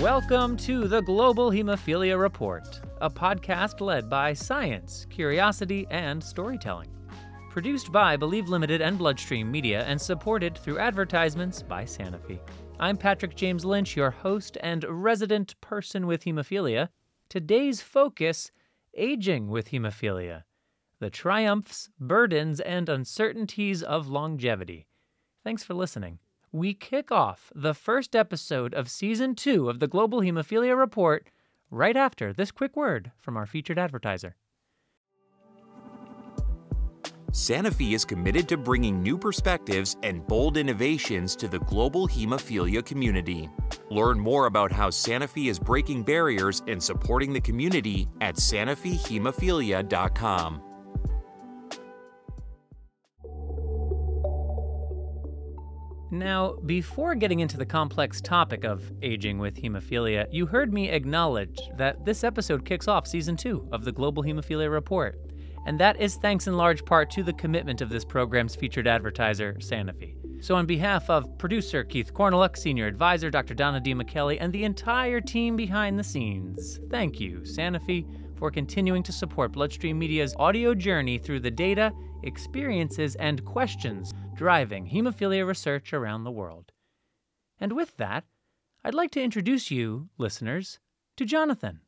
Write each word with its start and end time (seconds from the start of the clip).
Welcome 0.00 0.56
to 0.56 0.88
the 0.88 1.02
Global 1.02 1.50
Hemophilia 1.50 2.18
Report, 2.18 2.80
a 3.02 3.10
podcast 3.10 3.82
led 3.82 4.08
by 4.08 4.32
science, 4.32 5.06
curiosity, 5.10 5.86
and 5.90 6.24
storytelling. 6.24 6.88
Produced 7.50 7.92
by 7.92 8.16
Believe 8.16 8.48
Limited 8.48 8.80
and 8.80 8.96
Bloodstream 8.96 9.50
Media 9.50 9.84
and 9.84 10.00
supported 10.00 10.56
through 10.56 10.78
advertisements 10.78 11.62
by 11.62 11.84
Sanofi. 11.84 12.38
I'm 12.78 12.96
Patrick 12.96 13.36
James 13.36 13.62
Lynch, 13.62 13.94
your 13.94 14.10
host 14.10 14.56
and 14.62 14.86
resident 14.88 15.60
person 15.60 16.06
with 16.06 16.24
hemophilia. 16.24 16.88
Today's 17.28 17.82
focus 17.82 18.50
aging 18.94 19.48
with 19.48 19.68
hemophilia, 19.68 20.44
the 20.98 21.10
triumphs, 21.10 21.90
burdens, 22.00 22.58
and 22.60 22.88
uncertainties 22.88 23.82
of 23.82 24.08
longevity. 24.08 24.86
Thanks 25.44 25.62
for 25.62 25.74
listening 25.74 26.20
we 26.52 26.74
kick 26.74 27.10
off 27.12 27.52
the 27.54 27.74
first 27.74 28.16
episode 28.16 28.74
of 28.74 28.90
season 28.90 29.34
two 29.34 29.70
of 29.70 29.78
the 29.78 29.86
Global 29.86 30.20
Hemophilia 30.20 30.76
Report 30.76 31.28
right 31.70 31.96
after 31.96 32.32
this 32.32 32.50
quick 32.50 32.76
word 32.76 33.12
from 33.18 33.36
our 33.36 33.46
featured 33.46 33.78
advertiser. 33.78 34.34
Sanofi 37.30 37.94
is 37.94 38.04
committed 38.04 38.48
to 38.48 38.56
bringing 38.56 39.00
new 39.00 39.16
perspectives 39.16 39.96
and 40.02 40.26
bold 40.26 40.56
innovations 40.56 41.36
to 41.36 41.46
the 41.46 41.60
global 41.60 42.08
hemophilia 42.08 42.84
community. 42.84 43.48
Learn 43.88 44.18
more 44.18 44.46
about 44.46 44.72
how 44.72 44.88
Sanofi 44.88 45.48
is 45.48 45.60
breaking 45.60 46.02
barriers 46.02 46.64
and 46.66 46.82
supporting 46.82 47.32
the 47.32 47.40
community 47.40 48.08
at 48.20 48.34
sanofihemophilia.com. 48.34 50.69
Now, 56.12 56.54
before 56.66 57.14
getting 57.14 57.38
into 57.38 57.56
the 57.56 57.64
complex 57.64 58.20
topic 58.20 58.64
of 58.64 58.82
aging 59.00 59.38
with 59.38 59.62
hemophilia, 59.62 60.26
you 60.32 60.44
heard 60.44 60.72
me 60.72 60.88
acknowledge 60.88 61.60
that 61.76 62.04
this 62.04 62.24
episode 62.24 62.64
kicks 62.64 62.88
off 62.88 63.06
season 63.06 63.36
two 63.36 63.68
of 63.70 63.84
the 63.84 63.92
Global 63.92 64.24
Hemophilia 64.24 64.70
Report. 64.72 65.16
And 65.66 65.78
that 65.78 66.00
is 66.00 66.16
thanks 66.16 66.48
in 66.48 66.56
large 66.56 66.84
part 66.84 67.10
to 67.12 67.22
the 67.22 67.32
commitment 67.34 67.80
of 67.80 67.90
this 67.90 68.04
program's 68.04 68.56
featured 68.56 68.88
advertiser, 68.88 69.54
Sanofi. 69.60 70.16
So, 70.42 70.56
on 70.56 70.66
behalf 70.66 71.08
of 71.08 71.38
producer 71.38 71.84
Keith 71.84 72.12
Corneluk, 72.12 72.56
senior 72.56 72.88
advisor 72.88 73.30
Dr. 73.30 73.54
Donna 73.54 73.80
DiMichele, 73.80 74.38
and 74.40 74.52
the 74.52 74.64
entire 74.64 75.20
team 75.20 75.54
behind 75.54 75.96
the 75.96 76.02
scenes, 76.02 76.80
thank 76.90 77.20
you, 77.20 77.40
Sanofi, 77.40 78.04
for 78.36 78.50
continuing 78.50 79.02
to 79.04 79.12
support 79.12 79.52
Bloodstream 79.52 79.98
Media's 79.98 80.34
audio 80.38 80.74
journey 80.74 81.18
through 81.18 81.40
the 81.40 81.50
data, 81.50 81.92
experiences, 82.22 83.14
and 83.16 83.44
questions 83.44 84.12
driving 84.34 84.86
hemophilia 84.86 85.46
research 85.46 85.92
around 85.92 86.24
the 86.24 86.30
world. 86.30 86.72
And 87.58 87.72
with 87.72 87.96
that, 87.98 88.24
I'd 88.84 88.94
like 88.94 89.10
to 89.12 89.22
introduce 89.22 89.70
you, 89.70 90.08
listeners, 90.16 90.78
to 91.16 91.24
Jonathan. 91.26 91.80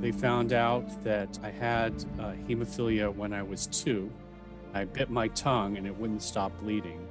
They 0.00 0.10
found 0.10 0.52
out 0.52 1.04
that 1.04 1.38
I 1.44 1.50
had 1.50 1.92
uh, 2.18 2.32
hemophilia 2.48 3.14
when 3.14 3.32
I 3.32 3.42
was 3.42 3.68
two. 3.68 4.10
I 4.74 4.84
bit 4.84 5.10
my 5.10 5.28
tongue 5.28 5.76
and 5.76 5.86
it 5.86 5.96
wouldn't 5.96 6.22
stop 6.22 6.50
bleeding. 6.60 7.06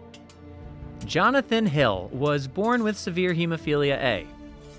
Jonathan 1.06 1.66
Hill 1.66 2.10
was 2.12 2.48
born 2.48 2.84
with 2.84 2.98
severe 2.98 3.34
hemophilia 3.34 3.96
A. 3.96 4.28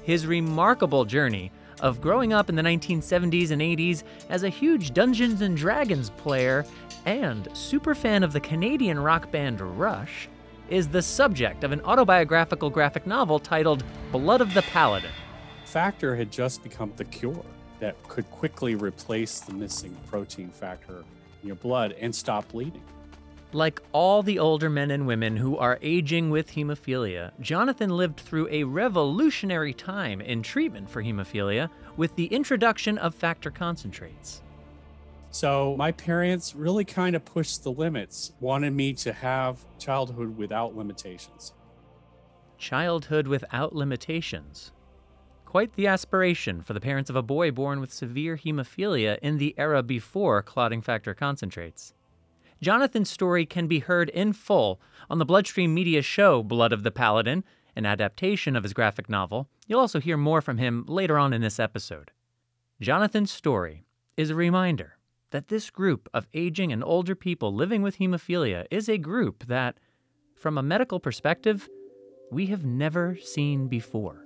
His 0.03 0.27
remarkable 0.27 1.05
journey 1.07 1.53
of 1.83 2.01
growing 2.01 2.33
up 2.33 2.49
in 2.49 2.55
the 2.55 2.63
1970s 2.63 3.51
and 3.51 3.61
80s 3.61 4.05
as 4.31 4.45
a 4.45 4.49
huge 4.49 4.95
Dungeons 4.95 5.43
and 5.43 5.57
Dragons 5.57 6.11
player 6.11 6.65
and 7.05 7.49
super 7.53 7.95
fan 7.95 8.23
of 8.23 8.33
the 8.33 8.41
Canadian 8.41 8.99
rock 8.99 9.31
band 9.31 9.61
Rush, 9.61 10.29
is 10.71 10.89
the 10.89 11.03
subject 11.03 11.65
of 11.65 11.73
an 11.73 11.83
autobiographical 11.83 12.71
graphic 12.71 13.07
novel 13.07 13.39
titled 13.39 13.85
Blood 14.11 14.41
of 14.41 14.55
the 14.55 14.63
Paladin. 14.63 15.11
Factor 15.65 16.17
had 16.17 16.31
just 16.31 16.63
become 16.63 16.93
the 16.97 17.05
cure 17.05 17.45
that 17.81 18.01
could 18.09 18.31
quickly 18.31 18.77
replace 18.77 19.41
the 19.41 19.53
missing 19.53 19.97
protein 20.09 20.51
factor 20.51 21.05
in 21.43 21.49
your 21.49 21.57
blood 21.57 21.95
and 22.01 22.15
stop 22.15 22.49
bleeding. 22.49 22.83
Like 23.55 23.83
all 23.93 24.23
the 24.23 24.39
older 24.39 24.71
men 24.71 24.91
and 24.91 25.07
women 25.07 25.37
who 25.37 25.59
are 25.59 25.79
aging 25.83 26.31
with 26.31 26.53
hemophilia, 26.53 27.33
Jonathan 27.39 27.91
lived 27.91 28.19
through 28.19 28.49
a 28.51 28.65
revolutionary 28.65 29.75
time 29.75 30.23
in 30.23 30.43
treatment 30.43 30.89
for 30.89 31.03
hemophilia 31.03 31.69
with 31.99 32.17
the 32.17 32.27
introduction 32.27 32.97
of 32.97 33.15
factor 33.15 33.51
concentrates. 33.51 34.41
So, 35.31 35.77
my 35.77 35.93
parents 35.93 36.55
really 36.55 36.85
kind 36.85 37.15
of 37.15 37.27
pushed 37.27 37.63
the 37.63 37.73
limits, 37.73 38.33
wanted 38.41 38.73
me 38.73 38.95
to 38.95 39.13
have 39.13 39.59
childhood 39.79 40.37
without 40.39 40.75
limitations. 40.75 41.53
Childhood 42.57 43.27
without 43.27 43.75
limitations. 43.75 44.73
Quite 45.45 45.75
the 45.75 45.87
aspiration 45.87 46.63
for 46.63 46.73
the 46.73 46.81
parents 46.81 47.11
of 47.11 47.17
a 47.17 47.23
boy 47.23 47.51
born 47.51 47.81
with 47.81 47.93
severe 47.93 48.37
hemophilia 48.39 49.19
in 49.21 49.37
the 49.37 49.55
era 49.59 49.83
before 49.83 50.43
clotting 50.43 50.81
factor 50.81 51.13
concentrates. 51.13 51.93
Jonathan's 52.63 53.11
story 53.11 53.45
can 53.45 53.67
be 53.67 53.81
heard 53.81 54.09
in 54.11 54.33
full 54.33 54.81
on 55.11 55.19
the 55.19 55.25
Bloodstream 55.25 55.75
Media 55.75 56.01
show 56.01 56.45
Blood 56.45 56.73
of 56.73 56.85
the 56.85 56.93
Paladin, 56.93 57.43
an 57.75 57.85
adaptation 57.85 58.55
of 58.55 58.63
his 58.63 58.73
graphic 58.73 59.11
novel. 59.11 59.49
You'll 59.67 59.81
also 59.81 59.99
hear 59.99 60.17
more 60.17 60.41
from 60.41 60.59
him 60.59 60.85
later 60.87 61.19
on 61.19 61.33
in 61.33 61.43
this 61.43 61.59
episode. 61.59 62.13
Jonathan's 62.81 63.33
story 63.33 63.85
is 64.17 64.31
a 64.31 64.37
reminder 64.37 64.97
that 65.33 65.49
this 65.49 65.71
group 65.71 66.09
of 66.15 66.29
aging 66.35 66.73
and 66.73 66.85
older 66.85 67.17
people 67.17 67.53
living 67.53 67.83
with 67.83 67.99
hemophilia 67.99 68.65
is 68.71 68.89
a 68.89 68.97
group 68.97 69.45
that, 69.49 69.79
from 70.37 70.57
a 70.57 70.63
medical 70.63 71.01
perspective, 71.01 71.69
we 72.31 72.47
have 72.47 72.65
never 72.65 73.19
seen 73.21 73.67
before. 73.67 74.25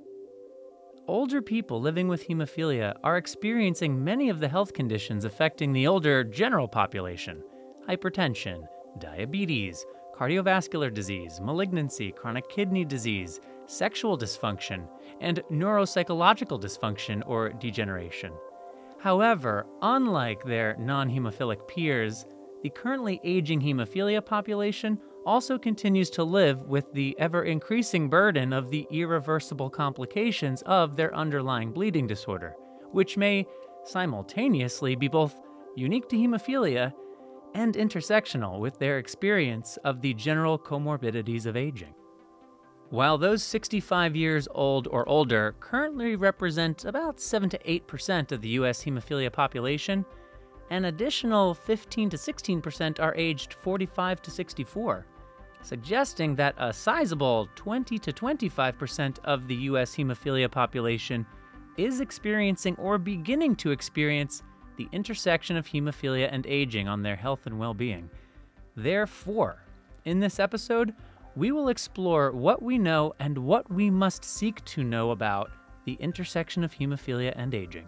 Older 1.09 1.41
people 1.41 1.81
living 1.81 2.07
with 2.07 2.29
hemophilia 2.29 2.97
are 3.03 3.17
experiencing 3.17 4.05
many 4.05 4.29
of 4.29 4.41
the 4.41 4.49
health 4.49 4.75
conditions 4.75 5.25
affecting 5.25 5.73
the 5.73 5.87
older 5.87 6.23
general 6.23 6.69
population 6.69 7.43
hypertension, 7.89 8.67
diabetes, 8.99 9.85
cardiovascular 10.15 10.93
disease, 10.93 11.41
malignancy, 11.41 12.11
chronic 12.11 12.49
kidney 12.49 12.85
disease, 12.85 13.41
sexual 13.67 14.17
dysfunction, 14.17 14.89
and 15.21 15.43
neuropsychological 15.51 16.61
dysfunction 16.61 17.23
or 17.27 17.51
degeneration. 17.51 18.33
However, 18.99 19.67
unlike 19.83 20.43
their 20.45 20.77
non 20.79 21.11
hemophilic 21.11 21.69
peers, 21.69 22.25
the 22.63 22.71
currently 22.71 23.21
aging 23.23 23.61
hemophilia 23.61 24.25
population 24.25 24.99
also 25.27 25.59
continues 25.59 26.09
to 26.11 26.25
live 26.25 26.63
with 26.63 26.91
the 26.93 27.15
ever 27.19 27.45
increasing 27.45 28.09
burden 28.09 28.53
of 28.53 28.71
the 28.71 28.87
irreversible 28.91 29.69
complications 29.69 30.63
of 30.63 30.97
their 30.97 31.15
underlying 31.15 31.73
bleeding 31.73 32.07
disorder, 32.07 32.55
which 32.93 33.17
may 33.17 33.47
simultaneously 33.85 34.97
be 34.97 35.09
both 35.09 35.41
unique 35.77 36.09
to 36.09 36.17
hemophilia 36.17 36.93
and 37.57 37.75
intersectional 37.75 38.61
with 38.61 38.79
their 38.79 38.99
experience 38.99 39.79
of 39.79 40.03
the 40.03 40.13
general 40.13 40.59
comorbidities 40.59 41.47
of 41.47 41.57
aging. 41.57 41.95
While 42.91 43.17
those 43.17 43.43
65 43.43 44.15
years 44.15 44.47
old 44.51 44.87
or 44.89 45.09
older 45.09 45.55
currently 45.59 46.17
represent 46.17 46.85
about 46.85 47.19
7 47.19 47.49
to 47.49 47.59
8% 47.59 48.31
of 48.31 48.43
the 48.43 48.51
US 48.61 48.85
hemophilia 48.85 49.33
population, 49.33 50.05
an 50.69 50.85
additional 50.85 51.55
15 51.55 52.11
to 52.11 52.17
16% 52.19 53.01
are 53.01 53.15
aged 53.15 53.55
45 53.55 54.21
to 54.21 54.31
64, 54.31 55.07
suggesting 55.63 56.35
that 56.35 56.55
a 56.59 56.75
sizable 56.75 57.49
20 57.55 57.99
to 57.99 58.13
25% 58.13 59.19
of 59.25 59.49
the 59.49 59.57
US 59.71 59.97
hemophilia 59.97 60.51
population 60.51 61.25
is 61.79 62.01
experiencing 62.01 62.77
or 62.77 62.99
beginning 62.99 63.57
to 63.57 63.71
experience 63.71 64.43
the 64.77 64.89
intersection 64.93 65.57
of 65.57 65.67
hemophilia 65.67 66.29
and 66.31 66.47
aging 66.47 66.89
on 66.89 67.03
their 67.03 67.17
health 67.17 67.47
and 67.47 67.59
well 67.59 67.75
being. 67.75 68.11
Therefore, 68.77 69.63
in 70.05 70.21
this 70.21 70.39
episode, 70.39 70.95
we 71.35 71.53
will 71.53 71.69
explore 71.69 72.31
what 72.33 72.63
we 72.63 72.79
know 72.79 73.15
and 73.19 73.37
what 73.39 73.71
we 73.71 73.91
must 73.91 74.25
seek 74.25 74.65
to 74.65 74.83
know 74.83 75.11
about 75.11 75.51
the 75.85 75.95
intersection 75.95 76.65
of 76.65 76.75
hemophilia 76.75 77.33
and 77.37 77.55
aging, 77.55 77.87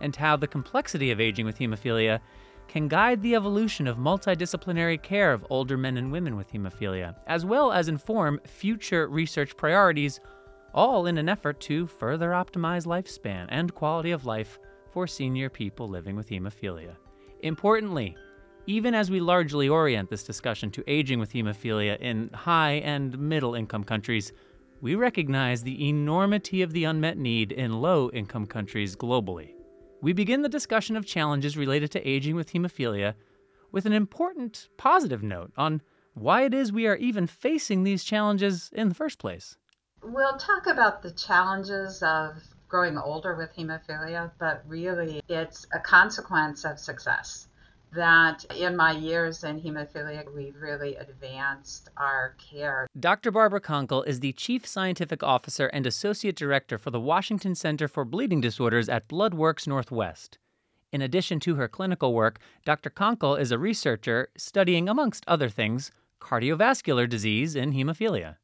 and 0.00 0.16
how 0.16 0.36
the 0.36 0.46
complexity 0.46 1.10
of 1.10 1.20
aging 1.20 1.46
with 1.46 1.58
hemophilia 1.58 2.20
can 2.68 2.88
guide 2.88 3.22
the 3.22 3.34
evolution 3.34 3.86
of 3.86 3.96
multidisciplinary 3.96 5.00
care 5.00 5.32
of 5.32 5.46
older 5.50 5.76
men 5.76 5.96
and 5.96 6.10
women 6.10 6.36
with 6.36 6.50
hemophilia, 6.52 7.14
as 7.26 7.44
well 7.44 7.70
as 7.70 7.88
inform 7.88 8.40
future 8.44 9.08
research 9.08 9.56
priorities, 9.56 10.20
all 10.74 11.06
in 11.06 11.16
an 11.16 11.28
effort 11.28 11.60
to 11.60 11.86
further 11.86 12.30
optimize 12.30 12.86
lifespan 12.86 13.46
and 13.48 13.74
quality 13.74 14.10
of 14.10 14.26
life 14.26 14.58
for 14.96 15.06
senior 15.06 15.50
people 15.50 15.86
living 15.90 16.16
with 16.16 16.30
hemophilia. 16.30 16.96
Importantly, 17.42 18.16
even 18.66 18.94
as 18.94 19.10
we 19.10 19.20
largely 19.20 19.68
orient 19.68 20.08
this 20.08 20.22
discussion 20.22 20.70
to 20.70 20.82
aging 20.86 21.18
with 21.18 21.34
hemophilia 21.34 22.00
in 22.00 22.30
high 22.32 22.80
and 22.82 23.18
middle 23.18 23.54
income 23.54 23.84
countries, 23.84 24.32
we 24.80 24.94
recognize 24.94 25.62
the 25.62 25.86
enormity 25.86 26.62
of 26.62 26.72
the 26.72 26.84
unmet 26.84 27.18
need 27.18 27.52
in 27.52 27.82
low 27.82 28.08
income 28.12 28.46
countries 28.46 28.96
globally. 28.96 29.50
We 30.00 30.14
begin 30.14 30.40
the 30.40 30.48
discussion 30.48 30.96
of 30.96 31.04
challenges 31.04 31.58
related 31.58 31.90
to 31.90 32.08
aging 32.08 32.34
with 32.34 32.54
hemophilia 32.54 33.12
with 33.72 33.84
an 33.84 33.92
important 33.92 34.70
positive 34.78 35.22
note 35.22 35.52
on 35.58 35.82
why 36.14 36.46
it 36.46 36.54
is 36.54 36.72
we 36.72 36.86
are 36.86 36.96
even 36.96 37.26
facing 37.26 37.82
these 37.82 38.02
challenges 38.02 38.70
in 38.72 38.88
the 38.88 38.94
first 38.94 39.18
place. 39.18 39.58
We'll 40.02 40.38
talk 40.38 40.66
about 40.66 41.02
the 41.02 41.10
challenges 41.10 42.02
of 42.02 42.55
growing 42.68 42.98
older 42.98 43.34
with 43.34 43.54
hemophilia, 43.56 44.30
but 44.38 44.62
really 44.66 45.22
it's 45.28 45.66
a 45.72 45.78
consequence 45.78 46.64
of 46.64 46.78
success. 46.78 47.48
That 47.92 48.44
in 48.56 48.76
my 48.76 48.92
years 48.92 49.44
in 49.44 49.60
hemophilia, 49.60 50.24
we've 50.34 50.60
really 50.60 50.96
advanced 50.96 51.88
our 51.96 52.34
care. 52.38 52.88
Dr. 52.98 53.30
Barbara 53.30 53.60
Konkle 53.60 54.06
is 54.06 54.20
the 54.20 54.32
Chief 54.32 54.66
Scientific 54.66 55.22
Officer 55.22 55.68
and 55.68 55.86
Associate 55.86 56.34
Director 56.34 56.78
for 56.78 56.90
the 56.90 57.00
Washington 57.00 57.54
Center 57.54 57.88
for 57.88 58.04
Bleeding 58.04 58.40
Disorders 58.40 58.88
at 58.88 59.08
BloodWorks 59.08 59.66
Northwest. 59.66 60.38
In 60.92 61.00
addition 61.00 61.40
to 61.40 61.54
her 61.54 61.68
clinical 61.68 62.12
work, 62.12 62.40
Dr. 62.64 62.90
Konkle 62.90 63.38
is 63.38 63.52
a 63.52 63.58
researcher 63.58 64.28
studying, 64.36 64.88
amongst 64.88 65.24
other 65.26 65.48
things, 65.48 65.90
cardiovascular 66.20 67.08
disease 67.08 67.54
in 67.54 67.72
hemophilia 67.72 68.36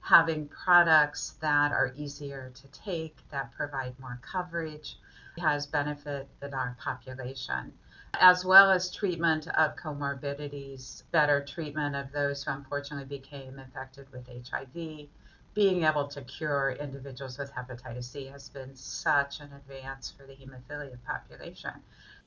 having 0.00 0.48
products 0.48 1.34
that 1.40 1.72
are 1.72 1.92
easier 1.96 2.50
to 2.54 2.68
take, 2.68 3.16
that 3.30 3.52
provide 3.52 3.98
more 4.00 4.18
coverage, 4.22 4.96
has 5.38 5.66
benefit 5.66 6.28
in 6.42 6.52
our 6.54 6.76
population, 6.80 7.72
as 8.14 8.44
well 8.44 8.70
as 8.70 8.90
treatment 8.90 9.46
of 9.48 9.76
comorbidities, 9.76 11.04
better 11.12 11.44
treatment 11.44 11.94
of 11.94 12.10
those 12.12 12.42
who 12.42 12.50
unfortunately 12.50 13.18
became 13.18 13.58
infected 13.58 14.06
with 14.12 14.26
HIV. 14.26 15.06
Being 15.52 15.84
able 15.84 16.06
to 16.08 16.22
cure 16.22 16.76
individuals 16.80 17.38
with 17.38 17.52
hepatitis 17.52 18.04
C 18.04 18.26
has 18.26 18.48
been 18.48 18.74
such 18.74 19.40
an 19.40 19.50
advance 19.52 20.12
for 20.16 20.26
the 20.26 20.34
hemophilia 20.34 20.96
population. 21.06 21.72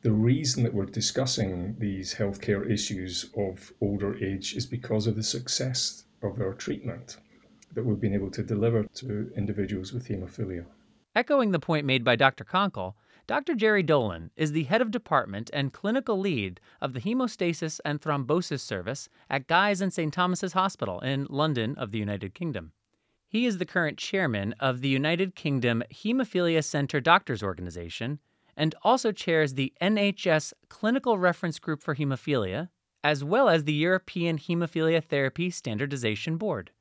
The 0.02 0.12
reason 0.12 0.64
that 0.64 0.74
we're 0.74 0.86
discussing 0.86 1.76
these 1.80 2.14
healthcare 2.14 2.70
issues 2.70 3.30
of 3.38 3.72
older 3.80 4.18
age 4.24 4.56
is 4.56 4.66
because 4.66 5.08
of 5.08 5.16
the 5.16 5.24
success 5.24 6.04
of 6.22 6.40
our 6.42 6.54
treatment 6.54 7.18
that 7.74 7.86
we've 7.86 8.00
been 8.00 8.14
able 8.14 8.32
to 8.32 8.44
deliver 8.44 8.84
to 8.84 9.32
individuals 9.36 9.94
with 9.94 10.08
haemophilia. 10.08 10.66
Echoing 11.16 11.52
the 11.52 11.60
point 11.60 11.86
made 11.86 12.04
by 12.04 12.16
Dr. 12.16 12.44
Konkle, 12.44 12.96
Dr. 13.26 13.56
Gerry 13.56 13.84
Dolan 13.84 14.32
is 14.36 14.52
the 14.52 14.64
head 14.64 14.82
of 14.82 14.92
department 14.92 15.50
and 15.54 15.72
clinical 15.72 16.20
lead 16.20 16.60
of 16.82 16.94
the 16.94 17.00
Hemostasis 17.00 17.80
and 17.86 18.02
Thrombosis 18.02 18.60
Service 18.60 19.08
at 19.30 19.48
Guy's 19.48 19.80
and 19.80 19.94
St. 19.94 20.14
Thomas's 20.14 20.54
Hospital 20.54 21.00
in 21.00 21.28
London 21.30 21.76
of 21.78 21.92
the 21.92 22.00
United 22.00 22.34
Kingdom. 22.34 22.74
He 23.28 23.46
is 23.46 23.60
the 23.60 23.66
current 23.66 23.98
chairman 23.98 24.54
of 24.60 24.82
the 24.82 24.90
United 24.90 25.36
Kingdom 25.36 25.84
Hemophilia 25.92 26.64
Centre 26.64 27.00
Doctors 27.00 27.42
Organization 27.42 28.20
and 28.58 28.76
also 28.84 29.12
chairs 29.12 29.54
the 29.54 29.74
NHS 29.82 30.54
Clinical 30.70 31.18
Reference 31.18 31.60
Group 31.60 31.82
for 31.82 31.96
Hemophilia, 31.96 32.70
as 33.04 33.24
well 33.24 33.50
as 33.50 33.64
the 33.64 33.74
European 33.74 34.38
Hemophilia 34.38 35.04
Therapy 35.04 35.50
Standardization 35.50 36.38
Board. 36.38 36.72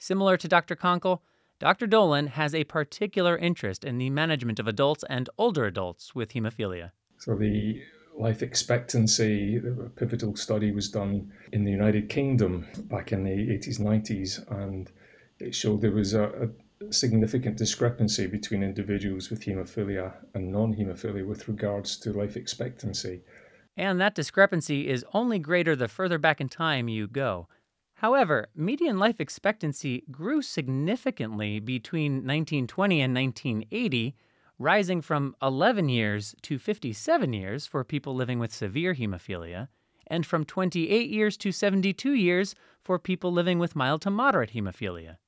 Similar 0.00 0.38
to 0.38 0.48
Dr. 0.48 0.76
Konkle, 0.76 1.20
Dr. 1.58 1.86
Dolan 1.86 2.28
has 2.28 2.54
a 2.54 2.64
particular 2.64 3.36
interest 3.36 3.84
in 3.84 3.98
the 3.98 4.08
management 4.08 4.58
of 4.58 4.66
adults 4.66 5.04
and 5.10 5.28
older 5.36 5.66
adults 5.66 6.14
with 6.14 6.32
hemophilia. 6.32 6.92
So, 7.18 7.36
the 7.36 7.82
life 8.16 8.42
expectancy, 8.42 9.58
the 9.58 9.90
pivotal 9.96 10.36
study 10.36 10.72
was 10.72 10.88
done 10.88 11.30
in 11.52 11.64
the 11.64 11.70
United 11.70 12.08
Kingdom 12.08 12.66
back 12.84 13.12
in 13.12 13.24
the 13.24 13.30
80s, 13.30 13.78
90s, 13.78 14.62
and 14.62 14.90
it 15.38 15.54
showed 15.54 15.82
there 15.82 15.92
was 15.92 16.14
a, 16.14 16.48
a 16.80 16.92
significant 16.92 17.58
discrepancy 17.58 18.26
between 18.26 18.62
individuals 18.62 19.28
with 19.28 19.44
hemophilia 19.44 20.14
and 20.32 20.50
non 20.50 20.72
hemophilia 20.72 21.26
with 21.26 21.46
regards 21.46 21.98
to 21.98 22.14
life 22.14 22.38
expectancy. 22.38 23.20
And 23.76 24.00
that 24.00 24.14
discrepancy 24.14 24.88
is 24.88 25.04
only 25.12 25.38
greater 25.38 25.76
the 25.76 25.88
further 25.88 26.16
back 26.16 26.40
in 26.40 26.48
time 26.48 26.88
you 26.88 27.06
go. 27.06 27.48
However, 28.00 28.48
median 28.54 28.98
life 28.98 29.20
expectancy 29.20 30.04
grew 30.10 30.40
significantly 30.40 31.60
between 31.60 32.24
1920 32.24 33.02
and 33.02 33.14
1980, 33.14 34.16
rising 34.58 35.02
from 35.02 35.36
11 35.42 35.90
years 35.90 36.34
to 36.40 36.58
57 36.58 37.32
years 37.34 37.66
for 37.66 37.84
people 37.84 38.14
living 38.14 38.38
with 38.38 38.54
severe 38.54 38.94
hemophilia, 38.94 39.68
and 40.06 40.24
from 40.24 40.46
28 40.46 41.10
years 41.10 41.36
to 41.36 41.52
72 41.52 42.14
years 42.14 42.54
for 42.82 42.98
people 42.98 43.32
living 43.32 43.58
with 43.58 43.76
mild 43.76 44.00
to 44.00 44.10
moderate 44.10 44.54
hemophilia. 44.54 45.18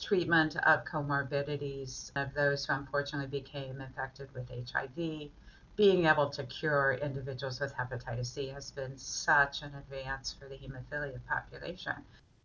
Treatment 0.00 0.56
of 0.56 0.86
comorbidities 0.86 2.12
of 2.16 2.32
those 2.32 2.64
who 2.64 2.72
unfortunately 2.72 3.40
became 3.40 3.82
infected 3.82 4.32
with 4.32 4.48
HIV, 4.48 5.28
being 5.76 6.06
able 6.06 6.30
to 6.30 6.44
cure 6.44 6.98
individuals 7.02 7.60
with 7.60 7.74
hepatitis 7.74 8.26
C 8.26 8.48
has 8.48 8.70
been 8.70 8.96
such 8.96 9.60
an 9.60 9.74
advance 9.74 10.32
for 10.32 10.48
the 10.48 10.56
hemophilia 10.56 11.20
population. 11.28 11.94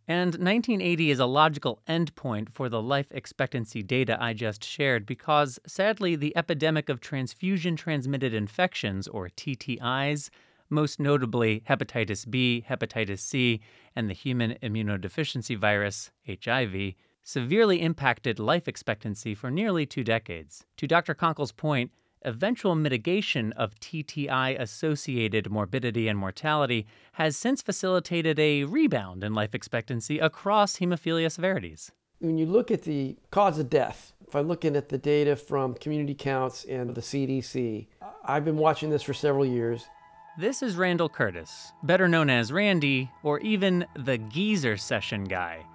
And 0.10 0.36
1980 0.36 1.12
is 1.12 1.20
a 1.20 1.26
logical 1.26 1.82
endpoint 1.86 2.50
for 2.54 2.70
the 2.70 2.82
life 2.82 3.08
expectancy 3.12 3.84
data 3.84 4.18
I 4.22 4.32
just 4.32 4.64
shared 4.64 5.06
because, 5.06 5.60
sadly, 5.68 6.16
the 6.16 6.36
epidemic 6.38 6.88
of 6.88 7.02
transfusion 7.02 7.76
transmitted 7.76 8.34
infections, 8.34 9.10
or 9.10 9.28
TTIs, 9.28 10.30
most 10.70 11.02
notably 11.02 11.62
hepatitis 11.70 12.30
B, 12.30 12.64
hepatitis 12.70 13.20
C, 13.20 13.60
and 13.98 14.10
the 14.10 14.14
human 14.14 14.56
immunodeficiency 14.64 15.58
virus, 15.58 16.12
HIV, 16.26 16.94
severely 17.24 17.82
impacted 17.82 18.40
life 18.40 18.70
expectancy 18.70 19.36
for 19.36 19.52
nearly 19.52 19.86
two 19.86 20.06
decades. 20.06 20.66
To 20.78 20.88
Dr. 20.88 21.16
Konkle's 21.16 21.52
point, 21.52 21.92
eventual 22.24 22.76
mitigation 22.76 23.52
of 23.54 23.80
TTI 23.80 24.60
associated 24.60 25.50
morbidity 25.50 26.08
and 26.08 26.18
mortality 26.18 26.86
has 27.14 27.38
since 27.38 27.62
facilitated 27.62 28.40
a 28.40 28.64
rebound 28.64 29.24
in 29.24 29.34
life 29.34 29.54
expectancy 29.56 30.20
across 30.20 30.78
hemophilia 30.78 31.32
severities. 31.32 31.92
When 32.20 32.38
you 32.38 32.46
look 32.46 32.72
at 32.72 32.84
the 32.84 33.16
cause 33.32 33.60
of 33.60 33.70
death, 33.70 34.14
if 34.28 34.36
I'm 34.36 34.48
looking 34.48 34.76
at 34.76 34.90
the 34.90 34.98
data 34.98 35.36
from 35.36 35.76
community 35.76 36.16
counts 36.16 36.66
and 36.66 36.96
the 36.96 37.02
CDC, 37.02 37.88
I've 38.26 38.44
been 38.44 38.58
watching 38.58 38.90
this 38.90 39.04
for 39.04 39.14
several 39.14 39.46
years. 39.46 39.86
This 40.40 40.62
is 40.62 40.76
Randall 40.76 41.10
Curtis, 41.10 41.72
better 41.84 42.08
known 42.08 42.30
as 42.30 42.52
Randy, 42.52 43.10
or 43.24 43.40
even 43.40 43.86
the 43.96 44.18
Geezer 44.18 44.78
Session 44.78 45.24
Guy 45.24 45.66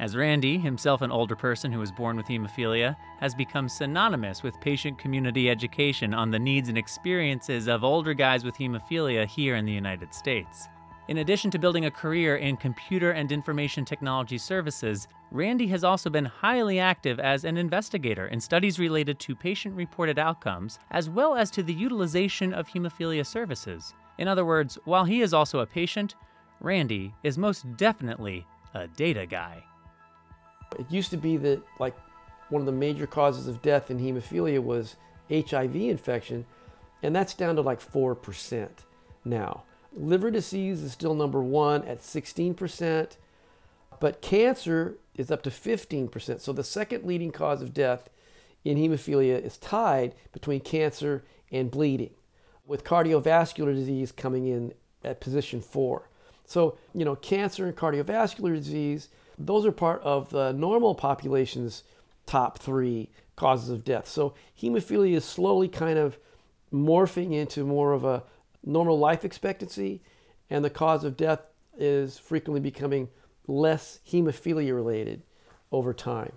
as 0.00 0.16
Randy, 0.16 0.58
himself 0.58 1.02
an 1.02 1.10
older 1.10 1.34
person 1.34 1.72
who 1.72 1.80
was 1.80 1.90
born 1.90 2.16
with 2.16 2.26
hemophilia, 2.26 2.96
has 3.20 3.34
become 3.34 3.68
synonymous 3.68 4.42
with 4.42 4.60
patient 4.60 4.98
community 4.98 5.50
education 5.50 6.14
on 6.14 6.30
the 6.30 6.38
needs 6.38 6.68
and 6.68 6.78
experiences 6.78 7.66
of 7.68 7.82
older 7.82 8.14
guys 8.14 8.44
with 8.44 8.56
hemophilia 8.56 9.26
here 9.26 9.56
in 9.56 9.64
the 9.64 9.72
United 9.72 10.14
States. 10.14 10.68
In 11.08 11.18
addition 11.18 11.50
to 11.52 11.58
building 11.58 11.86
a 11.86 11.90
career 11.90 12.36
in 12.36 12.56
computer 12.58 13.12
and 13.12 13.32
information 13.32 13.84
technology 13.84 14.36
services, 14.36 15.08
Randy 15.30 15.66
has 15.68 15.82
also 15.82 16.10
been 16.10 16.26
highly 16.26 16.78
active 16.78 17.18
as 17.18 17.44
an 17.44 17.56
investigator 17.56 18.26
in 18.26 18.40
studies 18.40 18.78
related 18.78 19.18
to 19.20 19.34
patient 19.34 19.74
reported 19.74 20.18
outcomes, 20.18 20.78
as 20.90 21.08
well 21.08 21.34
as 21.34 21.50
to 21.52 21.62
the 21.62 21.72
utilization 21.72 22.52
of 22.52 22.68
hemophilia 22.68 23.26
services. 23.26 23.94
In 24.18 24.28
other 24.28 24.44
words, 24.44 24.78
while 24.84 25.04
he 25.04 25.22
is 25.22 25.32
also 25.32 25.60
a 25.60 25.66
patient, 25.66 26.14
Randy 26.60 27.14
is 27.22 27.38
most 27.38 27.76
definitely 27.76 28.46
a 28.74 28.86
data 28.86 29.24
guy. 29.24 29.64
It 30.78 30.90
used 30.90 31.10
to 31.10 31.16
be 31.16 31.36
that 31.38 31.62
like 31.78 31.96
one 32.48 32.60
of 32.60 32.66
the 32.66 32.72
major 32.72 33.06
causes 33.06 33.46
of 33.46 33.62
death 33.62 33.90
in 33.90 33.98
hemophilia 33.98 34.62
was 34.62 34.96
HIV 35.30 35.76
infection, 35.76 36.46
and 37.02 37.14
that's 37.14 37.34
down 37.34 37.56
to 37.56 37.62
like 37.62 37.80
4% 37.80 38.68
now. 39.24 39.64
Liver 39.92 40.30
disease 40.30 40.82
is 40.82 40.92
still 40.92 41.14
number 41.14 41.42
one 41.42 41.84
at 41.84 42.00
16%, 42.00 43.16
but 44.00 44.22
cancer 44.22 44.96
is 45.14 45.30
up 45.30 45.42
to 45.42 45.50
15%. 45.50 46.40
So 46.40 46.52
the 46.52 46.64
second 46.64 47.04
leading 47.04 47.32
cause 47.32 47.62
of 47.62 47.74
death 47.74 48.08
in 48.64 48.76
hemophilia 48.76 49.42
is 49.42 49.56
tied 49.56 50.14
between 50.32 50.60
cancer 50.60 51.24
and 51.50 51.70
bleeding, 51.70 52.14
with 52.66 52.84
cardiovascular 52.84 53.74
disease 53.74 54.12
coming 54.12 54.46
in 54.46 54.72
at 55.04 55.20
position 55.20 55.60
four. 55.60 56.10
So, 56.44 56.78
you 56.94 57.04
know, 57.04 57.16
cancer 57.16 57.66
and 57.66 57.76
cardiovascular 57.76 58.54
disease 58.54 59.08
those 59.38 59.64
are 59.64 59.72
part 59.72 60.02
of 60.02 60.30
the 60.30 60.52
normal 60.52 60.94
population's 60.94 61.84
top 62.26 62.58
three 62.58 63.10
causes 63.36 63.70
of 63.70 63.84
death. 63.84 64.08
So 64.08 64.34
hemophilia 64.60 65.14
is 65.14 65.24
slowly 65.24 65.68
kind 65.68 65.98
of 65.98 66.18
morphing 66.72 67.32
into 67.32 67.64
more 67.64 67.92
of 67.92 68.04
a 68.04 68.24
normal 68.64 68.98
life 68.98 69.24
expectancy, 69.24 70.02
and 70.50 70.64
the 70.64 70.70
cause 70.70 71.04
of 71.04 71.16
death 71.16 71.40
is 71.78 72.18
frequently 72.18 72.60
becoming 72.60 73.08
less 73.46 74.00
hemophilia 74.10 74.74
related 74.74 75.22
over 75.70 75.94
time. 75.94 76.32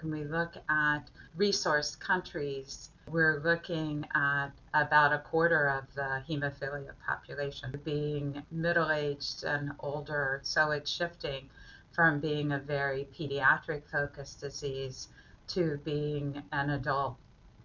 When 0.00 0.12
we 0.12 0.24
look 0.24 0.54
at 0.68 1.10
resource 1.36 1.94
countries, 1.94 2.88
we're 3.08 3.42
looking 3.44 4.06
at 4.14 4.48
about 4.72 5.12
a 5.12 5.18
quarter 5.18 5.68
of 5.68 5.94
the 5.94 6.22
hemophilia 6.28 6.92
population 7.06 7.78
being 7.84 8.42
middle 8.50 8.90
aged 8.90 9.44
and 9.44 9.72
older, 9.80 10.40
so 10.42 10.70
it's 10.70 10.90
shifting 10.90 11.50
from 11.92 12.20
being 12.20 12.52
a 12.52 12.58
very 12.58 13.08
pediatric 13.18 13.82
focused 13.90 14.40
disease 14.40 15.08
to 15.48 15.78
being 15.84 16.42
an 16.52 16.70
adult 16.70 17.16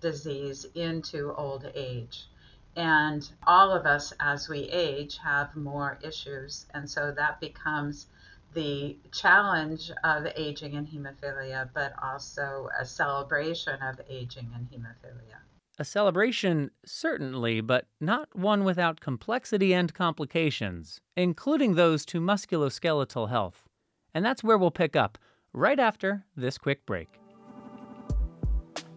disease 0.02 0.66
into 0.76 1.34
old 1.36 1.70
age. 1.76 2.28
And 2.76 3.28
all 3.48 3.72
of 3.72 3.86
us, 3.86 4.12
as 4.20 4.50
we 4.50 4.64
age, 4.64 5.18
have 5.20 5.56
more 5.56 5.98
issues. 6.04 6.66
And 6.74 6.90
so 6.90 7.14
that 7.16 7.40
becomes 7.40 8.08
the 8.54 8.98
challenge 9.12 9.92
of 10.04 10.26
aging 10.36 10.74
in 10.74 10.86
hemophilia, 10.88 11.70
but 11.74 11.94
also 12.02 12.70
a 12.80 12.86
celebration 12.86 13.82
of 13.82 14.02
aging 14.10 14.50
in 14.56 14.66
hemophilia. 14.66 15.40
A 15.78 15.84
celebration, 15.84 16.72
certainly, 16.86 17.60
but 17.60 17.88
not 18.00 18.34
one 18.34 18.64
without 18.64 19.02
complexity 19.02 19.74
and 19.74 19.94
complications, 19.94 21.02
including 21.18 21.76
those 21.76 22.06
to 22.06 22.22
musculoskeletal 22.22 23.30
health. 23.30 23.65
And 24.16 24.26
that's 24.26 24.44
where 24.44 24.58
we'll 24.58 24.72
pick 24.72 24.96
up 24.96 25.20
right 25.54 25.80
after 25.80 26.26
this 26.36 26.58
quick 26.58 26.86
break. 26.88 27.20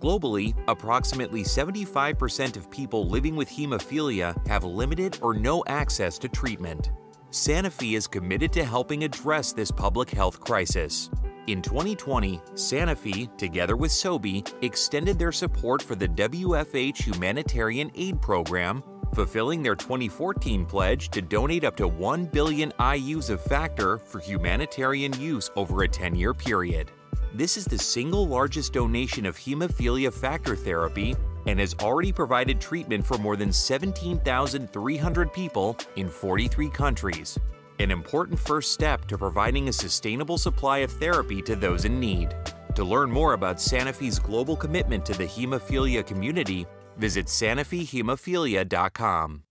Globally, 0.00 0.54
approximately 0.68 1.42
75% 1.42 2.56
of 2.56 2.70
people 2.70 3.08
living 3.08 3.34
with 3.34 3.50
hemophilia 3.50 4.46
have 4.46 4.62
limited 4.62 5.18
or 5.20 5.34
no 5.34 5.64
access 5.66 6.18
to 6.18 6.28
treatment. 6.28 6.92
Sanofi 7.30 7.96
is 7.96 8.06
committed 8.06 8.52
to 8.52 8.64
helping 8.64 9.04
address 9.04 9.52
this 9.52 9.70
public 9.70 10.08
health 10.08 10.40
crisis. 10.40 11.10
In 11.48 11.62
2020, 11.62 12.38
Sanofi, 12.54 13.36
together 13.36 13.76
with 13.76 13.90
Sobi, 13.90 14.46
extended 14.62 15.18
their 15.18 15.32
support 15.32 15.82
for 15.82 15.94
the 15.94 16.08
WFH 16.08 17.02
Humanitarian 17.02 17.90
Aid 17.94 18.22
Program, 18.22 18.82
fulfilling 19.14 19.62
their 19.62 19.74
2014 19.74 20.64
pledge 20.66 21.08
to 21.10 21.22
donate 21.22 21.64
up 21.64 21.76
to 21.76 21.88
1 21.88 22.26
billion 22.26 22.72
IUs 22.78 23.30
of 23.30 23.42
factor 23.42 23.98
for 23.98 24.18
humanitarian 24.18 25.12
use 25.20 25.50
over 25.56 25.82
a 25.82 25.88
10 25.88 26.14
year 26.14 26.34
period. 26.34 26.90
This 27.34 27.56
is 27.56 27.66
the 27.66 27.78
single 27.78 28.26
largest 28.26 28.72
donation 28.72 29.26
of 29.26 29.36
hemophilia 29.36 30.12
factor 30.12 30.56
therapy 30.56 31.14
and 31.46 31.60
has 31.60 31.74
already 31.80 32.12
provided 32.12 32.60
treatment 32.60 33.06
for 33.06 33.18
more 33.18 33.36
than 33.36 33.52
17,300 33.52 35.32
people 35.32 35.76
in 35.96 36.08
43 36.08 36.70
countries, 36.70 37.38
an 37.78 37.90
important 37.90 38.38
first 38.38 38.72
step 38.72 39.06
to 39.06 39.18
providing 39.18 39.68
a 39.68 39.72
sustainable 39.72 40.38
supply 40.38 40.78
of 40.78 40.90
therapy 40.92 41.40
to 41.42 41.54
those 41.54 41.84
in 41.84 42.00
need. 42.00 42.34
To 42.74 42.84
learn 42.84 43.10
more 43.10 43.32
about 43.32 43.56
Sanofi's 43.56 44.18
global 44.18 44.56
commitment 44.56 45.04
to 45.06 45.12
the 45.12 45.24
hemophilia 45.24 46.06
community, 46.06 46.66
visit 46.98 47.26
sanofihemophilia.com. 47.26 49.42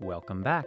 Welcome 0.00 0.42
back. 0.42 0.66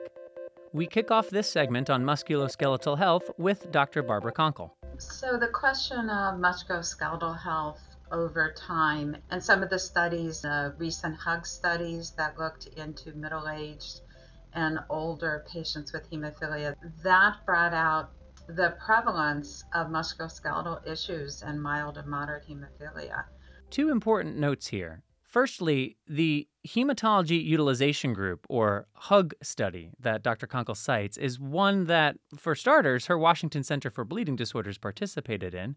We 0.73 0.87
kick 0.87 1.11
off 1.11 1.29
this 1.29 1.49
segment 1.49 1.89
on 1.89 2.03
musculoskeletal 2.03 2.97
health 2.97 3.29
with 3.37 3.71
Dr. 3.71 4.01
Barbara 4.01 4.33
Konkle. 4.33 4.71
So, 4.97 5.37
the 5.37 5.47
question 5.47 6.09
of 6.09 6.39
musculoskeletal 6.39 7.41
health 7.41 7.81
over 8.11 8.53
time, 8.55 9.17
and 9.31 9.43
some 9.43 9.63
of 9.63 9.69
the 9.69 9.79
studies, 9.79 10.45
uh, 10.45 10.71
recent 10.77 11.15
HUG 11.15 11.45
studies 11.45 12.11
that 12.11 12.37
looked 12.37 12.67
into 12.77 13.11
middle 13.13 13.49
aged 13.49 14.01
and 14.53 14.79
older 14.89 15.45
patients 15.51 15.93
with 15.93 16.09
hemophilia, 16.11 16.75
that 17.03 17.37
brought 17.45 17.73
out 17.73 18.11
the 18.47 18.75
prevalence 18.83 19.63
of 19.73 19.87
musculoskeletal 19.87 20.85
issues 20.87 21.41
and 21.41 21.61
mild 21.61 21.97
and 21.97 22.07
moderate 22.07 22.47
hemophilia. 22.47 23.25
Two 23.69 23.89
important 23.89 24.37
notes 24.37 24.67
here. 24.67 25.01
Firstly, 25.33 25.97
the 26.07 26.47
Hematology 26.67 27.43
Utilization 27.43 28.13
Group, 28.13 28.45
or 28.49 28.85
HUG 28.93 29.33
study 29.41 29.89
that 29.99 30.21
Dr. 30.21 30.45
Konkle 30.45 30.77
cites, 30.77 31.17
is 31.17 31.39
one 31.39 31.85
that, 31.85 32.17
for 32.37 32.53
starters, 32.53 33.07
her 33.07 33.17
Washington 33.17 33.63
Center 33.63 33.89
for 33.89 34.05
Bleeding 34.05 34.35
Disorders 34.35 34.77
participated 34.77 35.55
in, 35.55 35.75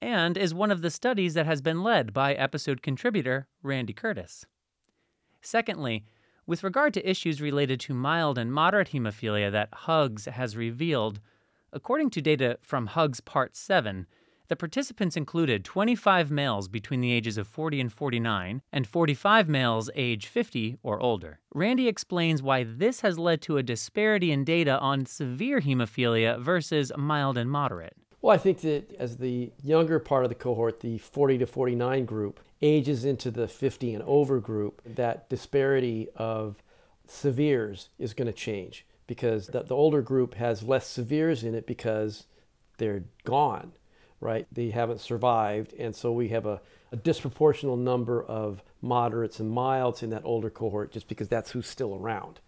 and 0.00 0.36
is 0.38 0.54
one 0.54 0.70
of 0.70 0.80
the 0.80 0.92
studies 0.92 1.34
that 1.34 1.44
has 1.44 1.60
been 1.60 1.82
led 1.82 2.12
by 2.12 2.34
episode 2.34 2.82
contributor 2.82 3.48
Randy 3.64 3.92
Curtis. 3.92 4.46
Secondly, 5.42 6.04
with 6.46 6.62
regard 6.62 6.94
to 6.94 7.10
issues 7.10 7.42
related 7.42 7.80
to 7.80 7.94
mild 7.94 8.38
and 8.38 8.52
moderate 8.52 8.90
hemophilia 8.90 9.50
that 9.50 9.70
HUGS 9.72 10.26
has 10.26 10.56
revealed, 10.56 11.18
according 11.72 12.10
to 12.10 12.22
data 12.22 12.58
from 12.62 12.86
HUGS 12.86 13.20
Part 13.22 13.56
7, 13.56 14.06
the 14.48 14.56
participants 14.56 15.16
included 15.16 15.64
25 15.64 16.30
males 16.30 16.68
between 16.68 17.00
the 17.00 17.12
ages 17.12 17.38
of 17.38 17.46
40 17.46 17.80
and 17.80 17.92
49 17.92 18.62
and 18.72 18.86
45 18.86 19.48
males 19.48 19.90
age 19.94 20.26
50 20.26 20.76
or 20.82 21.00
older. 21.00 21.40
Randy 21.54 21.88
explains 21.88 22.42
why 22.42 22.64
this 22.64 23.00
has 23.00 23.18
led 23.18 23.40
to 23.42 23.56
a 23.56 23.62
disparity 23.62 24.32
in 24.32 24.44
data 24.44 24.78
on 24.78 25.06
severe 25.06 25.60
hemophilia 25.60 26.38
versus 26.40 26.92
mild 26.96 27.38
and 27.38 27.50
moderate. 27.50 27.96
Well, 28.20 28.34
I 28.34 28.38
think 28.38 28.60
that 28.62 28.94
as 28.98 29.18
the 29.18 29.52
younger 29.62 29.98
part 29.98 30.24
of 30.24 30.28
the 30.28 30.34
cohort, 30.34 30.80
the 30.80 30.98
40 30.98 31.38
to 31.38 31.46
49 31.46 32.04
group, 32.04 32.40
ages 32.62 33.04
into 33.04 33.30
the 33.30 33.48
50 33.48 33.94
and 33.94 34.02
over 34.04 34.40
group, 34.40 34.80
that 34.86 35.28
disparity 35.28 36.08
of 36.16 36.62
severes 37.06 37.90
is 37.98 38.14
going 38.14 38.26
to 38.26 38.32
change 38.32 38.86
because 39.06 39.48
the, 39.48 39.62
the 39.62 39.74
older 39.74 40.00
group 40.00 40.34
has 40.34 40.62
less 40.62 40.86
severes 40.86 41.44
in 41.44 41.54
it 41.54 41.66
because 41.66 42.24
they're 42.78 43.04
gone 43.24 43.72
right? 44.24 44.46
They 44.50 44.70
haven't 44.70 45.00
survived. 45.00 45.74
And 45.78 45.94
so 45.94 46.10
we 46.10 46.28
have 46.28 46.46
a, 46.46 46.60
a 46.90 46.96
disproportional 46.96 47.78
number 47.78 48.24
of 48.24 48.62
moderates 48.80 49.38
and 49.38 49.50
milds 49.50 50.02
in 50.02 50.10
that 50.10 50.24
older 50.24 50.50
cohort 50.50 50.90
just 50.90 51.08
because 51.08 51.28
that's 51.28 51.50
who's 51.50 51.68
still 51.68 51.94
around. 51.94 52.40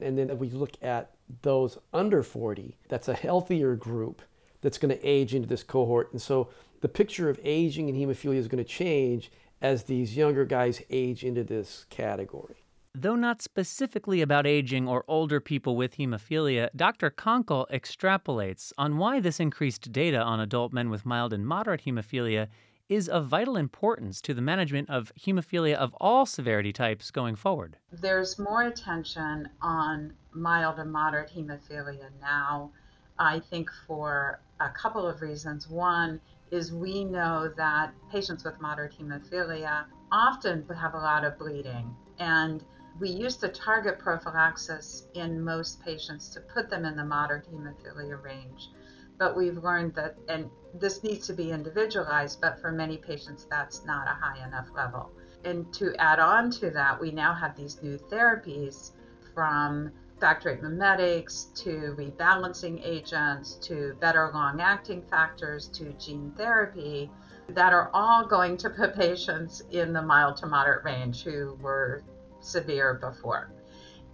And 0.00 0.16
then 0.16 0.30
if 0.30 0.38
we 0.38 0.48
look 0.50 0.72
at 0.82 1.10
those 1.42 1.76
under 1.92 2.22
40, 2.22 2.76
that's 2.88 3.08
a 3.08 3.14
healthier 3.14 3.76
group 3.76 4.22
that's 4.62 4.78
going 4.78 4.96
to 4.96 5.06
age 5.06 5.34
into 5.34 5.48
this 5.48 5.62
cohort. 5.62 6.12
And 6.12 6.22
so 6.22 6.48
the 6.80 6.88
picture 6.88 7.28
of 7.28 7.38
aging 7.44 7.88
and 7.88 7.98
hemophilia 7.98 8.36
is 8.36 8.48
going 8.48 8.64
to 8.64 8.68
change 8.68 9.30
as 9.60 9.84
these 9.84 10.16
younger 10.16 10.44
guys 10.44 10.80
age 10.88 11.24
into 11.24 11.44
this 11.44 11.84
category. 11.90 12.64
Though 13.00 13.14
not 13.14 13.40
specifically 13.40 14.22
about 14.22 14.44
aging 14.44 14.88
or 14.88 15.04
older 15.06 15.38
people 15.38 15.76
with 15.76 15.98
hemophilia, 15.98 16.68
Dr. 16.74 17.12
Konkle 17.12 17.70
extrapolates 17.70 18.72
on 18.76 18.98
why 18.98 19.20
this 19.20 19.38
increased 19.38 19.92
data 19.92 20.20
on 20.20 20.40
adult 20.40 20.72
men 20.72 20.90
with 20.90 21.06
mild 21.06 21.32
and 21.32 21.46
moderate 21.46 21.82
hemophilia 21.82 22.48
is 22.88 23.08
of 23.08 23.26
vital 23.26 23.56
importance 23.56 24.20
to 24.22 24.34
the 24.34 24.42
management 24.42 24.90
of 24.90 25.12
hemophilia 25.14 25.76
of 25.76 25.94
all 26.00 26.26
severity 26.26 26.72
types 26.72 27.12
going 27.12 27.36
forward. 27.36 27.76
There's 27.92 28.36
more 28.36 28.64
attention 28.64 29.48
on 29.62 30.14
mild 30.32 30.80
and 30.80 30.90
moderate 30.90 31.30
hemophilia 31.30 32.10
now, 32.20 32.72
I 33.16 33.38
think, 33.38 33.70
for 33.86 34.40
a 34.58 34.70
couple 34.70 35.06
of 35.06 35.22
reasons. 35.22 35.68
One 35.68 36.20
is 36.50 36.72
we 36.72 37.04
know 37.04 37.48
that 37.56 37.92
patients 38.10 38.42
with 38.42 38.60
moderate 38.60 38.98
hemophilia 38.98 39.84
often 40.10 40.66
have 40.76 40.94
a 40.94 40.98
lot 40.98 41.22
of 41.22 41.38
bleeding. 41.38 41.94
And 42.18 42.64
we 43.00 43.10
use 43.10 43.36
the 43.36 43.48
target 43.48 43.98
prophylaxis 43.98 45.06
in 45.14 45.42
most 45.42 45.82
patients 45.84 46.28
to 46.30 46.40
put 46.40 46.68
them 46.68 46.84
in 46.84 46.96
the 46.96 47.04
moderate 47.04 47.46
hemophilia 47.50 48.22
range. 48.22 48.70
But 49.18 49.36
we've 49.36 49.58
learned 49.58 49.94
that, 49.94 50.16
and 50.28 50.50
this 50.74 51.02
needs 51.02 51.26
to 51.26 51.32
be 51.32 51.50
individualized, 51.50 52.40
but 52.40 52.60
for 52.60 52.72
many 52.72 52.96
patients, 52.96 53.46
that's 53.50 53.84
not 53.84 54.06
a 54.06 54.14
high 54.14 54.46
enough 54.46 54.68
level. 54.74 55.10
And 55.44 55.72
to 55.74 55.94
add 55.96 56.18
on 56.18 56.50
to 56.52 56.70
that, 56.70 57.00
we 57.00 57.10
now 57.10 57.34
have 57.34 57.56
these 57.56 57.82
new 57.82 57.98
therapies 57.98 58.92
from 59.34 59.92
factor 60.20 60.54
VIII 60.54 60.62
mimetics 60.62 61.44
to 61.54 61.94
rebalancing 61.96 62.84
agents 62.84 63.54
to 63.62 63.96
better 64.00 64.30
long 64.34 64.60
acting 64.60 65.02
factors 65.02 65.68
to 65.68 65.92
gene 65.92 66.32
therapy 66.36 67.10
that 67.50 67.72
are 67.72 67.90
all 67.94 68.26
going 68.26 68.56
to 68.56 68.68
put 68.68 68.94
patients 68.94 69.62
in 69.70 69.92
the 69.92 70.02
mild 70.02 70.36
to 70.36 70.46
moderate 70.46 70.84
range 70.84 71.22
who 71.22 71.56
were 71.60 72.02
severe 72.48 72.94
before. 72.94 73.52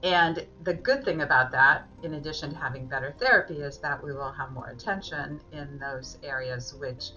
And 0.02 0.46
the 0.64 0.74
good 0.74 1.02
thing 1.04 1.22
about 1.22 1.50
that, 1.52 1.88
in 2.02 2.14
addition 2.14 2.50
to 2.50 2.56
having 2.56 2.86
better 2.86 3.14
therapy, 3.18 3.54
is 3.54 3.78
that 3.78 4.02
we 4.04 4.12
will 4.12 4.32
have 4.32 4.52
more 4.52 4.68
attention 4.68 5.40
in 5.52 5.78
those 5.78 6.18
areas 6.22 6.74
which 6.74 7.12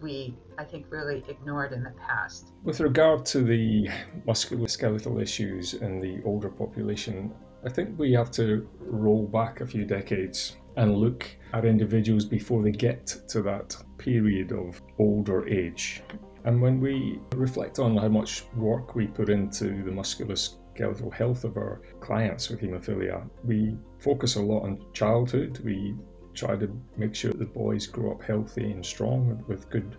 we, 0.00 0.36
I 0.56 0.62
think, 0.64 0.86
really 0.90 1.24
ignored 1.28 1.72
in 1.72 1.82
the 1.82 1.90
past. 1.90 2.52
With 2.62 2.78
regard 2.78 3.26
to 3.26 3.42
the 3.42 3.88
musculoskeletal 4.26 5.20
issues 5.20 5.74
in 5.74 6.00
the 6.00 6.22
older 6.24 6.48
population, 6.48 7.32
I 7.66 7.70
think 7.70 7.98
we 7.98 8.12
have 8.12 8.30
to 8.32 8.68
roll 8.78 9.26
back 9.26 9.60
a 9.60 9.66
few 9.66 9.84
decades 9.84 10.56
and 10.76 10.96
look 10.96 11.26
at 11.52 11.64
individuals 11.64 12.24
before 12.24 12.62
they 12.62 12.70
get 12.70 13.04
to 13.30 13.42
that 13.42 13.76
period 13.98 14.52
of 14.52 14.80
older 15.00 15.48
age. 15.48 16.02
And 16.44 16.60
when 16.62 16.80
we 16.80 17.20
reflect 17.34 17.78
on 17.78 17.96
how 17.96 18.08
much 18.08 18.44
work 18.56 18.94
we 18.94 19.06
put 19.06 19.28
into 19.28 19.82
the 19.82 19.90
musculoskeletal 19.90 21.12
health 21.12 21.44
of 21.44 21.56
our 21.56 21.82
clients 22.00 22.48
with 22.48 22.60
haemophilia, 22.60 23.28
we 23.44 23.76
focus 23.98 24.36
a 24.36 24.42
lot 24.42 24.62
on 24.62 24.84
childhood. 24.92 25.58
We 25.64 25.96
try 26.34 26.56
to 26.56 26.70
make 26.96 27.14
sure 27.14 27.32
the 27.32 27.44
boys 27.44 27.86
grow 27.86 28.12
up 28.12 28.22
healthy 28.22 28.70
and 28.70 28.84
strong 28.84 29.44
with 29.48 29.68
good 29.70 29.96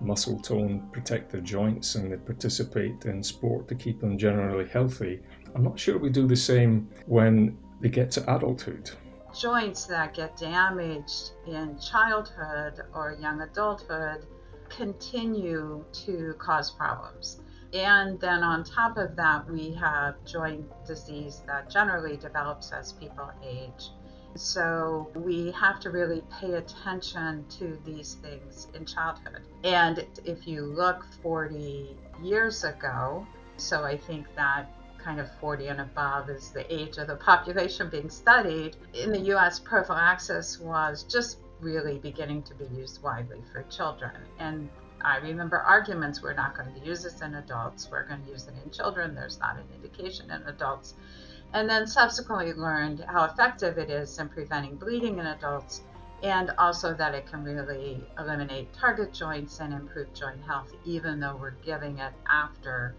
muscle 0.00 0.38
tone, 0.38 0.88
protect 0.92 1.32
their 1.32 1.40
joints, 1.40 1.94
and 1.94 2.12
they 2.12 2.16
participate 2.16 3.04
in 3.04 3.22
sport 3.22 3.66
to 3.68 3.74
keep 3.74 4.00
them 4.00 4.16
generally 4.16 4.68
healthy. 4.68 5.20
I'm 5.54 5.64
not 5.64 5.78
sure 5.78 5.98
we 5.98 6.10
do 6.10 6.26
the 6.26 6.36
same 6.36 6.88
when 7.06 7.56
they 7.80 7.88
get 7.88 8.10
to 8.12 8.34
adulthood. 8.34 8.90
Joints 9.38 9.86
that 9.86 10.14
get 10.14 10.36
damaged 10.36 11.32
in 11.46 11.78
childhood 11.78 12.82
or 12.94 13.16
young 13.20 13.40
adulthood 13.40 14.26
continue 14.68 15.84
to 16.04 16.34
cause 16.38 16.70
problems. 16.70 17.40
And 17.72 18.18
then 18.18 18.42
on 18.42 18.64
top 18.64 18.96
of 18.96 19.14
that, 19.16 19.50
we 19.50 19.74
have 19.74 20.14
joint 20.24 20.64
disease 20.86 21.42
that 21.46 21.70
generally 21.70 22.16
develops 22.16 22.72
as 22.72 22.92
people 22.92 23.30
age. 23.44 23.90
So 24.34 25.10
we 25.14 25.50
have 25.52 25.80
to 25.80 25.90
really 25.90 26.22
pay 26.40 26.54
attention 26.54 27.44
to 27.58 27.78
these 27.84 28.14
things 28.14 28.68
in 28.74 28.86
childhood. 28.86 29.42
And 29.64 30.06
if 30.24 30.46
you 30.46 30.62
look 30.64 31.04
40 31.22 31.96
years 32.22 32.64
ago, 32.64 33.26
so 33.56 33.84
I 33.84 33.96
think 33.96 34.26
that 34.36 34.70
kind 34.98 35.20
of 35.20 35.28
40 35.40 35.68
and 35.68 35.80
above 35.80 36.30
is 36.30 36.50
the 36.50 36.72
age 36.72 36.98
of 36.98 37.06
the 37.06 37.16
population 37.16 37.88
being 37.90 38.10
studied. 38.10 38.76
In 38.94 39.12
the 39.12 39.20
US, 39.34 39.58
prophylaxis 39.58 40.58
was 40.58 41.02
just 41.04 41.38
really 41.60 41.98
beginning 41.98 42.42
to 42.44 42.54
be 42.54 42.66
used 42.76 43.02
widely 43.02 43.42
for 43.52 43.62
children. 43.64 44.12
And 44.38 44.68
I 45.00 45.18
remember 45.18 45.58
arguments 45.58 46.22
we're 46.22 46.34
not 46.34 46.56
going 46.56 46.74
to 46.74 46.86
use 46.86 47.02
this 47.02 47.20
in 47.20 47.34
adults, 47.34 47.88
we're 47.90 48.06
going 48.06 48.24
to 48.24 48.30
use 48.30 48.48
it 48.48 48.54
in 48.64 48.70
children, 48.70 49.14
there's 49.14 49.38
not 49.38 49.56
an 49.56 49.64
indication 49.74 50.30
in 50.30 50.42
adults. 50.42 50.94
And 51.52 51.68
then 51.68 51.86
subsequently 51.86 52.52
learned 52.52 53.04
how 53.08 53.24
effective 53.24 53.78
it 53.78 53.90
is 53.90 54.18
in 54.18 54.28
preventing 54.28 54.76
bleeding 54.76 55.18
in 55.18 55.26
adults 55.26 55.82
and 56.22 56.50
also 56.58 56.94
that 56.94 57.14
it 57.14 57.26
can 57.26 57.44
really 57.44 58.02
eliminate 58.18 58.72
target 58.72 59.12
joints 59.12 59.60
and 59.60 59.72
improve 59.72 60.12
joint 60.14 60.42
health, 60.44 60.72
even 60.84 61.20
though 61.20 61.36
we're 61.36 61.52
giving 61.64 61.98
it 61.98 62.12
after 62.28 62.94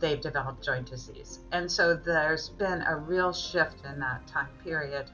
they've 0.00 0.20
developed 0.20 0.64
joint 0.64 0.88
disease. 0.88 1.40
And 1.52 1.70
so 1.70 1.94
there's 1.94 2.48
been 2.48 2.82
a 2.82 2.96
real 2.96 3.32
shift 3.32 3.84
in 3.84 4.00
that 4.00 4.26
time 4.26 4.48
period. 4.64 5.10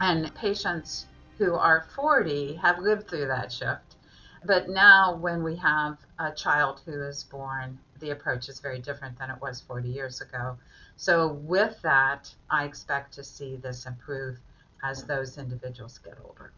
And 0.00 0.32
patients 0.34 1.06
who 1.38 1.54
are 1.54 1.86
40 1.94 2.54
have 2.54 2.80
lived 2.80 3.08
through 3.08 3.28
that 3.28 3.52
shift. 3.52 3.96
But 4.44 4.68
now, 4.68 5.16
when 5.16 5.42
we 5.42 5.56
have 5.56 5.98
a 6.18 6.32
child 6.32 6.80
who 6.84 7.02
is 7.02 7.24
born, 7.24 7.78
the 8.00 8.10
approach 8.10 8.48
is 8.48 8.60
very 8.60 8.78
different 8.78 9.18
than 9.18 9.30
it 9.30 9.40
was 9.40 9.60
40 9.60 9.88
years 9.88 10.20
ago. 10.20 10.56
So, 10.96 11.28
with 11.28 11.80
that, 11.82 12.32
I 12.50 12.64
expect 12.64 13.14
to 13.14 13.24
see 13.24 13.56
this 13.56 13.86
improve 13.86 14.38
as 14.82 15.04
those 15.04 15.38
individuals 15.38 15.98
get 15.98 16.18
older. 16.24 16.52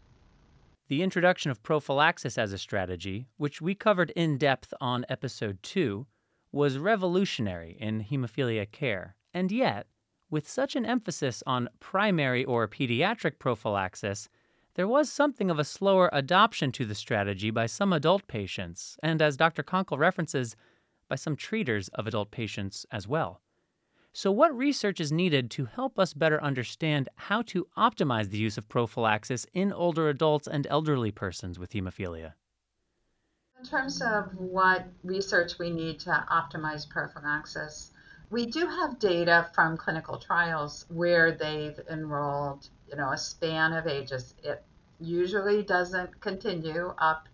The 0.87 1.01
introduction 1.01 1.51
of 1.51 1.63
prophylaxis 1.63 2.37
as 2.37 2.53
a 2.53 2.57
strategy, 2.57 3.27
which 3.37 3.61
we 3.61 3.75
covered 3.75 4.11
in 4.11 4.37
depth 4.37 4.73
on 4.81 5.05
episode 5.09 5.63
2, 5.63 6.05
was 6.51 6.77
revolutionary 6.77 7.77
in 7.79 8.03
hemophilia 8.03 8.69
care, 8.69 9.15
and 9.33 9.51
yet, 9.51 9.87
with 10.29 10.49
such 10.49 10.75
an 10.75 10.85
emphasis 10.85 11.41
on 11.47 11.69
primary 11.79 12.43
or 12.45 12.67
pediatric 12.67 13.39
prophylaxis, 13.39 14.29
there 14.75 14.87
was 14.87 15.11
something 15.11 15.51
of 15.51 15.59
a 15.59 15.63
slower 15.63 16.09
adoption 16.13 16.71
to 16.73 16.85
the 16.85 16.95
strategy 16.95 17.51
by 17.51 17.65
some 17.65 17.91
adult 17.91 18.27
patients, 18.27 18.97
and 19.03 19.21
as 19.21 19.37
Dr. 19.37 19.63
Konkle 19.63 19.97
references, 19.97 20.55
by 21.09 21.15
some 21.15 21.35
treaters 21.35 21.89
of 21.89 22.07
adult 22.07 22.31
patients 22.31 22.85
as 22.91 23.07
well. 23.07 23.41
So, 24.13 24.31
what 24.31 24.55
research 24.55 24.99
is 24.99 25.11
needed 25.11 25.49
to 25.51 25.65
help 25.65 25.97
us 25.97 26.13
better 26.13 26.41
understand 26.43 27.07
how 27.15 27.41
to 27.43 27.67
optimize 27.77 28.29
the 28.29 28.37
use 28.37 28.57
of 28.57 28.67
prophylaxis 28.67 29.45
in 29.53 29.71
older 29.71 30.09
adults 30.09 30.47
and 30.47 30.67
elderly 30.67 31.11
persons 31.11 31.57
with 31.57 31.71
hemophilia? 31.71 32.33
In 33.59 33.65
terms 33.65 34.01
of 34.01 34.35
what 34.37 34.87
research 35.03 35.59
we 35.59 35.69
need 35.69 35.99
to 36.01 36.25
optimize 36.29 36.89
prophylaxis, 36.89 37.91
we 38.29 38.45
do 38.45 38.65
have 38.65 38.99
data 38.99 39.49
from 39.53 39.77
clinical 39.77 40.17
trials 40.17 40.85
where 40.89 41.31
they've 41.31 41.79
enrolled, 41.89 42.69
you 42.91 42.97
know, 42.97 43.11
a 43.11 43.17
span 43.17 43.73
of 43.73 43.87
ages. 43.87 44.35
It 44.43 44.63
usually 44.99 45.63
doesn't 45.63 46.19
continue 46.19 46.93
up 46.97 47.27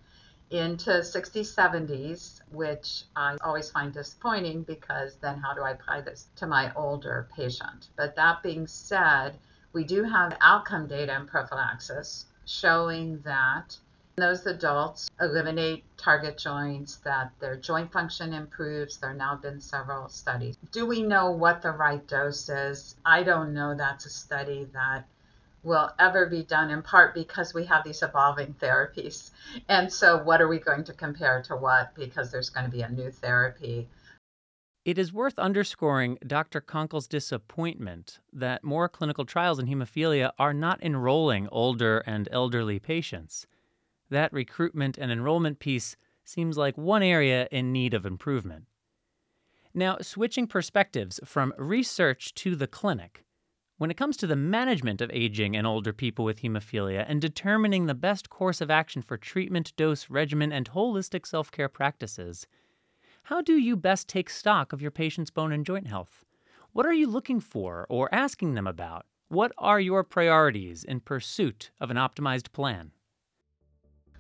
into 0.50 0.92
60s, 0.92 1.54
70s, 1.54 2.40
which 2.52 3.04
I 3.16 3.36
always 3.44 3.70
find 3.70 3.92
disappointing 3.92 4.64
because 4.64 5.18
then 5.18 5.40
how 5.40 5.54
do 5.54 5.62
I 5.62 5.72
apply 5.72 6.02
this 6.02 6.28
to 6.38 6.48
my 6.48 6.72
older 6.76 7.28
patient? 7.36 7.90
But 7.98 8.16
that 8.16 8.44
being 8.44 8.68
said, 8.68 9.38
we 9.74 9.84
do 9.84 10.04
have 10.04 10.38
outcome 10.40 10.88
data 10.88 11.16
in 11.16 11.28
prophylaxis 11.28 12.26
showing 12.46 13.20
that 13.26 13.78
those 14.16 14.48
adults 14.48 15.10
eliminate 15.22 15.84
target 15.98 16.38
joints, 16.40 16.96
that 16.98 17.32
their 17.40 17.56
joint 17.56 17.92
function 17.92 18.34
improves. 18.34 18.98
There 18.98 19.10
have 19.10 19.18
now 19.18 19.36
been 19.36 19.60
several 19.60 20.10
studies. 20.10 20.58
Do 20.72 20.88
we 20.88 21.04
know 21.04 21.30
what 21.30 21.62
the 21.62 21.72
right 21.72 22.06
dose 22.08 22.50
is? 22.50 22.96
I 23.06 23.22
don't 23.22 23.54
know 23.54 23.76
that's 23.76 24.06
a 24.06 24.10
study 24.10 24.68
that 24.74 25.06
will 25.64 25.92
ever 26.00 26.26
be 26.26 26.44
done 26.44 26.70
in 26.70 26.82
part 26.82 27.14
because 27.14 27.54
we 27.54 27.66
have 27.66 27.84
these 27.84 28.02
evolving 28.02 28.56
therapies. 28.62 29.32
And 29.70 29.92
so, 29.92 30.18
what 30.24 30.42
are 30.42 30.48
we 30.48 30.60
going 30.60 30.84
to 30.86 30.94
compare 30.94 31.42
to 31.44 31.56
what? 31.56 31.94
Because 31.96 32.32
there's 32.32 32.50
going 32.50 32.66
to 32.66 32.72
be 32.72 32.82
a 32.82 32.90
new 32.90 33.12
therapy. 33.12 33.88
It 34.86 34.98
is 34.98 35.12
worth 35.12 35.38
underscoring 35.38 36.18
Dr. 36.26 36.62
Konkle's 36.62 37.08
disappointment 37.08 38.20
that 38.32 38.64
more 38.64 38.88
clinical 38.88 39.26
trials 39.26 39.60
in 39.60 39.68
hemophilia 39.68 40.32
are 40.40 40.54
not 40.54 40.82
enrolling 40.82 41.50
older 41.52 42.00
and 42.06 42.30
elderly 42.32 42.80
patients 42.80 43.48
that 44.10 44.34
recruitment 44.34 44.98
and 44.98 45.12
enrollment 45.12 45.60
piece 45.60 45.96
seems 46.24 46.58
like 46.58 46.78
one 46.78 47.04
area 47.04 47.48
in 47.52 47.72
need 47.72 47.94
of 47.94 48.06
improvement. 48.06 48.66
Now, 49.74 49.98
switching 50.02 50.48
perspectives 50.48 51.20
from 51.24 51.54
research 51.58 52.34
to 52.36 52.56
the 52.56 52.68
clinic, 52.68 53.24
when 53.78 53.92
it 53.92 53.98
comes 53.98 54.18
to 54.18 54.28
the 54.28 54.36
management 54.36 55.02
of 55.02 55.12
aging 55.14 55.56
and 55.56 55.68
older 55.68 55.94
people 55.94 56.26
with 56.26 56.42
hemophilia 56.42 57.06
and 57.08 57.22
determining 57.22 57.86
the 57.86 57.94
best 57.94 58.30
course 58.30 58.60
of 58.60 58.72
action 58.72 59.02
for 59.02 59.18
treatment, 59.18 59.72
dose, 59.76 60.10
regimen, 60.10 60.52
and 60.52 60.72
holistic 60.72 61.26
self 61.28 61.52
care 61.52 61.70
practices, 61.70 62.48
how 63.24 63.42
do 63.42 63.54
you 63.54 63.76
best 63.76 64.08
take 64.08 64.30
stock 64.30 64.74
of 64.74 64.82
your 64.82 64.92
patient's 64.92 65.30
bone 65.30 65.52
and 65.52 65.66
joint 65.66 65.88
health? 65.88 66.26
What 66.74 66.86
are 66.86 66.94
you 66.94 67.08
looking 67.08 67.40
for 67.40 67.86
or 67.90 68.14
asking 68.14 68.56
them 68.56 68.68
about? 68.68 69.06
What 69.28 69.52
are 69.58 69.80
your 69.80 70.04
priorities 70.04 70.84
in 70.84 71.02
pursuit 71.02 71.72
of 71.80 71.92
an 71.92 71.98
optimized 71.98 72.52
plan? 72.54 72.92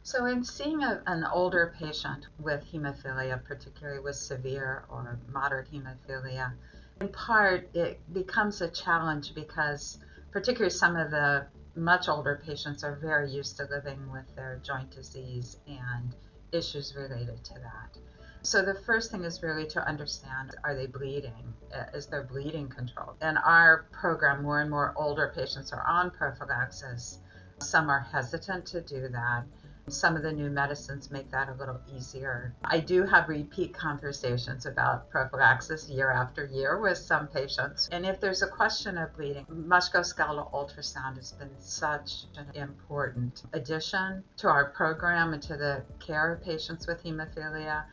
So, 0.03 0.25
in 0.25 0.43
seeing 0.43 0.83
a, 0.83 1.01
an 1.07 1.25
older 1.25 1.73
patient 1.77 2.27
with 2.39 2.63
hemophilia, 2.71 3.43
particularly 3.43 3.99
with 3.99 4.15
severe 4.15 4.85
or 4.89 5.19
moderate 5.29 5.71
hemophilia, 5.71 6.53
in 7.01 7.09
part 7.09 7.69
it 7.75 7.99
becomes 8.13 8.61
a 8.61 8.69
challenge 8.69 9.33
because, 9.35 9.99
particularly, 10.31 10.69
some 10.69 10.95
of 10.95 11.11
the 11.11 11.47
much 11.75 12.09
older 12.09 12.41
patients 12.43 12.83
are 12.83 12.95
very 12.95 13.29
used 13.31 13.57
to 13.57 13.65
living 13.65 14.11
with 14.11 14.35
their 14.35 14.59
joint 14.63 14.89
disease 14.89 15.57
and 15.67 16.15
issues 16.51 16.95
related 16.95 17.43
to 17.43 17.53
that. 17.55 17.97
So, 18.41 18.63
the 18.63 18.75
first 18.85 19.11
thing 19.11 19.23
is 19.23 19.43
really 19.43 19.67
to 19.67 19.87
understand 19.87 20.55
are 20.63 20.75
they 20.75 20.87
bleeding? 20.87 21.53
Uh, 21.73 21.83
is 21.93 22.07
their 22.07 22.23
bleeding 22.23 22.69
controlled? 22.69 23.17
In 23.21 23.37
our 23.37 23.87
program, 23.91 24.43
more 24.43 24.61
and 24.61 24.69
more 24.69 24.93
older 24.95 25.31
patients 25.35 25.73
are 25.73 25.85
on 25.85 26.11
prophylaxis. 26.11 27.19
Some 27.59 27.89
are 27.89 27.99
hesitant 27.99 28.65
to 28.67 28.81
do 28.81 29.07
that. 29.09 29.43
Some 29.89 30.17
of 30.17 30.23
the 30.23 30.33
new 30.33 30.49
medicines 30.49 31.09
make 31.11 31.31
that 31.31 31.47
a 31.47 31.53
little 31.53 31.79
easier. 31.95 32.53
I 32.65 32.79
do 32.79 33.03
have 33.03 33.29
repeat 33.29 33.73
conversations 33.73 34.65
about 34.65 35.09
prophylaxis 35.09 35.89
year 35.89 36.11
after 36.11 36.45
year 36.45 36.77
with 36.79 36.97
some 36.97 37.27
patients. 37.27 37.87
And 37.91 38.05
if 38.05 38.19
there's 38.19 38.41
a 38.41 38.47
question 38.47 38.97
of 38.97 39.15
bleeding, 39.15 39.45
musculoskeletal 39.45 40.51
ultrasound 40.51 41.15
has 41.15 41.31
been 41.31 41.51
such 41.59 42.25
an 42.35 42.47
important 42.55 43.43
addition 43.53 44.23
to 44.37 44.49
our 44.49 44.71
program 44.71 45.33
and 45.33 45.41
to 45.43 45.55
the 45.55 45.83
care 45.99 46.33
of 46.33 46.43
patients 46.43 46.85
with 46.85 47.01
hemophilia 47.03 47.85